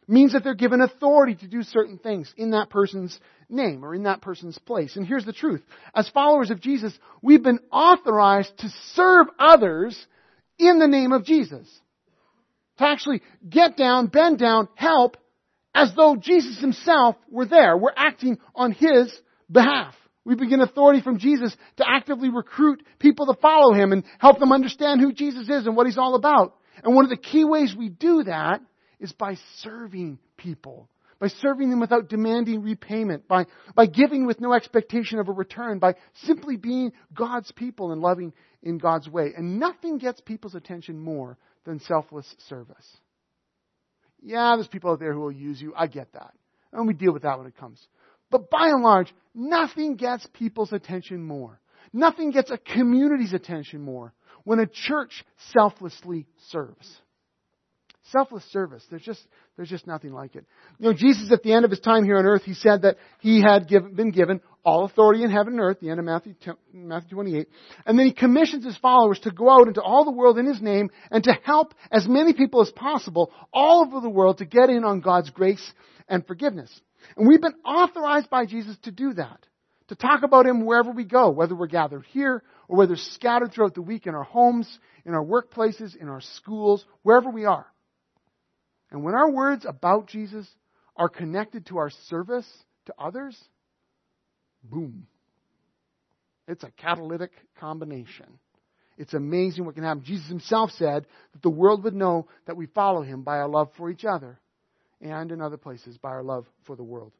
means 0.09 0.33
that 0.33 0.43
they're 0.43 0.55
given 0.55 0.81
authority 0.81 1.35
to 1.37 1.47
do 1.47 1.63
certain 1.63 1.99
things 1.99 2.33
in 2.37 2.51
that 2.51 2.71
person's 2.71 3.19
name 3.49 3.85
or 3.85 3.95
in 3.95 4.05
that 4.05 4.21
person's 4.21 4.59
place. 4.59 4.97
And 4.97 5.07
here's 5.07 5.25
the 5.25 5.33
truth. 5.33 5.63
As 5.95 6.09
followers 6.09 6.51
of 6.51 6.61
Jesus, 6.61 6.97
we've 7.23 7.43
been 7.43 7.61
authorized 7.71 8.57
to 8.59 8.69
serve 8.95 9.29
others 9.39 10.07
in 10.59 10.79
the 10.79 10.89
name 10.89 11.13
of 11.13 11.25
Jesus. 11.25 11.69
To 12.79 12.87
actually 12.87 13.23
get 13.49 13.77
down, 13.77 14.07
bend 14.07 14.39
down, 14.39 14.69
help, 14.75 15.17
as 15.75 15.93
though 15.95 16.17
Jesus 16.17 16.61
himself 16.61 17.17
were 17.31 17.47
there. 17.47 17.77
We're 17.77 17.93
acting 17.97 18.39
on 18.55 18.73
his 18.73 19.13
behalf. 19.51 19.95
We 20.25 20.35
begin 20.37 20.61
authority 20.61 21.01
from 21.01 21.19
Jesus 21.19 21.57
to 21.79 21.85
actively 21.89 22.29
recruit 22.29 22.85
people 22.99 23.27
to 23.27 23.41
follow 23.41 23.75
him 23.75 23.93
and 23.93 24.05
help 24.19 24.39
them 24.39 24.53
understand 24.53 25.01
who 25.01 25.13
Jesus 25.13 25.49
is 25.49 25.67
and 25.67 25.77
what 25.77 25.87
he's 25.87 25.99
all 25.99 26.15
about. 26.15 26.55
And 26.83 26.95
one 26.95 27.05
of 27.05 27.11
the 27.11 27.17
key 27.17 27.45
ways 27.45 27.75
we 27.77 27.89
do 27.89 28.23
that 28.25 28.61
is 29.01 29.13
by 29.13 29.37
serving 29.59 30.19
people. 30.37 30.89
By 31.19 31.29
serving 31.29 31.71
them 31.71 31.81
without 31.81 32.09
demanding 32.09 32.63
repayment, 32.63 33.29
by, 33.29 33.47
by 33.77 33.87
giving 33.87 34.27
with 34.27 34.41
no 34.41 34.53
expectation 34.53 35.21
of 35.21 35.29
a 35.29 35.33
return, 35.33 35.79
by 35.79 35.95
simply 36.25 36.57
being 36.57 36.93
God's 37.15 37.53
people 37.53 37.93
and 37.93 38.01
loving 38.01 38.33
in 38.63 38.79
God's 38.79 39.09
way. 39.09 39.33
And 39.37 39.61
nothing 39.61 39.99
gets 39.99 40.21
people's 40.21 40.57
attention 40.57 40.99
more 40.99 41.39
than 41.65 41.79
selfless 41.79 42.35
service. 42.49 42.97
Yeah, 44.23 44.55
there's 44.57 44.69
people 44.69 44.91
out 44.91 45.01
there 45.01 45.13
who 45.13 45.21
will 45.21 45.33
use 45.33 45.61
you. 45.61 45.75
I 45.77 45.87
get 45.87 46.13
that. 46.13 46.33
And 46.73 46.87
we 46.87 46.95
deal 46.95 47.13
with 47.13 47.23
that 47.23 47.39
when 47.39 47.47
it 47.47 47.57
comes. 47.57 47.85
But 48.31 48.49
by 48.49 48.69
and 48.69 48.83
large, 48.83 49.13
nothing 49.35 49.97
gets 49.97 50.27
people's 50.33 50.73
attention 50.73 51.23
more. 51.23 51.61
Nothing 51.93 52.31
gets 52.31 52.51
a 52.51 52.57
community's 52.57 53.35
attention 53.35 53.83
more 53.83 54.15
when 54.45 54.59
a 54.59 54.67
church 54.67 55.25
selflessly 55.53 56.27
serves. 56.51 57.01
Selfless 58.11 58.45
service. 58.51 58.85
There's 58.91 59.03
just, 59.03 59.25
there's 59.57 59.69
just 59.69 59.87
nothing 59.87 60.13
like 60.13 60.35
it. 60.35 60.45
You 60.79 60.89
know, 60.89 60.93
Jesus 60.93 61.31
at 61.31 61.43
the 61.43 61.53
end 61.53 61.65
of 61.65 61.71
his 61.71 61.81
time 61.81 62.05
here 62.05 62.19
on 62.19 62.27
earth, 62.27 62.43
he 62.43 62.55
said 62.55 62.83
that 62.83 62.97
he 63.21 63.41
had 63.41 63.69
given, 63.69 63.95
been 63.95 64.11
given 64.11 64.41
all 64.65 64.85
authority 64.85 65.23
in 65.23 65.31
heaven 65.31 65.55
and 65.55 65.61
earth, 65.61 65.79
the 65.81 65.91
end 65.91 66.01
of 66.01 66.07
Matthew, 66.07 66.35
Matthew 66.73 67.11
28. 67.11 67.49
And 67.87 67.99
then 67.99 68.07
he 68.07 68.13
commissions 68.13 68.65
his 68.65 68.77
followers 68.79 69.21
to 69.21 69.31
go 69.31 69.49
out 69.49 69.69
into 69.69 69.81
all 69.81 70.05
the 70.05 70.11
world 70.11 70.39
in 70.39 70.47
his 70.47 70.61
name 70.61 70.91
and 71.11 71.23
to 71.25 71.33
help 71.45 71.75
as 71.91 72.09
many 72.09 72.33
people 72.33 72.61
as 72.61 72.71
possible 72.71 73.33
all 73.53 73.85
over 73.85 74.01
the 74.01 74.11
world 74.11 74.39
to 74.39 74.45
get 74.45 74.69
in 74.69 74.85
on 74.85 75.01
God's 75.01 75.31
grace 75.31 75.73
and 76.09 76.27
forgiveness. 76.27 76.71
And 77.17 77.29
we've 77.29 77.41
been 77.41 77.55
authorized 77.65 78.31
by 78.31 78.47
Jesus 78.47 78.77
to 78.83 78.91
do 78.91 79.15
that. 79.15 79.47
To 79.89 79.97
talk 79.97 80.23
about 80.23 80.47
him 80.47 80.65
wherever 80.65 80.91
we 80.91 81.05
go, 81.05 81.31
whether 81.31 81.55
we're 81.55 81.67
gathered 81.67 82.07
here 82.13 82.43
or 82.69 82.79
whether 82.79 82.97
scattered 82.97 83.53
throughout 83.53 83.75
the 83.75 83.83
week 83.83 84.07
in 84.07 84.15
our 84.15 84.23
homes, 84.23 84.67
in 85.05 85.13
our 85.13 85.25
workplaces, 85.25 85.97
in 85.97 86.09
our 86.09 86.21
schools, 86.21 86.85
wherever 87.03 87.31
we 87.31 87.45
are. 87.45 87.67
And 88.93 89.03
when 89.03 89.15
our 89.15 89.31
words 89.31 89.65
about 89.67 90.07
Jesus 90.07 90.47
are 90.97 91.09
connected 91.09 91.67
to 91.67 91.79
our 91.79 91.91
service 92.09 92.47
to 92.87 92.95
others, 92.99 93.37
boom. 94.63 95.07
It's 96.47 96.63
a 96.63 96.71
catalytic 96.73 97.31
combination. 97.59 98.27
It's 98.99 99.15
amazing 99.15 99.65
what 99.65 99.75
can 99.75 99.85
happen. 99.85 100.05
Jesus 100.05 100.29
himself 100.29 100.71
said 100.73 101.07
that 101.33 101.43
the 101.43 101.51
world 101.51 101.85
would 101.85 101.95
know 101.95 102.29
that 102.47 102.57
we 102.57 102.67
follow 102.67 103.01
him 103.01 103.23
by 103.23 103.39
our 103.39 103.49
love 103.49 103.71
for 103.79 103.89
each 103.89 104.05
other 104.05 104.39
and 105.01 105.33
in 105.33 105.41
other 105.41 105.57
places 105.57 105.97
by 105.97 106.11
our 106.11 106.23
love 106.23 106.45
for 106.67 106.77
the 106.77 106.85
world. 106.85 107.13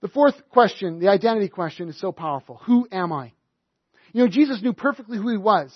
The 0.00 0.08
fourth 0.08 0.34
question, 0.48 0.98
the 0.98 1.08
identity 1.08 1.48
question, 1.48 1.88
is 1.88 2.00
so 2.00 2.10
powerful. 2.10 2.60
Who 2.64 2.88
am 2.90 3.12
I? 3.12 3.32
You 4.12 4.24
know, 4.24 4.28
Jesus 4.28 4.62
knew 4.62 4.72
perfectly 4.72 5.18
who 5.18 5.28
he 5.28 5.36
was. 5.36 5.70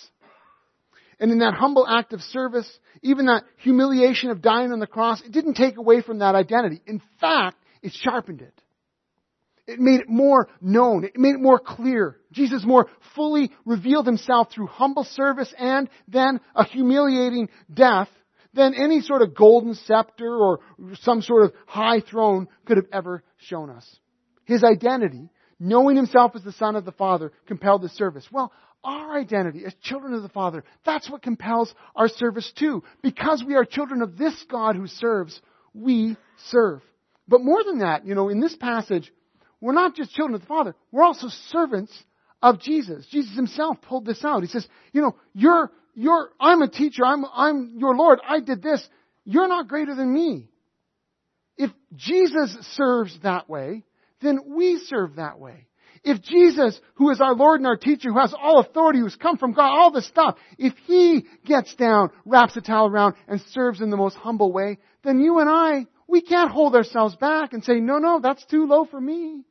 And 1.20 1.32
in 1.32 1.38
that 1.40 1.54
humble 1.54 1.86
act 1.86 2.12
of 2.12 2.20
service, 2.20 2.68
even 3.02 3.26
that 3.26 3.44
humiliation 3.58 4.30
of 4.30 4.40
dying 4.40 4.72
on 4.72 4.78
the 4.78 4.86
cross, 4.86 5.20
it 5.20 5.32
didn't 5.32 5.54
take 5.54 5.76
away 5.76 6.00
from 6.00 6.20
that 6.20 6.34
identity. 6.34 6.80
In 6.86 7.02
fact, 7.20 7.56
it 7.82 7.92
sharpened 7.92 8.40
it. 8.40 8.54
It 9.66 9.80
made 9.80 10.00
it 10.00 10.08
more 10.08 10.48
known. 10.62 11.04
It 11.04 11.18
made 11.18 11.34
it 11.34 11.40
more 11.42 11.58
clear. 11.58 12.16
Jesus 12.32 12.64
more 12.64 12.86
fully 13.14 13.50
revealed 13.66 14.06
himself 14.06 14.50
through 14.50 14.68
humble 14.68 15.04
service 15.04 15.52
and 15.58 15.90
then 16.06 16.40
a 16.54 16.64
humiliating 16.64 17.50
death 17.72 18.08
than 18.54 18.74
any 18.74 19.02
sort 19.02 19.20
of 19.20 19.34
golden 19.34 19.74
scepter 19.74 20.34
or 20.34 20.60
some 21.02 21.20
sort 21.20 21.44
of 21.44 21.52
high 21.66 22.00
throne 22.00 22.48
could 22.64 22.78
have 22.78 22.86
ever 22.92 23.22
shown 23.36 23.68
us. 23.68 23.86
His 24.46 24.64
identity, 24.64 25.28
knowing 25.60 25.96
himself 25.96 26.32
as 26.34 26.42
the 26.42 26.52
Son 26.52 26.74
of 26.74 26.86
the 26.86 26.92
Father, 26.92 27.30
compelled 27.46 27.82
his 27.82 27.92
service. 27.92 28.26
Well, 28.32 28.50
our 28.84 29.18
identity 29.18 29.64
as 29.66 29.74
children 29.82 30.14
of 30.14 30.22
the 30.22 30.28
Father, 30.28 30.64
that's 30.84 31.10
what 31.10 31.22
compels 31.22 31.72
our 31.96 32.08
service 32.08 32.50
too. 32.58 32.82
Because 33.02 33.44
we 33.46 33.54
are 33.54 33.64
children 33.64 34.02
of 34.02 34.16
this 34.16 34.34
God 34.50 34.76
who 34.76 34.86
serves, 34.86 35.40
we 35.74 36.16
serve. 36.46 36.82
But 37.26 37.42
more 37.42 37.62
than 37.64 37.80
that, 37.80 38.06
you 38.06 38.14
know, 38.14 38.28
in 38.28 38.40
this 38.40 38.56
passage, 38.56 39.12
we're 39.60 39.74
not 39.74 39.94
just 39.94 40.12
children 40.12 40.34
of 40.34 40.40
the 40.40 40.46
Father, 40.46 40.74
we're 40.92 41.04
also 41.04 41.28
servants 41.48 41.92
of 42.42 42.60
Jesus. 42.60 43.06
Jesus 43.10 43.34
himself 43.34 43.80
pulled 43.82 44.06
this 44.06 44.24
out. 44.24 44.42
He 44.42 44.48
says, 44.48 44.66
you 44.92 45.02
know, 45.02 45.16
you're, 45.34 45.70
you're, 45.94 46.30
I'm 46.40 46.62
a 46.62 46.68
teacher, 46.68 47.04
I'm, 47.04 47.24
I'm 47.32 47.74
your 47.78 47.96
Lord, 47.96 48.20
I 48.26 48.40
did 48.40 48.62
this. 48.62 48.86
You're 49.24 49.48
not 49.48 49.68
greater 49.68 49.94
than 49.94 50.12
me. 50.12 50.48
If 51.56 51.70
Jesus 51.96 52.56
serves 52.76 53.18
that 53.22 53.50
way, 53.50 53.84
then 54.22 54.40
we 54.56 54.78
serve 54.78 55.16
that 55.16 55.38
way. 55.38 55.67
If 56.04 56.22
Jesus, 56.22 56.80
who 56.94 57.10
is 57.10 57.20
our 57.20 57.34
Lord 57.34 57.60
and 57.60 57.66
our 57.66 57.76
teacher, 57.76 58.12
who 58.12 58.18
has 58.18 58.34
all 58.38 58.60
authority, 58.60 59.00
who's 59.00 59.16
come 59.16 59.36
from 59.36 59.52
God, 59.52 59.70
all 59.70 59.90
this 59.90 60.06
stuff, 60.06 60.36
if 60.58 60.74
He 60.86 61.26
gets 61.44 61.74
down, 61.74 62.10
wraps 62.24 62.56
a 62.56 62.60
towel 62.60 62.88
around, 62.88 63.14
and 63.26 63.40
serves 63.40 63.80
in 63.80 63.90
the 63.90 63.96
most 63.96 64.16
humble 64.16 64.52
way, 64.52 64.78
then 65.02 65.20
you 65.20 65.38
and 65.38 65.48
I, 65.48 65.86
we 66.06 66.22
can't 66.22 66.50
hold 66.50 66.74
ourselves 66.74 67.16
back 67.16 67.52
and 67.52 67.62
say, 67.62 67.80
no, 67.80 67.98
no, 67.98 68.20
that's 68.20 68.44
too 68.46 68.66
low 68.66 68.84
for 68.86 69.00
me. 69.00 69.44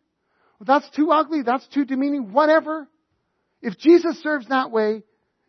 That's 0.59 0.89
too 0.89 1.11
ugly. 1.11 1.43
That's 1.43 1.67
too 1.67 1.85
demeaning. 1.85 2.33
Whatever. 2.33 2.87
If 3.61 3.77
Jesus 3.77 4.21
serves 4.21 4.47
that 4.47 4.71
way, 4.71 5.03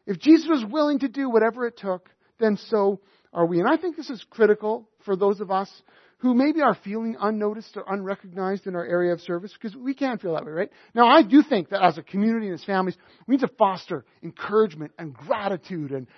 if 0.07 0.19
Jesus 0.19 0.47
was 0.49 0.65
willing 0.65 1.01
to 1.01 1.09
do 1.09 1.31
whatever 1.31 1.67
it 1.67 1.79
took, 1.79 2.09
then 2.39 2.59
so 2.69 3.01
are 3.33 3.47
we. 3.47 3.61
And 3.61 3.69
I 3.69 3.77
think 3.77 3.97
this 3.97 4.11
is 4.11 4.25
critical 4.29 4.89
for 5.05 5.17
those 5.17 5.41
of 5.41 5.51
us 5.51 5.71
who 6.19 6.35
maybe 6.35 6.61
are 6.63 6.75
feeling 6.75 7.17
unnoticed 7.21 7.77
or 7.77 7.85
unrecognized 7.87 8.67
in 8.67 8.75
our 8.75 8.85
area 8.85 9.13
of 9.13 9.21
service, 9.21 9.53
because 9.53 9.77
we 9.77 9.95
can 9.95 10.19
feel 10.19 10.35
that 10.35 10.45
way, 10.45 10.51
right? 10.51 10.71
Now, 10.93 11.07
I 11.07 11.23
do 11.23 11.43
think 11.43 11.69
that 11.69 11.83
as 11.83 11.97
a 11.97 12.03
community 12.03 12.47
and 12.47 12.55
as 12.55 12.65
families, 12.65 12.97
we 13.27 13.37
need 13.37 13.43
to 13.43 13.51
foster 13.57 14.05
encouragement 14.23 14.93
and 14.99 15.15
gratitude 15.15 15.93
and 15.93 16.09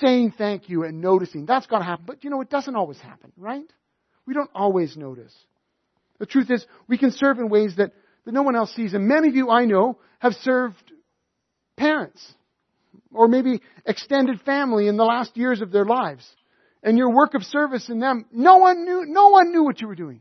saying 0.00 0.34
thank 0.38 0.68
you 0.68 0.84
and 0.84 1.00
noticing. 1.00 1.44
That's 1.44 1.66
got 1.66 1.78
to 1.78 1.84
happen. 1.84 2.04
But, 2.06 2.22
you 2.22 2.30
know, 2.30 2.40
it 2.40 2.50
doesn't 2.50 2.76
always 2.76 2.98
happen, 2.98 3.32
right? 3.36 3.70
We 4.26 4.34
don't 4.34 4.50
always 4.54 4.96
notice. 4.96 5.34
The 6.20 6.26
truth 6.26 6.50
is, 6.50 6.64
we 6.86 6.96
can 6.96 7.10
serve 7.10 7.38
in 7.38 7.48
ways 7.48 7.74
that, 7.78 7.92
that 8.26 8.32
no 8.32 8.42
one 8.42 8.54
else 8.54 8.72
sees. 8.74 8.94
And 8.94 9.08
many 9.08 9.28
of 9.28 9.34
you 9.34 9.50
I 9.50 9.64
know 9.64 9.98
have 10.20 10.34
served 10.34 10.92
parents 11.76 12.24
or 13.12 13.26
maybe 13.26 13.60
extended 13.86 14.40
family 14.42 14.86
in 14.86 14.96
the 14.96 15.04
last 15.04 15.36
years 15.36 15.62
of 15.62 15.72
their 15.72 15.84
lives 15.84 16.24
and 16.82 16.96
your 16.96 17.14
work 17.14 17.34
of 17.34 17.42
service 17.42 17.88
in 17.88 17.98
them, 17.98 18.26
no 18.32 18.56
one 18.56 18.84
knew, 18.84 19.04
no 19.06 19.28
one 19.28 19.52
knew 19.52 19.64
what 19.64 19.80
you 19.80 19.88
were 19.88 19.94
doing. 19.94 20.20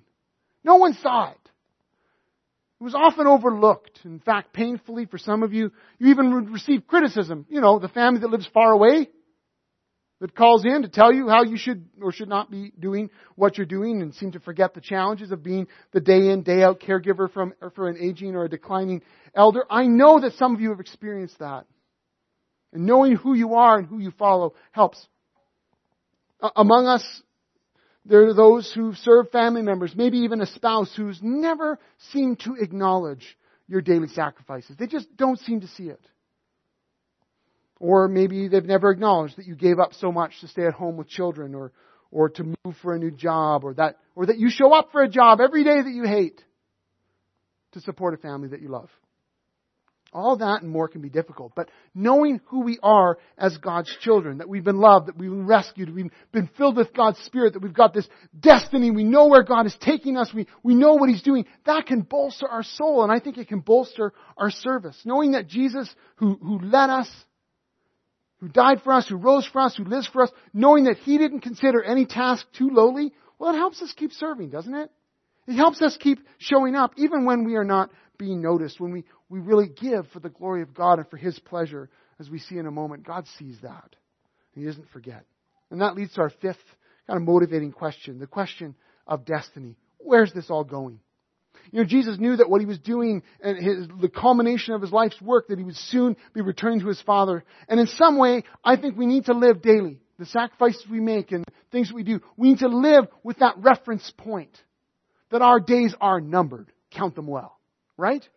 No 0.64 0.76
one 0.76 0.93
saw 0.93 1.32
it. 1.32 1.38
It 2.80 2.84
was 2.84 2.95
often 2.95 3.26
overlooked. 3.26 3.99
In 4.05 4.20
fact, 4.20 4.53
painfully 4.53 5.05
for 5.05 5.18
some 5.18 5.41
of 5.41 5.53
you, 5.53 5.72
you 5.97 6.10
even 6.10 6.51
receive 6.51 6.86
criticism. 6.88 7.45
You 7.49 7.62
know, 7.62 7.80
the 7.80 7.88
family 7.88 8.22
that 8.22 8.30
lives 8.30 8.47
far 8.53 8.72
away 8.72 9.08
that 10.20 10.36
calls 10.36 10.66
in 10.66 10.82
to 10.82 10.88
tell 10.88 11.14
you 11.14 11.28
how 11.28 11.43
you 11.43 11.58
should 11.58 11.88
or 12.01 12.12
should 12.12 12.30
not 12.30 12.49
be 12.49 12.72
doing 12.80 13.10
what 13.36 13.58
you're 13.58 13.68
doing 13.68 14.01
and 14.01 14.14
seem 14.16 14.32
to 14.32 14.39
forget 14.39 14.74
the 14.74 14.82
challenges 14.82 15.32
of 15.32 15.43
being 15.43 15.68
the 15.91 15.99
day 15.99 16.30
in, 16.30 16.41
day 16.41 16.64
out 16.64 16.80
caregiver 16.80 17.32
from, 17.32 17.53
for 17.76 17.88
an 17.88 17.97
aging 17.99 18.36
or 18.36 18.45
a 18.45 18.49
declining 18.49 19.01
elder. 19.36 19.64
I 19.70 19.86
know 19.86 20.20
that 20.20 20.34
some 20.34 20.55
of 20.55 20.62
you 20.62 20.70
have 20.70 20.80
experienced 20.80 21.38
that. 21.39 21.66
And 22.74 22.86
knowing 22.86 23.16
who 23.16 23.34
you 23.34 23.55
are 23.55 23.78
and 23.78 23.88
who 23.88 23.99
you 23.99 24.12
follow 24.12 24.55
helps. 24.72 25.08
Among 26.55 26.85
us, 26.85 27.03
there 28.05 28.27
are 28.27 28.33
those 28.33 28.71
who 28.71 28.93
serve 28.93 29.29
family 29.31 29.61
members, 29.61 29.95
maybe 29.95 30.19
even 30.19 30.41
a 30.41 30.45
spouse 30.45 30.93
who's 30.95 31.19
never 31.21 31.79
seemed 32.11 32.39
to 32.41 32.55
acknowledge 32.55 33.38
your 33.67 33.81
daily 33.81 34.07
sacrifices. 34.07 34.77
They 34.77 34.88
just 34.88 35.15
don't 35.17 35.39
seem 35.39 35.61
to 35.61 35.67
see 35.67 35.89
it. 35.89 36.01
Or 37.79 38.07
maybe 38.07 38.47
they've 38.47 38.63
never 38.63 38.91
acknowledged 38.91 39.38
that 39.38 39.45
you 39.45 39.55
gave 39.55 39.79
up 39.79 39.93
so 39.93 40.11
much 40.11 40.39
to 40.41 40.47
stay 40.47 40.65
at 40.65 40.73
home 40.73 40.97
with 40.97 41.09
children 41.09 41.53
or, 41.53 41.71
or 42.11 42.29
to 42.29 42.43
move 42.43 42.75
for 42.81 42.95
a 42.95 42.99
new 42.99 43.11
job 43.11 43.63
or 43.63 43.73
that, 43.75 43.97
or 44.15 44.25
that 44.27 44.38
you 44.38 44.49
show 44.49 44.73
up 44.73 44.91
for 44.91 45.03
a 45.03 45.09
job 45.09 45.41
every 45.41 45.63
day 45.63 45.81
that 45.81 45.91
you 45.91 46.03
hate 46.03 46.41
to 47.73 47.81
support 47.81 48.13
a 48.13 48.17
family 48.17 48.49
that 48.49 48.61
you 48.61 48.69
love. 48.69 48.89
All 50.14 50.38
that 50.38 50.62
and 50.62 50.72
more 50.72 50.88
can 50.88 51.01
be 51.01 51.10
difficult. 51.10 51.51
But 51.53 51.70
knowing 51.93 52.39
who 52.45 52.62
we 52.62 52.80
are 52.82 53.18
as 53.38 53.58
God's 53.58 53.93
children, 54.01 54.38
that 54.38 54.47
we've 54.47 54.64
been 54.64 54.80
loved, 54.80 55.08
that 55.08 55.18
we've 55.18 55.30
been 55.30 55.45
rescued, 55.45 55.93
we've 55.93 56.12
been 56.32 56.49
filled 56.58 56.78
with 56.78 56.93
God's 56.93 57.20
Spirit, 57.20 57.53
that 57.53 57.62
we've 57.62 57.74
got 57.74 57.93
this 57.93 58.08
destiny, 58.39 58.89
we 58.89 59.03
know 59.03 59.28
where 59.28 59.43
God 59.43 59.66
is 59.66 59.76
taking 59.82 60.16
us, 60.16 60.34
we, 60.34 60.47
we 60.64 60.76
know 60.76 60.93
what 60.93 61.10
He's 61.10 61.24
doing, 61.24 61.45
that 61.66 61.88
can 61.88 62.01
bolster 62.01 62.47
our 62.47 62.64
soul, 62.64 63.03
and 63.03 63.12
I 63.12 63.20
think 63.20 63.38
it 63.38 63.49
can 63.49 63.60
bolster 63.60 64.14
our 64.38 64.49
service. 64.49 64.97
Knowing 65.03 65.32
that 65.32 65.47
Jesus, 65.47 65.93
who, 66.16 66.36
who 66.36 66.60
led 66.60 66.89
us, 66.89 67.10
who 68.39 68.47
died 68.47 68.82
for 68.84 68.93
us, 68.93 69.10
who 69.10 69.18
rose 69.18 69.45
for 69.45 69.60
us, 69.60 69.76
who 69.76 69.84
lives 69.84 70.08
for 70.08 70.24
us, 70.24 70.32
knowing 70.53 70.86
that 70.86 70.97
He 70.97 71.18
didn't 71.18 71.41
consider 71.41 71.84
any 71.84 72.05
task 72.05 72.45
too 72.58 72.70
lowly, 72.72 73.12
well, 73.39 73.53
it 73.53 73.58
helps 73.58 73.82
us 73.82 73.93
keep 73.93 74.14
serving, 74.14 74.51
doesn't 74.51 74.74
it? 74.74 74.89
It 75.47 75.55
helps 75.55 75.82
us 75.82 75.97
keep 75.97 76.20
showing 76.39 76.76
up, 76.76 76.93
even 76.97 77.26
when 77.26 77.45
we 77.45 77.55
are 77.55 77.64
not 77.64 77.89
being 78.18 78.41
noticed, 78.41 78.80
when 78.80 78.91
we, 78.91 79.03
we 79.30 79.39
really 79.39 79.68
give 79.68 80.07
for 80.07 80.20
the 80.20 80.30
glory 80.30 80.61
of 80.61 80.74
God 80.74 80.99
and 80.99 81.09
for 81.09 81.18
His 81.18 81.38
pleasure, 81.39 81.89
as 82.20 82.30
we 82.30 82.39
see 82.39 82.57
in 82.57 82.65
a 82.65 82.72
moment. 82.72 83.05
God 83.05 83.26
sees 83.38 83.57
that. 83.61 83.95
And 84.55 84.63
He 84.63 84.65
doesn't 84.65 84.89
forget. 84.89 85.24
And 85.70 85.82
that 85.82 85.95
leads 85.95 86.13
to 86.13 86.22
our 86.22 86.30
fifth 86.30 86.57
kind 87.07 87.18
of 87.18 87.24
motivating 87.24 87.72
question, 87.72 88.20
the 88.20 88.28
question 88.28 88.76
of 89.05 89.26
destiny. 89.26 89.78
Where's 89.97 90.34
this 90.34 90.49
all 90.49 90.63
going? 90.63 90.99
You 91.72 91.80
know, 91.80 91.86
Jesus 91.86 92.18
knew 92.18 92.36
that 92.38 92.49
what 92.49 92.61
he 92.61 92.68
was 92.68 92.80
doing 92.80 93.24
and 93.41 93.57
his, 93.57 93.88
the 93.99 94.09
culmination 94.09 94.74
of 94.74 94.82
his 94.82 94.91
life's 94.91 95.22
work, 95.22 95.47
that 95.47 95.57
he 95.57 95.65
would 95.65 95.76
soon 95.76 96.15
be 96.34 96.41
returning 96.41 96.80
to 96.82 96.88
his 96.88 97.01
Father. 97.01 97.43
And 97.68 97.80
in 97.80 97.88
some 97.88 98.18
way, 98.18 98.43
I 98.63 98.78
think 98.78 98.97
we 98.97 99.05
need 99.05 99.26
to 99.26 99.34
live 99.34 99.61
daily. 99.61 99.99
The 100.18 100.26
sacrifices 100.26 100.84
we 100.89 100.99
make 100.99 101.32
and 101.32 101.43
things 101.72 101.91
we 101.91 102.03
do, 102.03 102.22
we 102.38 102.49
need 102.49 102.59
to 102.59 102.70
live 102.70 103.07
with 103.24 103.39
that 103.39 103.55
reference 103.57 104.11
point. 104.18 104.55
That 105.30 105.41
our 105.41 105.59
days 105.59 105.93
are 105.99 106.22
numbered. 106.22 106.72
Count 106.91 107.15
them 107.15 107.28
well. 107.28 107.57
Right? 107.98 108.28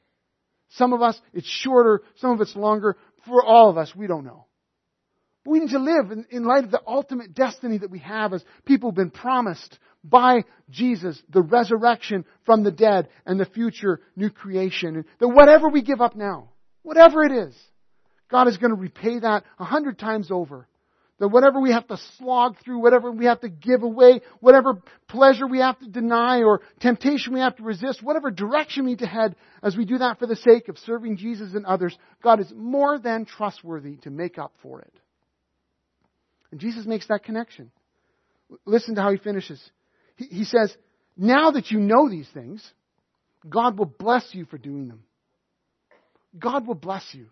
Some 0.71 0.93
of 0.93 1.03
us, 1.03 1.21
it's 1.35 1.49
shorter. 1.49 2.03
Some 2.17 2.33
of 2.33 2.41
it's 2.41 2.57
longer. 2.57 2.97
For 3.27 3.45
all 3.45 3.69
of 3.69 3.77
us, 3.77 3.95
we 3.95 4.07
don't 4.07 4.25
know. 4.25 4.47
But 5.45 5.53
we 5.53 5.61
need 5.61 5.71
to 5.71 5.79
live 5.79 6.11
in, 6.11 6.27
in 6.31 6.45
light 6.45 6.65
of 6.65 6.71
the 6.71 6.83
ultimate 6.87 7.35
destiny 7.35 7.79
that 7.79 7.91
we 7.91 8.01
have 8.01 8.33
as 8.33 8.45
people 8.65 8.91
have 8.91 8.97
been 8.97 9.11
promised 9.11 9.79
by 10.03 10.45
Jesus, 10.71 11.21
the 11.29 11.43
resurrection 11.43 12.25
from 12.45 12.63
the 12.63 12.71
dead 12.71 13.09
and 13.27 13.39
the 13.39 13.45
future 13.45 14.01
new 14.17 14.31
creation. 14.31 14.97
And 14.97 15.05
that 15.19 15.29
whatever 15.29 15.69
we 15.69 15.83
give 15.83 16.01
up 16.01 16.17
now, 16.17 16.51
whatever 16.83 17.23
it 17.25 17.33
is, 17.33 17.55
God 18.31 18.49
is 18.49 18.57
going 18.57 18.71
to 18.71 18.81
repay 18.81 19.19
that 19.19 19.45
a 19.59 19.65
hundred 19.65 19.99
times 19.99 20.31
over. 20.31 20.67
That 21.21 21.29
whatever 21.29 21.61
we 21.61 21.71
have 21.71 21.87
to 21.89 21.99
slog 22.19 22.57
through, 22.65 22.81
whatever 22.81 23.13
we 23.13 23.27
have 23.27 23.41
to 23.43 23.49
give 23.51 23.83
away, 23.83 24.23
whatever 24.41 24.83
pleasure 25.07 25.47
we 25.47 25.59
have 25.59 25.79
to 25.81 25.87
deny 25.87 26.43
or 26.43 26.63
temptation 26.81 27.35
we 27.35 27.41
have 27.41 27.57
to 27.57 27.63
resist, 27.63 28.03
whatever 28.03 28.31
direction 28.31 28.87
we 28.87 28.93
need 28.93 29.01
to 29.01 29.07
head 29.07 29.37
as 29.63 29.77
we 29.77 29.85
do 29.85 29.99
that 29.99 30.19
for 30.19 30.27
the 30.27 30.35
sake 30.35 30.69
of 30.69 30.79
serving 30.79 31.19
Jesus 31.19 31.55
and 31.55 31.67
others, 31.67 31.97
God 32.23 32.41
is 32.41 32.51
more 32.57 32.99
than 32.99 33.27
trustworthy 33.27 33.97
to 33.99 34.11
make 34.11 34.39
up 34.39 34.53
for 34.63 34.81
it. 34.81 34.93
And 36.51 36.59
Jesus 36.59 36.87
makes 36.87 37.07
that 37.09 37.23
connection. 37.23 37.71
Listen 38.65 38.95
to 38.95 39.03
how 39.03 39.13
he 39.13 39.19
finishes. 39.19 39.63
He, 40.17 40.25
he 40.25 40.45
says, 40.45 40.75
now 41.19 41.51
that 41.51 41.71
you 41.71 41.81
know 41.81 42.09
these 42.09 42.29
things, 42.33 42.67
God 43.47 43.79
will 43.79 43.87
bless 43.87 44.35
you 44.35 44.47
for 44.47 44.57
doing 44.57 44.89
them. 44.89 45.03
God 46.39 46.67
will 46.67 46.75
bless 46.75 47.05
you. 47.13 47.27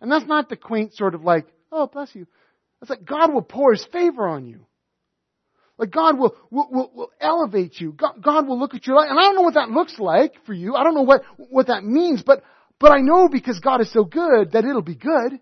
And 0.00 0.10
that's 0.10 0.26
not 0.26 0.48
the 0.48 0.56
quaint 0.56 0.94
sort 0.94 1.14
of 1.14 1.22
like, 1.22 1.46
oh, 1.70 1.86
bless 1.86 2.14
you. 2.14 2.26
It's 2.80 2.90
like 2.90 3.04
God 3.04 3.32
will 3.32 3.42
pour 3.42 3.72
His 3.72 3.84
favor 3.92 4.26
on 4.26 4.46
you. 4.46 4.66
Like 5.78 5.90
God 5.90 6.18
will, 6.18 6.34
will, 6.50 6.68
will, 6.70 6.90
will 6.94 7.10
elevate 7.20 7.80
you. 7.80 7.92
God, 7.92 8.22
God, 8.22 8.48
will 8.48 8.58
look 8.58 8.74
at 8.74 8.86
your 8.86 8.96
life. 8.96 9.08
And 9.10 9.18
I 9.18 9.22
don't 9.22 9.36
know 9.36 9.42
what 9.42 9.54
that 9.54 9.70
looks 9.70 9.98
like 9.98 10.32
for 10.46 10.54
you. 10.54 10.74
I 10.74 10.84
don't 10.84 10.94
know 10.94 11.02
what, 11.02 11.22
what 11.36 11.66
that 11.66 11.84
means, 11.84 12.22
but, 12.22 12.42
but 12.80 12.92
I 12.92 13.00
know 13.00 13.28
because 13.28 13.60
God 13.60 13.80
is 13.82 13.92
so 13.92 14.04
good 14.04 14.52
that 14.52 14.64
it'll 14.64 14.82
be 14.82 14.94
good. 14.94 15.38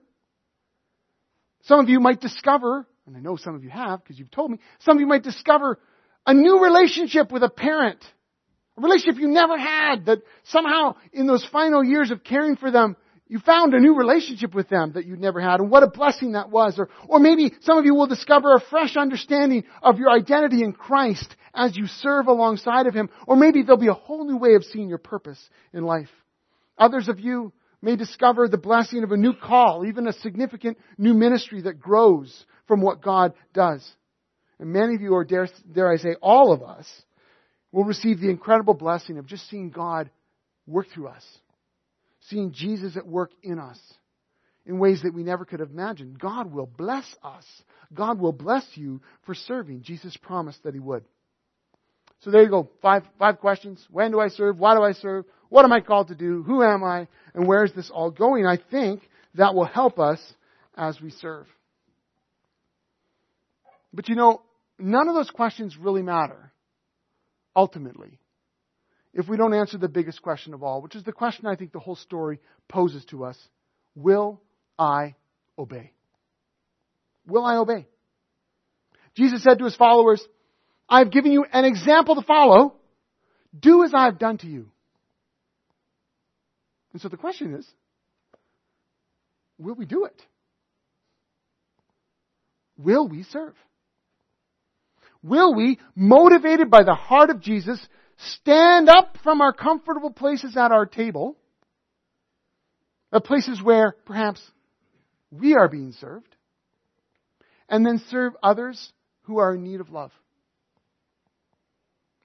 Some 1.63 1.81
of 1.81 1.89
you 1.89 2.01
might 2.01 2.21
discover, 2.21 2.87
and 3.07 3.17
I 3.17 3.21
know 3.21 3.37
some 3.37 3.55
of 3.55 3.63
you 3.63 3.71
have 3.71 4.03
because 4.03 4.19
you've 4.19 4.31
told 4.31 4.51
me, 4.51 4.59
some 4.81 4.97
of 4.97 5.01
you 5.01 5.07
might 5.07 5.23
discover 5.23 5.79
a 6.27 6.35
new 6.35 6.63
relationship 6.63 7.31
with 7.31 7.43
a 7.43 7.49
parent. 7.49 8.05
A 8.77 8.81
relationship 8.81 9.21
you 9.21 9.29
never 9.29 9.57
had 9.57 10.07
that 10.07 10.19
somehow 10.45 10.97
in 11.13 11.27
those 11.27 11.47
final 11.53 11.85
years 11.85 12.11
of 12.11 12.25
caring 12.25 12.57
for 12.57 12.73
them, 12.73 12.97
you 13.27 13.39
found 13.39 13.73
a 13.73 13.81
new 13.81 13.97
relationship 13.97 14.55
with 14.55 14.69
them 14.69 14.93
that 14.93 15.07
you'd 15.07 15.21
never 15.21 15.41
had, 15.41 15.61
and 15.61 15.71
what 15.71 15.83
a 15.83 15.89
blessing 15.89 16.33
that 16.33 16.51
was. 16.51 16.79
Or, 16.79 16.91
or 17.09 17.19
maybe 17.19 17.55
some 17.63 17.79
of 17.79 17.87
you 17.87 17.95
will 17.95 18.07
discover 18.07 18.55
a 18.55 18.61
fresh 18.61 18.97
understanding 18.97 19.65
of 19.83 19.99
your 19.99 20.11
identity 20.11 20.63
in 20.63 20.73
Christ 20.73 21.35
as 21.55 21.77
you 21.77 21.87
serve 21.87 22.27
alongside 22.27 22.87
of 22.87 22.95
Him. 22.95 23.09
Or 23.27 23.37
maybe 23.37 23.63
there'll 23.63 23.81
be 23.81 23.89
a 23.89 23.95
whole 23.95 24.27
new 24.27 24.37
way 24.37 24.55
of 24.55 24.65
seeing 24.65 24.89
your 24.89 24.99
purpose 24.99 25.43
in 25.73 25.85
life. 25.85 26.11
Others 26.77 27.09
of 27.09 27.19
you 27.19 27.53
may 27.81 27.97
discover 27.97 28.47
the 28.47 28.59
blessing 28.59 29.05
of 29.05 29.13
a 29.13 29.17
new 29.17 29.33
call, 29.35 29.87
even 29.87 30.07
a 30.07 30.13
significant 30.13 30.79
new 30.99 31.15
ministry 31.15 31.63
that 31.63 31.81
grows 31.81 32.45
from 32.67 32.83
what 32.83 33.01
God 33.03 33.33
does. 33.55 33.87
And 34.59 34.71
many 34.71 34.95
of 34.95 35.01
you, 35.01 35.13
or 35.13 35.25
dare, 35.25 35.49
dare 35.73 35.91
I 35.91 35.97
say 35.97 36.15
all 36.21 36.53
of 36.53 36.63
us, 36.63 36.87
will 37.73 37.85
receive 37.85 38.21
the 38.21 38.31
incredible 38.31 38.75
blessing 38.75 39.19
of 39.19 39.27
just 39.27 39.49
seeing 39.49 39.71
God 39.71 40.11
work 40.67 40.89
through 40.93 41.09
us 41.09 41.25
seeing 42.29 42.53
Jesus 42.53 42.97
at 42.97 43.07
work 43.07 43.31
in 43.43 43.59
us 43.59 43.79
in 44.67 44.79
ways 44.79 45.03
that 45.03 45.15
we 45.15 45.23
never 45.23 45.45
could 45.45 45.61
have 45.61 45.71
imagined. 45.71 46.19
God 46.19 46.53
will 46.53 46.67
bless 46.67 47.05
us. 47.23 47.45
God 47.93 48.19
will 48.19 48.33
bless 48.33 48.65
you 48.75 49.03
for 49.25 49.35
serving. 49.35 49.83
Jesus 49.83 50.17
promised 50.17 50.63
that 50.63 50.75
He 50.75 50.81
would. 50.81 51.05
So 52.21 52.31
there 52.31 52.43
you 52.43 52.49
go. 52.49 52.71
Five, 52.81 53.03
five 53.19 53.39
questions. 53.39 53.87
When 53.91 54.11
do 54.11 54.21
I 54.21 54.29
serve? 54.29 54.59
Why 54.59 54.75
do 54.75 54.83
I 54.83 54.93
serve? 54.93 55.27
What 55.51 55.65
am 55.65 55.73
I 55.73 55.81
called 55.81 56.09
to 56.09 56.15
do? 56.15 56.43
Who 56.43 56.63
am 56.63 56.83
I? 56.83 57.07
And 57.35 57.47
where 57.47 57.65
is 57.65 57.73
this 57.75 57.91
all 57.91 58.11
going? 58.11 58.47
I 58.47 58.57
think 58.57 59.03
that 59.35 59.55
will 59.55 59.67
help 59.67 59.99
us 59.99 60.19
as 60.77 61.01
we 61.01 61.11
serve. 61.11 61.47
But 63.93 64.09
you 64.09 64.15
know, 64.15 64.43
none 64.79 65.09
of 65.09 65.15
those 65.15 65.31
questions 65.31 65.77
really 65.77 66.03
matter, 66.03 66.51
ultimately, 67.55 68.19
if 69.15 69.29
we 69.29 69.37
don't 69.37 69.55
answer 69.55 69.79
the 69.79 69.89
biggest 69.89 70.21
question 70.21 70.55
of 70.55 70.63
all, 70.63 70.83
which 70.83 70.97
is 70.97 71.05
the 71.05 71.13
question 71.13 71.47
I 71.47 71.55
think 71.55 71.73
the 71.73 71.79
whole 71.79 71.97
story 71.97 72.41
poses 72.69 73.05
to 73.07 73.25
us 73.25 73.39
Will 73.95 74.41
I 74.79 75.15
obey? 75.57 75.93
Will 77.27 77.45
I 77.45 77.57
obey? 77.57 77.87
Jesus 79.15 79.43
said 79.43 79.59
to 79.59 79.65
his 79.65 79.77
followers, 79.77 80.23
I've 80.89 81.13
given 81.13 81.31
you 81.31 81.47
an 81.51 81.65
example 81.65 82.17
to 82.17 82.23
follow. 82.23 82.75
Do 83.59 83.85
as 83.85 83.93
I 83.95 84.07
have 84.07 84.19
done 84.19 84.39
to 84.39 84.49
you. 84.49 84.71
And 86.93 87.01
so 87.01 87.09
the 87.09 87.17
question 87.17 87.55
is, 87.55 87.67
will 89.59 89.75
we 89.75 89.87
do 89.87 90.05
it? 90.05 90.21
Will 92.77 93.09
we 93.09 93.23
serve? 93.23 93.55
Will 95.23 95.55
we, 95.55 95.79
motivated 95.95 96.71
by 96.71 96.83
the 96.83 96.95
heart 96.95 97.31
of 97.31 97.41
Jesus, 97.41 97.79
stand 98.17 98.89
up 98.89 99.17
from 99.23 99.41
our 99.41 99.53
comfortable 99.53 100.11
places 100.11 100.57
at 100.57 100.73
our 100.73 100.87
table, 100.87 101.37
at 103.13 103.25
places 103.25 103.63
where 103.63 103.97
perhaps 104.07 104.41
we 105.31 105.55
are 105.55 105.69
being 105.69 105.93
served, 105.93 106.35
and 107.69 107.85
then 107.85 108.03
serve 108.11 108.35
others 108.43 108.93
who 109.23 109.39
are 109.39 109.55
in 109.55 109.63
need 109.63 109.81
of 109.81 109.91
love, 109.91 110.13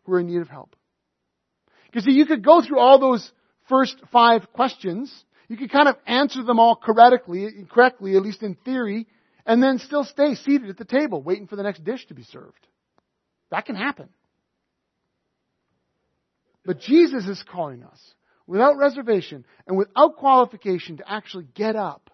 who 0.04 0.14
are 0.14 0.20
in 0.20 0.28
need 0.28 0.42
of 0.42 0.50
help? 0.50 0.76
Because 1.86 2.06
see, 2.06 2.12
you 2.12 2.26
could 2.26 2.44
go 2.44 2.62
through 2.62 2.80
all 2.80 3.00
those 3.00 3.32
first 3.68 3.96
five 4.12 4.52
questions, 4.54 5.12
you 5.48 5.58
could 5.58 5.72
kind 5.72 5.88
of 5.88 5.96
answer 6.06 6.44
them 6.44 6.60
all 6.60 6.76
correctly, 6.76 7.48
correctly, 7.72 8.16
at 8.16 8.22
least 8.22 8.44
in 8.44 8.56
theory, 8.66 9.08
and 9.46 9.64
then 9.64 9.80
still 9.80 10.04
stay 10.04 10.36
seated 10.36 10.70
at 10.70 10.78
the 10.78 10.86
table 10.86 11.24
waiting 11.24 11.48
for 11.48 11.56
the 11.56 11.64
next 11.64 11.84
dish 11.84 12.06
to 12.08 12.14
be 12.14 12.24
served. 12.24 12.68
That 13.50 13.66
can 13.66 13.76
happen. 13.76 14.10
But 16.66 16.80
Jesus 16.80 17.26
is 17.26 17.44
calling 17.52 17.84
us 17.84 18.00
without 18.48 18.78
reservation 18.78 19.46
and 19.68 19.78
without 19.78 20.18
qualification 20.18 20.98
to 20.98 21.10
actually 21.10 21.48
get 21.56 21.76
up, 21.76 22.10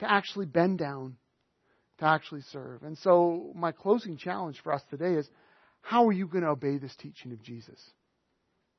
to 0.00 0.10
actually 0.10 0.46
bend 0.46 0.78
down, 0.78 1.16
to 1.98 2.04
actually 2.04 2.42
serve. 2.52 2.82
And 2.82 2.98
so, 2.98 3.52
my 3.54 3.72
closing 3.72 4.16
challenge 4.16 4.60
for 4.62 4.72
us 4.72 4.82
today 4.90 5.14
is 5.14 5.28
how 5.80 6.06
are 6.08 6.12
you 6.12 6.26
going 6.26 6.44
to 6.44 6.50
obey 6.50 6.78
this 6.78 6.94
teaching 6.96 7.32
of 7.32 7.42
Jesus? 7.42 7.80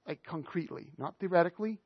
Like 0.05 0.23
concretely, 0.23 0.91
not 0.97 1.15
theoretically, 1.19 1.79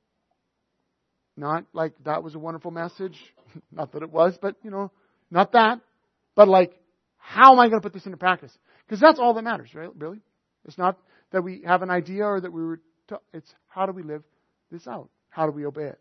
not 1.38 1.66
like 1.74 1.94
that 2.04 2.24
was 2.24 2.36
a 2.36 2.40
wonderful 2.40 2.72
message, 2.72 3.18
not 3.72 3.94
that 3.94 4.04
it 4.04 4.12
was, 4.12 4.38
but 4.42 4.56
you 4.64 4.72
know, 4.72 4.92
not 5.30 5.54
that, 5.54 5.80
but 6.36 6.48
like, 6.48 6.74
how 7.18 7.54
am 7.54 7.60
I 7.60 7.68
going 7.68 7.80
to 7.80 7.84
put 7.84 7.94
this 7.94 8.06
into 8.06 8.18
practice? 8.18 8.52
Because 8.86 9.00
that's 9.00 9.20
all 9.20 9.34
that 9.36 9.44
matters, 9.44 9.74
right? 9.74 9.90
Really? 9.96 10.20
It's 10.66 10.78
not 10.78 10.98
that 11.32 11.44
we 11.44 11.64
have 11.66 11.82
an 11.82 11.90
idea 11.90 12.26
or 12.26 12.40
that 12.40 12.52
we 12.52 12.64
were, 12.64 12.82
t- 13.10 13.16
it's 13.34 13.54
how 13.68 13.86
do 13.86 13.92
we 13.92 14.04
live 14.04 14.24
this 14.72 14.88
out? 14.88 15.10
How 15.30 15.46
do 15.46 15.52
we 15.52 15.66
obey 15.66 15.86
it? 15.86 16.00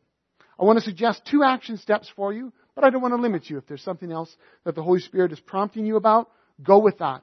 I 0.58 0.64
want 0.64 0.78
to 0.78 0.84
suggest 0.84 1.22
two 1.30 1.42
action 1.42 1.78
steps 1.78 2.10
for 2.14 2.32
you, 2.32 2.52
but 2.74 2.84
I 2.84 2.90
don't 2.90 3.00
want 3.00 3.14
to 3.14 3.20
limit 3.20 3.48
you. 3.48 3.56
If 3.58 3.66
there's 3.66 3.82
something 3.82 4.12
else 4.12 4.34
that 4.64 4.74
the 4.74 4.82
Holy 4.82 5.00
Spirit 5.00 5.32
is 5.32 5.40
prompting 5.40 5.86
you 5.86 5.96
about, 5.96 6.30
go 6.62 6.78
with 6.78 6.98
that. 6.98 7.22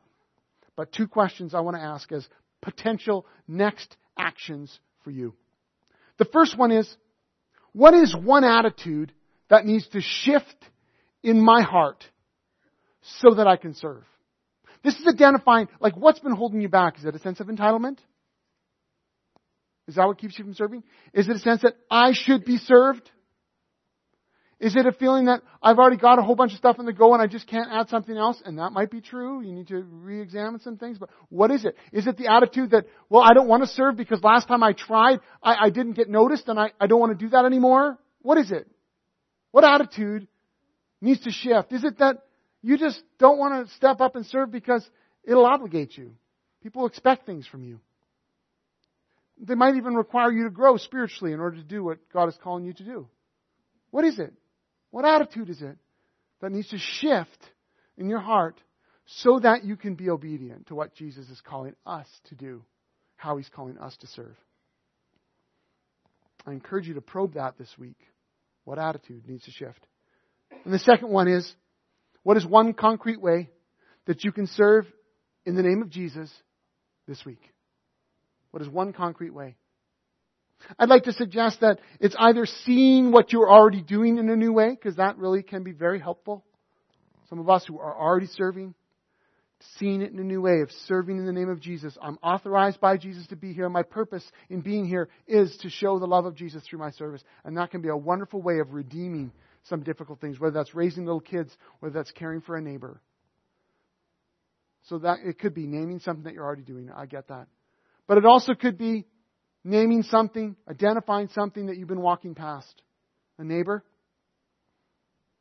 But 0.76 0.91
two 0.91 1.08
questions 1.08 1.53
I 1.53 1.60
want 1.60 1.78
to 1.78 1.84
ask 1.84 2.12
as 2.12 2.28
potential 2.62 3.26
next 3.47 3.95
actions 4.18 4.80
for 5.03 5.12
you. 5.12 5.34
The 6.18 6.26
first 6.26 6.58
one 6.58 6.72
is, 6.72 6.91
what 7.74 7.93
is 7.93 8.16
one 8.16 8.43
attitude 8.43 9.12
that 9.49 9.66
needs 9.66 9.88
to 9.89 10.01
shift 10.01 10.55
in 11.22 11.39
my 11.39 11.62
heart 11.62 12.03
so 13.22 13.36
that 13.36 13.47
I 13.47 13.58
can 13.58 13.76
serve? 13.76 14.03
This 14.84 14.95
is 14.95 15.07
identifying, 15.07 15.67
like, 15.80 15.95
what's 15.95 16.19
been 16.19 16.36
holding 16.36 16.61
you 16.61 16.69
back? 16.69 16.97
Is 16.97 17.05
it 17.05 17.15
a 17.15 17.19
sense 17.19 17.39
of 17.39 17.47
entitlement? 17.47 17.97
Is 19.88 19.95
that 19.95 20.05
what 20.05 20.17
keeps 20.17 20.38
you 20.38 20.43
from 20.43 20.53
serving? 20.53 20.84
Is 21.13 21.30
it 21.30 21.36
a 21.36 21.39
sense 21.39 21.61
that 21.61 21.75
I 21.89 22.11
should 22.13 22.43
be 22.43 22.57
served? 22.57 23.09
Is 24.59 24.75
it 24.75 24.88
a 24.88 24.91
feeling 24.91 25.25
that 25.25 25.43
I've 25.61 25.78
already 25.78 25.97
got 25.97 26.17
a 26.17 26.23
whole 26.23 26.36
bunch 26.36 26.51
of 26.51 26.57
stuff 26.57 26.80
in 26.80 26.86
the 26.86 26.93
go 26.93 27.13
and 27.13 27.21
I 27.21 27.28
just 27.28 27.47
can't 27.47 27.69
add 27.71 27.89
something 27.89 28.17
else? 28.17 28.41
And 28.43 28.57
that 28.57 28.71
might 28.71 28.89
be 28.89 29.01
true. 29.01 29.41
You 29.41 29.53
need 29.53 29.67
to 29.67 29.84
re-examine 29.84 30.59
some 30.61 30.78
things. 30.78 30.97
But 30.97 31.09
what 31.30 31.51
is 31.51 31.63
it? 31.63 31.75
Is 31.93 32.07
it 32.07 32.17
the 32.17 32.32
attitude 32.32 32.71
that, 32.71 32.86
well, 33.07 33.21
I 33.21 33.34
don't 33.34 33.47
want 33.47 33.63
to 33.63 33.69
serve 33.69 33.97
because 33.97 34.23
last 34.23 34.47
time 34.47 34.63
I 34.63 34.73
tried, 34.73 35.19
I, 35.43 35.65
I 35.65 35.69
didn't 35.69 35.93
get 35.93 36.09
noticed 36.09 36.47
and 36.47 36.59
I, 36.59 36.71
I 36.80 36.88
don't 36.88 36.99
want 36.99 37.17
to 37.17 37.23
do 37.23 37.30
that 37.30 37.45
anymore? 37.45 37.99
What 38.23 38.39
is 38.39 38.51
it? 38.51 38.67
What 39.51 39.63
attitude 39.63 40.28
needs 41.01 41.21
to 41.21 41.32
shift? 41.32 41.71
Is 41.71 41.84
it 41.84 41.99
that 41.99 42.23
you 42.62 42.78
just 42.78 43.01
don't 43.20 43.38
want 43.38 43.68
to 43.68 43.74
step 43.76 44.01
up 44.01 44.16
and 44.16 44.26
serve 44.26 44.51
because 44.51 44.88
it'll 45.24 45.45
obligate 45.45 45.97
you? 45.97 46.12
People 46.62 46.86
expect 46.86 47.26
things 47.26 47.47
from 47.47 47.64
you. 47.64 47.80
They 49.39 49.55
might 49.55 49.76
even 49.76 49.93
require 49.93 50.32
you 50.32 50.45
to 50.45 50.49
grow 50.49 50.78
spiritually 50.78 51.34
in 51.34 51.39
order 51.39 51.58
to 51.58 51.64
do 51.64 51.84
what 51.84 51.99
God 52.12 52.30
is 52.30 52.38
calling 52.43 52.66
you 52.66 52.74
to 52.74 52.84
do. 52.84 53.08
What 53.91 54.03
is 54.03 54.20
it? 54.20 54.34
What 54.89 55.05
attitude 55.05 55.49
is 55.49 55.62
it 55.62 55.78
that 56.41 56.51
needs 56.51 56.70
to 56.70 56.78
shift 56.78 57.38
in 57.97 58.10
your 58.10 58.20
heart 58.20 58.60
so 59.05 59.39
that 59.39 59.64
you 59.64 59.76
can 59.76 59.95
be 59.95 60.10
obedient 60.10 60.68
to 60.68 60.76
what 60.76 60.95
Jesus 60.95 61.30
is 61.30 61.41
calling 61.41 61.76
us 61.86 62.08
to 62.30 62.36
do, 62.36 62.64
how 63.16 63.38
he's 63.38 63.49
calling 63.49 63.78
us 63.78 63.95
to 63.97 64.08
serve? 64.08 64.36
I 66.45 66.51
encourage 66.51 66.88
you 66.88 66.95
to 66.95 67.01
probe 67.01 67.36
that 67.36 67.58
this 67.58 67.74
week. 67.78 67.99
What 68.64 68.80
attitude 68.80 69.28
needs 69.28 69.43
to 69.45 69.51
shift? 69.51 69.86
And 70.66 70.74
the 70.74 70.80
second 70.80 71.10
one 71.10 71.28
is 71.28 71.49
what 72.28 72.36
is 72.36 72.45
one 72.45 72.73
concrete 72.73 73.21
way 73.21 73.49
that 74.05 74.25
you 74.25 74.34
can 74.34 74.47
serve 74.47 74.86
in 75.45 75.55
the 75.55 75.63
name 75.63 75.82
of 75.82 75.89
Jesus 75.89 76.30
this 77.07 77.23
week? 77.23 77.39
What 78.51 78.61
is 78.61 78.67
one 78.67 78.91
concrete 78.91 79.30
way? 79.30 79.55
I'd 80.78 80.89
like 80.89 81.03
to 81.03 81.13
suggest 81.13 81.61
that 81.61 81.80
it's 82.01 82.17
either 82.19 82.45
seeing 82.45 83.13
what 83.13 83.32
you're 83.32 83.49
already 83.49 83.82
doing 83.82 84.17
in 84.17 84.30
a 84.30 84.36
new 84.36 84.51
way, 84.51 84.71
because 84.71 84.97
that 84.97 85.17
really 85.17 85.41
can 85.41 85.63
be 85.63 85.71
very 85.71 86.01
helpful. 86.01 86.43
Some 87.30 87.39
of 87.39 87.49
us 87.49 87.63
who 87.65 87.80
are 87.80 87.97
already 87.97 88.28
serving, 88.28 88.73
seeing 89.78 90.01
it 90.01 90.11
in 90.11 90.19
a 90.19 90.23
new 90.25 90.41
way 90.41 90.59
of 90.59 90.69
serving 90.86 91.17
in 91.17 91.25
the 91.25 91.32
name 91.32 91.47
of 91.47 91.61
Jesus. 91.61 91.97
I'm 92.01 92.17
authorized 92.21 92.82
by 92.82 92.97
Jesus 92.97 93.25
to 93.28 93.38
be 93.38 93.53
here. 93.53 93.69
My 93.69 93.84
purpose 93.84 94.30
in 94.49 94.59
being 94.59 94.86
here 94.86 95.07
is 95.30 95.55
to 95.61 95.69
show 95.69 95.97
the 95.97 96.05
love 96.05 96.25
of 96.25 96.36
Jesus 96.36 96.61
through 96.65 96.80
my 96.80 96.91
service. 96.91 97.23
And 97.45 97.55
that 97.55 97.71
can 97.71 97.82
be 97.82 97.88
a 97.88 97.95
wonderful 97.95 98.41
way 98.41 98.59
of 98.59 98.73
redeeming 98.73 99.32
some 99.68 99.84
difficult 99.84 100.20
things, 100.22 100.39
whether 100.39 100.53
that's 100.53 100.74
raising 100.74 101.05
little 101.05 101.22
kids, 101.22 101.55
whether 101.80 101.93
that's 101.93 102.11
caring 102.11 102.41
for 102.41 102.55
a 102.55 102.61
neighbor. 102.61 103.01
So 104.89 104.99
that 104.99 105.20
it 105.26 105.39
could 105.39 105.53
be 105.53 105.68
naming 105.68 105.99
something 105.99 106.24
that 106.24 106.34
you're 106.34 106.45
already 106.45 106.63
doing. 106.63 106.89
I 106.95 107.05
get 107.05 107.28
that. 107.28 107.47
But 108.07 108.18
it 108.18 108.26
also 108.26 108.53
could 108.53 108.78
be 108.78 109.05
naming 109.63 110.03
something, 110.03 110.55
identifying 110.70 111.30
something 111.34 111.68
that 111.68 111.78
you've 111.78 111.89
been 111.89 112.01
walking 112.01 112.36
past. 112.36 112.82
A 113.38 113.43
neighbor, 113.43 113.84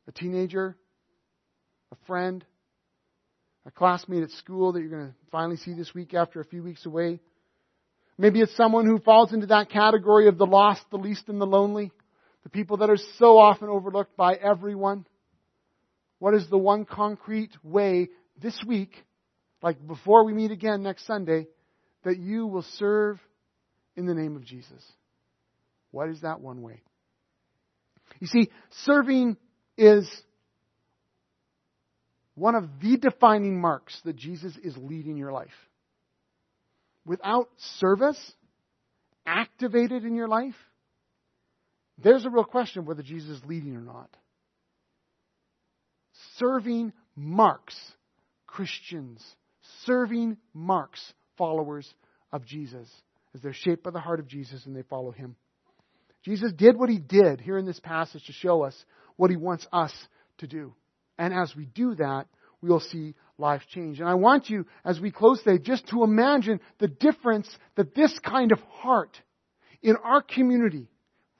a 0.07 0.11
teenager, 0.11 0.77
a 1.91 1.95
friend, 2.05 2.45
a 3.65 3.71
classmate 3.71 4.23
at 4.23 4.31
school 4.31 4.73
that 4.73 4.81
you're 4.81 4.89
going 4.89 5.07
to 5.07 5.15
finally 5.31 5.57
see 5.57 5.73
this 5.73 5.93
week 5.93 6.13
after 6.13 6.39
a 6.41 6.45
few 6.45 6.61
weeks 6.61 6.85
away. 6.85 7.19
Maybe 8.17 8.41
it's 8.41 8.55
someone 8.55 8.85
who 8.85 8.99
falls 8.99 9.33
into 9.33 9.47
that 9.47 9.69
category 9.69 10.27
of 10.27 10.37
the 10.37 10.45
lost, 10.45 10.81
the 10.89 10.97
least, 10.97 11.29
and 11.29 11.39
the 11.39 11.45
lonely. 11.45 11.91
The 12.47 12.51
people 12.51 12.77
that 12.77 12.89
are 12.89 12.97
so 13.19 13.37
often 13.37 13.67
overlooked 13.67 14.15
by 14.15 14.35
everyone. 14.35 15.05
What 16.17 16.33
is 16.33 16.49
the 16.49 16.57
one 16.57 16.85
concrete 16.85 17.51
way 17.61 18.07
this 18.41 18.57
week, 18.65 19.03
like 19.61 19.85
before 19.85 20.23
we 20.23 20.31
meet 20.31 20.51
again 20.51 20.81
next 20.81 21.05
Sunday, 21.05 21.47
that 22.05 22.17
you 22.17 22.47
will 22.47 22.65
serve 22.77 23.19
in 23.97 24.05
the 24.05 24.13
name 24.13 24.37
of 24.37 24.45
Jesus. 24.45 24.81
What 25.91 26.07
is 26.07 26.21
that 26.21 26.39
one 26.39 26.61
way? 26.61 26.81
You 28.21 28.27
see, 28.27 28.49
serving 28.85 29.35
is 29.77 30.09
one 32.35 32.55
of 32.55 32.79
the 32.81 32.95
defining 32.95 33.59
marks 33.59 33.99
that 34.05 34.15
Jesus 34.15 34.55
is 34.63 34.73
leading 34.77 35.17
your 35.17 35.33
life. 35.33 35.49
Without 37.05 37.49
service 37.81 38.31
activated 39.25 40.05
in 40.05 40.15
your 40.15 40.29
life, 40.29 40.55
there's 41.97 42.25
a 42.25 42.29
real 42.29 42.43
question 42.43 42.85
whether 42.85 43.03
Jesus 43.03 43.37
is 43.37 43.45
leading 43.45 43.75
or 43.75 43.81
not. 43.81 44.09
Serving 46.37 46.93
marks 47.15 47.75
Christians. 48.45 49.23
Serving 49.85 50.37
marks 50.53 51.13
followers 51.37 51.91
of 52.31 52.45
Jesus 52.45 52.87
as 53.33 53.41
they're 53.41 53.53
shaped 53.53 53.83
by 53.83 53.91
the 53.91 53.99
heart 53.99 54.19
of 54.19 54.27
Jesus 54.27 54.65
and 54.65 54.75
they 54.75 54.83
follow 54.83 55.11
him. 55.11 55.35
Jesus 56.23 56.51
did 56.53 56.77
what 56.77 56.89
he 56.89 56.97
did 56.97 57.39
here 57.39 57.57
in 57.57 57.65
this 57.65 57.79
passage 57.79 58.25
to 58.25 58.33
show 58.33 58.63
us 58.63 58.75
what 59.15 59.29
he 59.29 59.37
wants 59.37 59.65
us 59.71 59.93
to 60.39 60.47
do. 60.47 60.73
And 61.17 61.33
as 61.33 61.55
we 61.55 61.65
do 61.65 61.95
that, 61.95 62.27
we'll 62.61 62.79
see 62.79 63.15
life 63.37 63.61
change. 63.69 63.99
And 63.99 64.09
I 64.09 64.15
want 64.15 64.49
you, 64.49 64.65
as 64.83 64.99
we 64.99 65.11
close 65.11 65.41
today, 65.41 65.61
just 65.61 65.87
to 65.89 66.03
imagine 66.03 66.59
the 66.79 66.87
difference 66.87 67.49
that 67.75 67.95
this 67.95 68.17
kind 68.19 68.51
of 68.51 68.59
heart 68.59 69.19
in 69.81 69.95
our 70.03 70.21
community, 70.21 70.89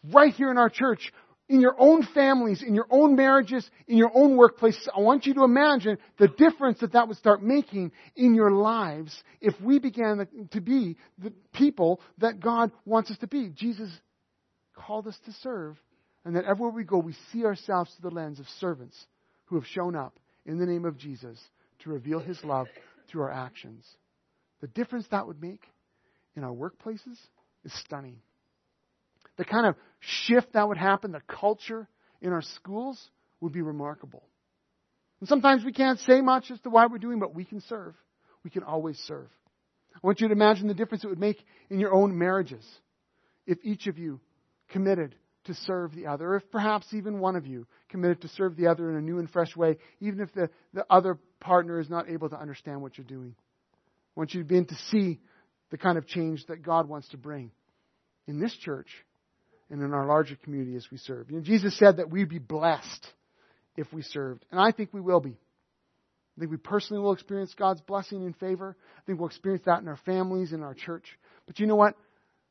right 0.04 0.34
here 0.34 0.52
in 0.52 0.58
our 0.58 0.70
church, 0.70 1.12
in 1.50 1.62
your 1.62 1.76
own 1.80 2.06
families, 2.14 2.62
in 2.62 2.76
your 2.76 2.88
own 2.90 3.16
marriages, 3.16 3.70
in 3.88 3.98
your 3.98 4.12
own 4.14 4.38
workplaces. 4.38 4.88
I 4.96 5.00
want 5.00 5.26
you 5.26 5.34
to 5.36 5.44
imagine 5.44 5.98
the 6.20 6.28
difference 6.28 6.80
that 6.80 6.94
that 6.94 7.08
would 7.08 7.18
start 7.18 7.42
making 7.42 7.92
in 8.16 8.36
your 8.36 8.52
lives 8.52 9.24
if 9.40 9.60
we 9.62 9.80
began 9.80 10.28
to 10.52 10.62
be 10.62 10.98
the 11.18 11.32
people 11.54 12.02
that 12.18 12.40
God 12.40 12.72
wants 12.86 13.12
us 13.12 13.18
to 13.20 13.28
be. 13.28 13.50
Jesus 13.50 13.90
called 14.76 15.08
us 15.08 15.18
to 15.26 15.32
serve, 15.42 15.78
and 16.26 16.36
that 16.36 16.46
everywhere 16.46 16.74
we 16.74 16.84
go, 16.84 16.98
we 16.98 17.16
see 17.32 17.46
ourselves 17.46 17.92
through 17.94 18.10
the 18.10 18.16
lens 18.16 18.40
of 18.40 18.46
servants 18.60 18.98
who 19.46 19.56
have 19.56 19.66
shown 19.66 19.96
up 19.96 20.20
in 20.46 20.60
the 20.60 20.66
name 20.66 20.86
of 20.86 20.98
Jesus 20.98 21.40
to 21.80 21.90
reveal 21.90 22.20
his 22.20 22.44
love 22.44 22.68
through 23.08 23.22
our 23.22 23.32
actions. 23.32 23.86
The 24.60 24.68
difference 24.68 25.08
that 25.12 25.26
would 25.26 25.42
make 25.42 25.62
in 26.36 26.44
our 26.44 26.54
workplaces 26.54 27.18
is 27.64 27.74
stunning. 27.86 28.18
The 29.38 29.46
kind 29.46 29.66
of 29.66 29.76
shift 30.00 30.54
that 30.54 30.68
would 30.68 30.78
happen, 30.78 31.12
the 31.12 31.22
culture 31.28 31.88
in 32.22 32.34
our 32.34 32.42
schools 32.42 33.00
would 33.40 33.54
be 33.54 33.62
remarkable. 33.62 34.24
And 35.20 35.30
sometimes 35.30 35.64
we 35.64 35.74
can't 35.74 36.00
say 36.00 36.22
much 36.22 36.52
as 36.52 36.60
to 36.62 36.70
why 36.70 36.86
we're 36.88 36.98
doing, 36.98 37.20
but 37.20 37.34
we 37.34 37.46
can 37.46 37.62
serve. 37.62 37.96
We 38.44 38.50
can 38.50 38.64
always 38.64 38.98
serve. 39.00 39.30
I 39.96 40.00
want 40.02 40.22
you 40.22 40.28
to 40.28 40.34
imagine 40.34 40.68
the 40.68 40.74
difference 40.74 41.04
it 41.04 41.08
would 41.08 41.20
make 41.20 41.44
in 41.70 41.80
your 41.80 41.94
own 41.94 42.18
marriages 42.18 42.64
if 43.46 43.58
each 43.64 43.88
of 43.88 43.98
you 43.98 44.20
committed 44.70 45.16
to 45.46 45.54
serve 45.54 45.96
the 45.96 46.08
other, 46.08 46.36
if 46.36 46.52
perhaps 46.52 46.94
even 46.94 47.20
one 47.20 47.36
of 47.36 47.48
you 47.48 47.66
committed 47.90 48.22
to 48.22 48.28
serve 48.28 48.56
the 48.58 48.68
other 48.68 48.90
in 48.90 48.98
a 48.98 49.02
new 49.02 49.18
and 49.18 49.30
fresh 49.30 49.56
way, 49.56 49.78
even 50.02 50.20
if 50.20 50.32
the, 50.34 50.50
the 50.74 50.86
other 50.90 51.18
partner 51.40 51.80
is 51.80 51.90
not 51.90 52.10
able 52.10 52.30
to 52.30 52.40
understand 52.40 52.82
what 52.82 52.98
you're 52.98 53.08
doing. 53.08 53.34
I 54.16 54.20
want 54.20 54.34
you 54.34 54.42
to 54.42 54.48
begin 54.48 54.66
to 54.66 54.76
see 54.92 55.20
the 55.72 55.78
kind 55.78 55.98
of 55.98 56.06
change 56.06 56.46
that 56.48 56.64
God 56.64 56.88
wants 56.88 57.08
to 57.10 57.18
bring 57.18 57.52
in 58.28 58.40
this 58.40 58.54
church 58.58 58.88
and 59.70 59.82
in 59.82 59.94
our 59.94 60.06
larger 60.06 60.36
community 60.36 60.76
as 60.76 60.88
we 60.92 60.98
serve. 60.98 61.30
You 61.30 61.38
know, 61.38 61.44
Jesus 61.44 61.78
said 61.78 61.98
that 61.98 62.10
we'd 62.10 62.30
be 62.30 62.40
blessed 62.40 63.08
if 63.76 63.92
we 63.94 64.02
served, 64.02 64.46
and 64.52 64.60
I 64.60 64.72
think 64.72 64.94
we 64.94 65.02
will 65.02 65.20
be. 65.20 65.38
I 66.38 66.40
think 66.40 66.52
we 66.52 66.58
personally 66.58 67.02
will 67.02 67.14
experience 67.14 67.54
God's 67.58 67.82
blessing 67.82 68.24
and 68.24 68.36
favor. 68.38 68.76
I 68.98 69.02
think 69.06 69.20
we'll 69.20 69.30
experience 69.30 69.64
that 69.66 69.82
in 69.82 69.88
our 69.88 70.00
families, 70.06 70.54
in 70.54 70.62
our 70.62 70.76
church. 70.76 71.06
But 71.48 71.60
you 71.60 71.66
know 71.66 71.76
what? 71.76 71.96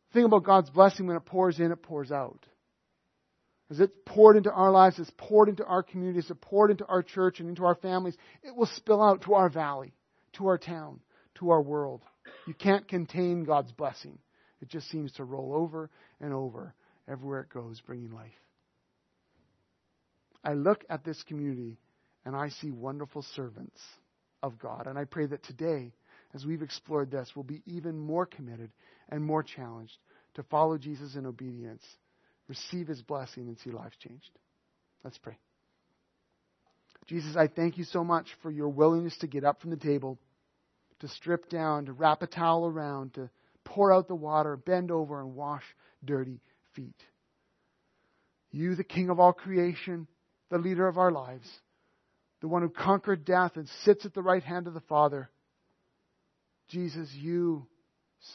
The 0.08 0.14
thing 0.14 0.24
about 0.24 0.44
God's 0.44 0.70
blessing, 0.70 1.06
when 1.06 1.16
it 1.16 1.24
pours 1.24 1.60
in, 1.60 1.70
it 1.70 1.82
pours 1.82 2.10
out. 2.10 2.44
As 3.70 3.80
it's 3.80 3.92
poured 4.04 4.36
into 4.36 4.50
our 4.50 4.70
lives, 4.70 4.98
it's 4.98 5.10
poured 5.16 5.48
into 5.48 5.64
our 5.64 5.82
communities, 5.82 6.26
it's 6.30 6.38
poured 6.40 6.70
into 6.70 6.86
our 6.86 7.02
church 7.02 7.40
and 7.40 7.48
into 7.48 7.64
our 7.64 7.74
families, 7.76 8.16
it 8.42 8.54
will 8.54 8.66
spill 8.66 9.02
out 9.02 9.22
to 9.22 9.34
our 9.34 9.48
valley, 9.48 9.92
to 10.34 10.46
our 10.46 10.58
town, 10.58 11.00
to 11.36 11.50
our 11.50 11.62
world. 11.62 12.02
You 12.46 12.54
can't 12.54 12.86
contain 12.86 13.44
God's 13.44 13.72
blessing. 13.72 14.18
It 14.60 14.68
just 14.68 14.88
seems 14.90 15.12
to 15.12 15.24
roll 15.24 15.52
over 15.54 15.90
and 16.20 16.32
over 16.32 16.74
everywhere 17.08 17.40
it 17.40 17.48
goes, 17.48 17.80
bringing 17.80 18.10
life. 18.10 18.30
I 20.44 20.54
look 20.54 20.84
at 20.88 21.04
this 21.04 21.22
community 21.24 21.78
and 22.24 22.36
I 22.36 22.48
see 22.48 22.70
wonderful 22.70 23.22
servants 23.34 23.80
of 24.42 24.58
God. 24.58 24.86
And 24.86 24.98
I 24.98 25.04
pray 25.04 25.26
that 25.26 25.42
today, 25.44 25.92
as 26.34 26.44
we've 26.44 26.62
explored 26.62 27.10
this, 27.10 27.30
we'll 27.34 27.44
be 27.44 27.62
even 27.66 27.98
more 27.98 28.26
committed 28.26 28.70
and 29.08 29.24
more 29.24 29.42
challenged 29.42 29.96
to 30.34 30.42
follow 30.44 30.78
Jesus 30.78 31.14
in 31.16 31.26
obedience, 31.26 31.82
receive 32.48 32.88
his 32.88 33.02
blessing, 33.02 33.48
and 33.48 33.58
see 33.58 33.70
lives 33.70 33.96
changed. 33.98 34.30
Let's 35.02 35.18
pray. 35.18 35.38
Jesus, 37.06 37.36
I 37.36 37.46
thank 37.46 37.78
you 37.78 37.84
so 37.84 38.02
much 38.02 38.26
for 38.42 38.50
your 38.50 38.68
willingness 38.68 39.16
to 39.18 39.26
get 39.26 39.44
up 39.44 39.60
from 39.60 39.70
the 39.70 39.76
table, 39.76 40.18
to 41.00 41.08
strip 41.08 41.48
down, 41.48 41.86
to 41.86 41.92
wrap 41.92 42.22
a 42.22 42.26
towel 42.26 42.66
around, 42.66 43.14
to 43.14 43.30
pour 43.64 43.92
out 43.92 44.08
the 44.08 44.14
water, 44.14 44.56
bend 44.56 44.90
over, 44.90 45.20
and 45.20 45.34
wash 45.34 45.62
dirty 46.04 46.40
feet. 46.76 46.94
You, 48.52 48.74
the 48.76 48.84
King 48.84 49.10
of 49.10 49.18
all 49.18 49.32
creation, 49.32 50.06
the 50.50 50.58
leader 50.58 50.86
of 50.86 50.98
our 50.98 51.10
lives, 51.10 51.48
the 52.40 52.48
one 52.48 52.62
who 52.62 52.68
conquered 52.68 53.24
death 53.24 53.52
and 53.56 53.68
sits 53.84 54.04
at 54.06 54.14
the 54.14 54.22
right 54.22 54.42
hand 54.42 54.66
of 54.66 54.74
the 54.74 54.80
Father. 54.80 55.30
Jesus, 56.68 57.08
you 57.14 57.66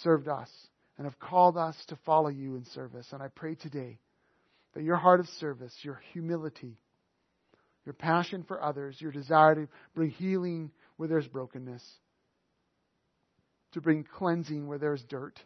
served 0.04 0.28
us 0.28 0.50
and 0.98 1.06
have 1.06 1.20
called 1.20 1.58
us 1.58 1.76
to 1.88 1.98
follow 2.06 2.30
you 2.30 2.56
in 2.56 2.66
service. 2.66 3.08
And 3.12 3.24
I 3.24 3.28
pray 3.28 3.56
today 3.56 4.00
that 4.74 4.84
your 4.84 4.98
heart 4.98 5.20
of 5.20 5.28
service, 5.40 5.74
your 5.82 6.02
humility, 6.14 6.78
your 7.86 7.94
passion 7.94 8.44
for 8.44 8.62
others, 8.62 8.98
your 9.00 9.12
desire 9.12 9.56
to 9.56 9.68
bring 9.96 10.12
healing 10.12 10.72
where 10.98 11.10
there's 11.10 11.28
brokenness, 11.28 11.84
to 13.74 13.82
bring 13.82 14.04
cleansing 14.04 14.68
where 14.68 14.78
there's 14.78 15.04
dirt, 15.04 15.40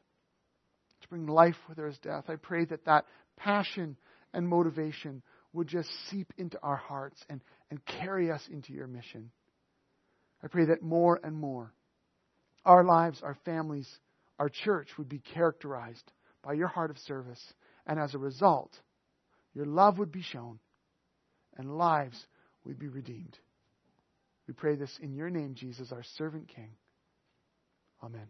to 1.06 1.10
bring 1.10 1.28
life 1.28 1.56
where 1.66 1.76
there 1.76 1.88
is 1.88 1.98
death. 2.00 2.26
I 2.28 2.36
pray 2.36 2.66
that 2.66 2.86
that 2.86 3.06
passion 3.38 3.96
and 4.34 4.48
motivation 4.48 5.22
would 5.54 5.68
just 5.68 5.90
seep 6.10 6.34
into 6.38 6.60
our 6.62 6.76
hearts 6.76 7.24
and, 7.30 7.42
and 7.70 7.80
carry 7.86 8.32
us 8.32 8.42
into 8.52 8.74
your 8.74 8.88
mission. 8.88 9.32
I 10.44 10.48
pray 10.48 10.66
that 10.66 10.82
more 10.82 11.20
and 11.24 11.36
more 11.36 11.74
our 12.66 12.84
lives, 12.84 13.22
our 13.24 13.38
families, 13.46 13.88
our 14.40 14.50
church 14.50 14.90
would 14.98 15.08
be 15.08 15.20
characterized 15.20 16.12
by 16.44 16.54
your 16.54 16.68
heart 16.68 16.90
of 16.90 16.98
service. 17.00 17.42
And 17.86 18.00
as 18.00 18.16
a 18.16 18.20
result, 18.20 18.72
your 19.54 19.66
love 19.66 20.00
would 20.00 20.12
be 20.12 20.24
shown 20.24 20.60
and 21.58 21.78
lives 21.78 22.18
would 22.66 22.80
be 22.80 22.88
redeemed. 22.88 23.38
We 24.48 24.54
pray 24.54 24.76
this 24.76 24.98
in 25.02 25.14
your 25.14 25.30
name, 25.30 25.56
Jesus, 25.56 25.92
our 25.92 26.04
servant 26.18 26.48
King. 26.48 26.72
Amen. 28.04 28.28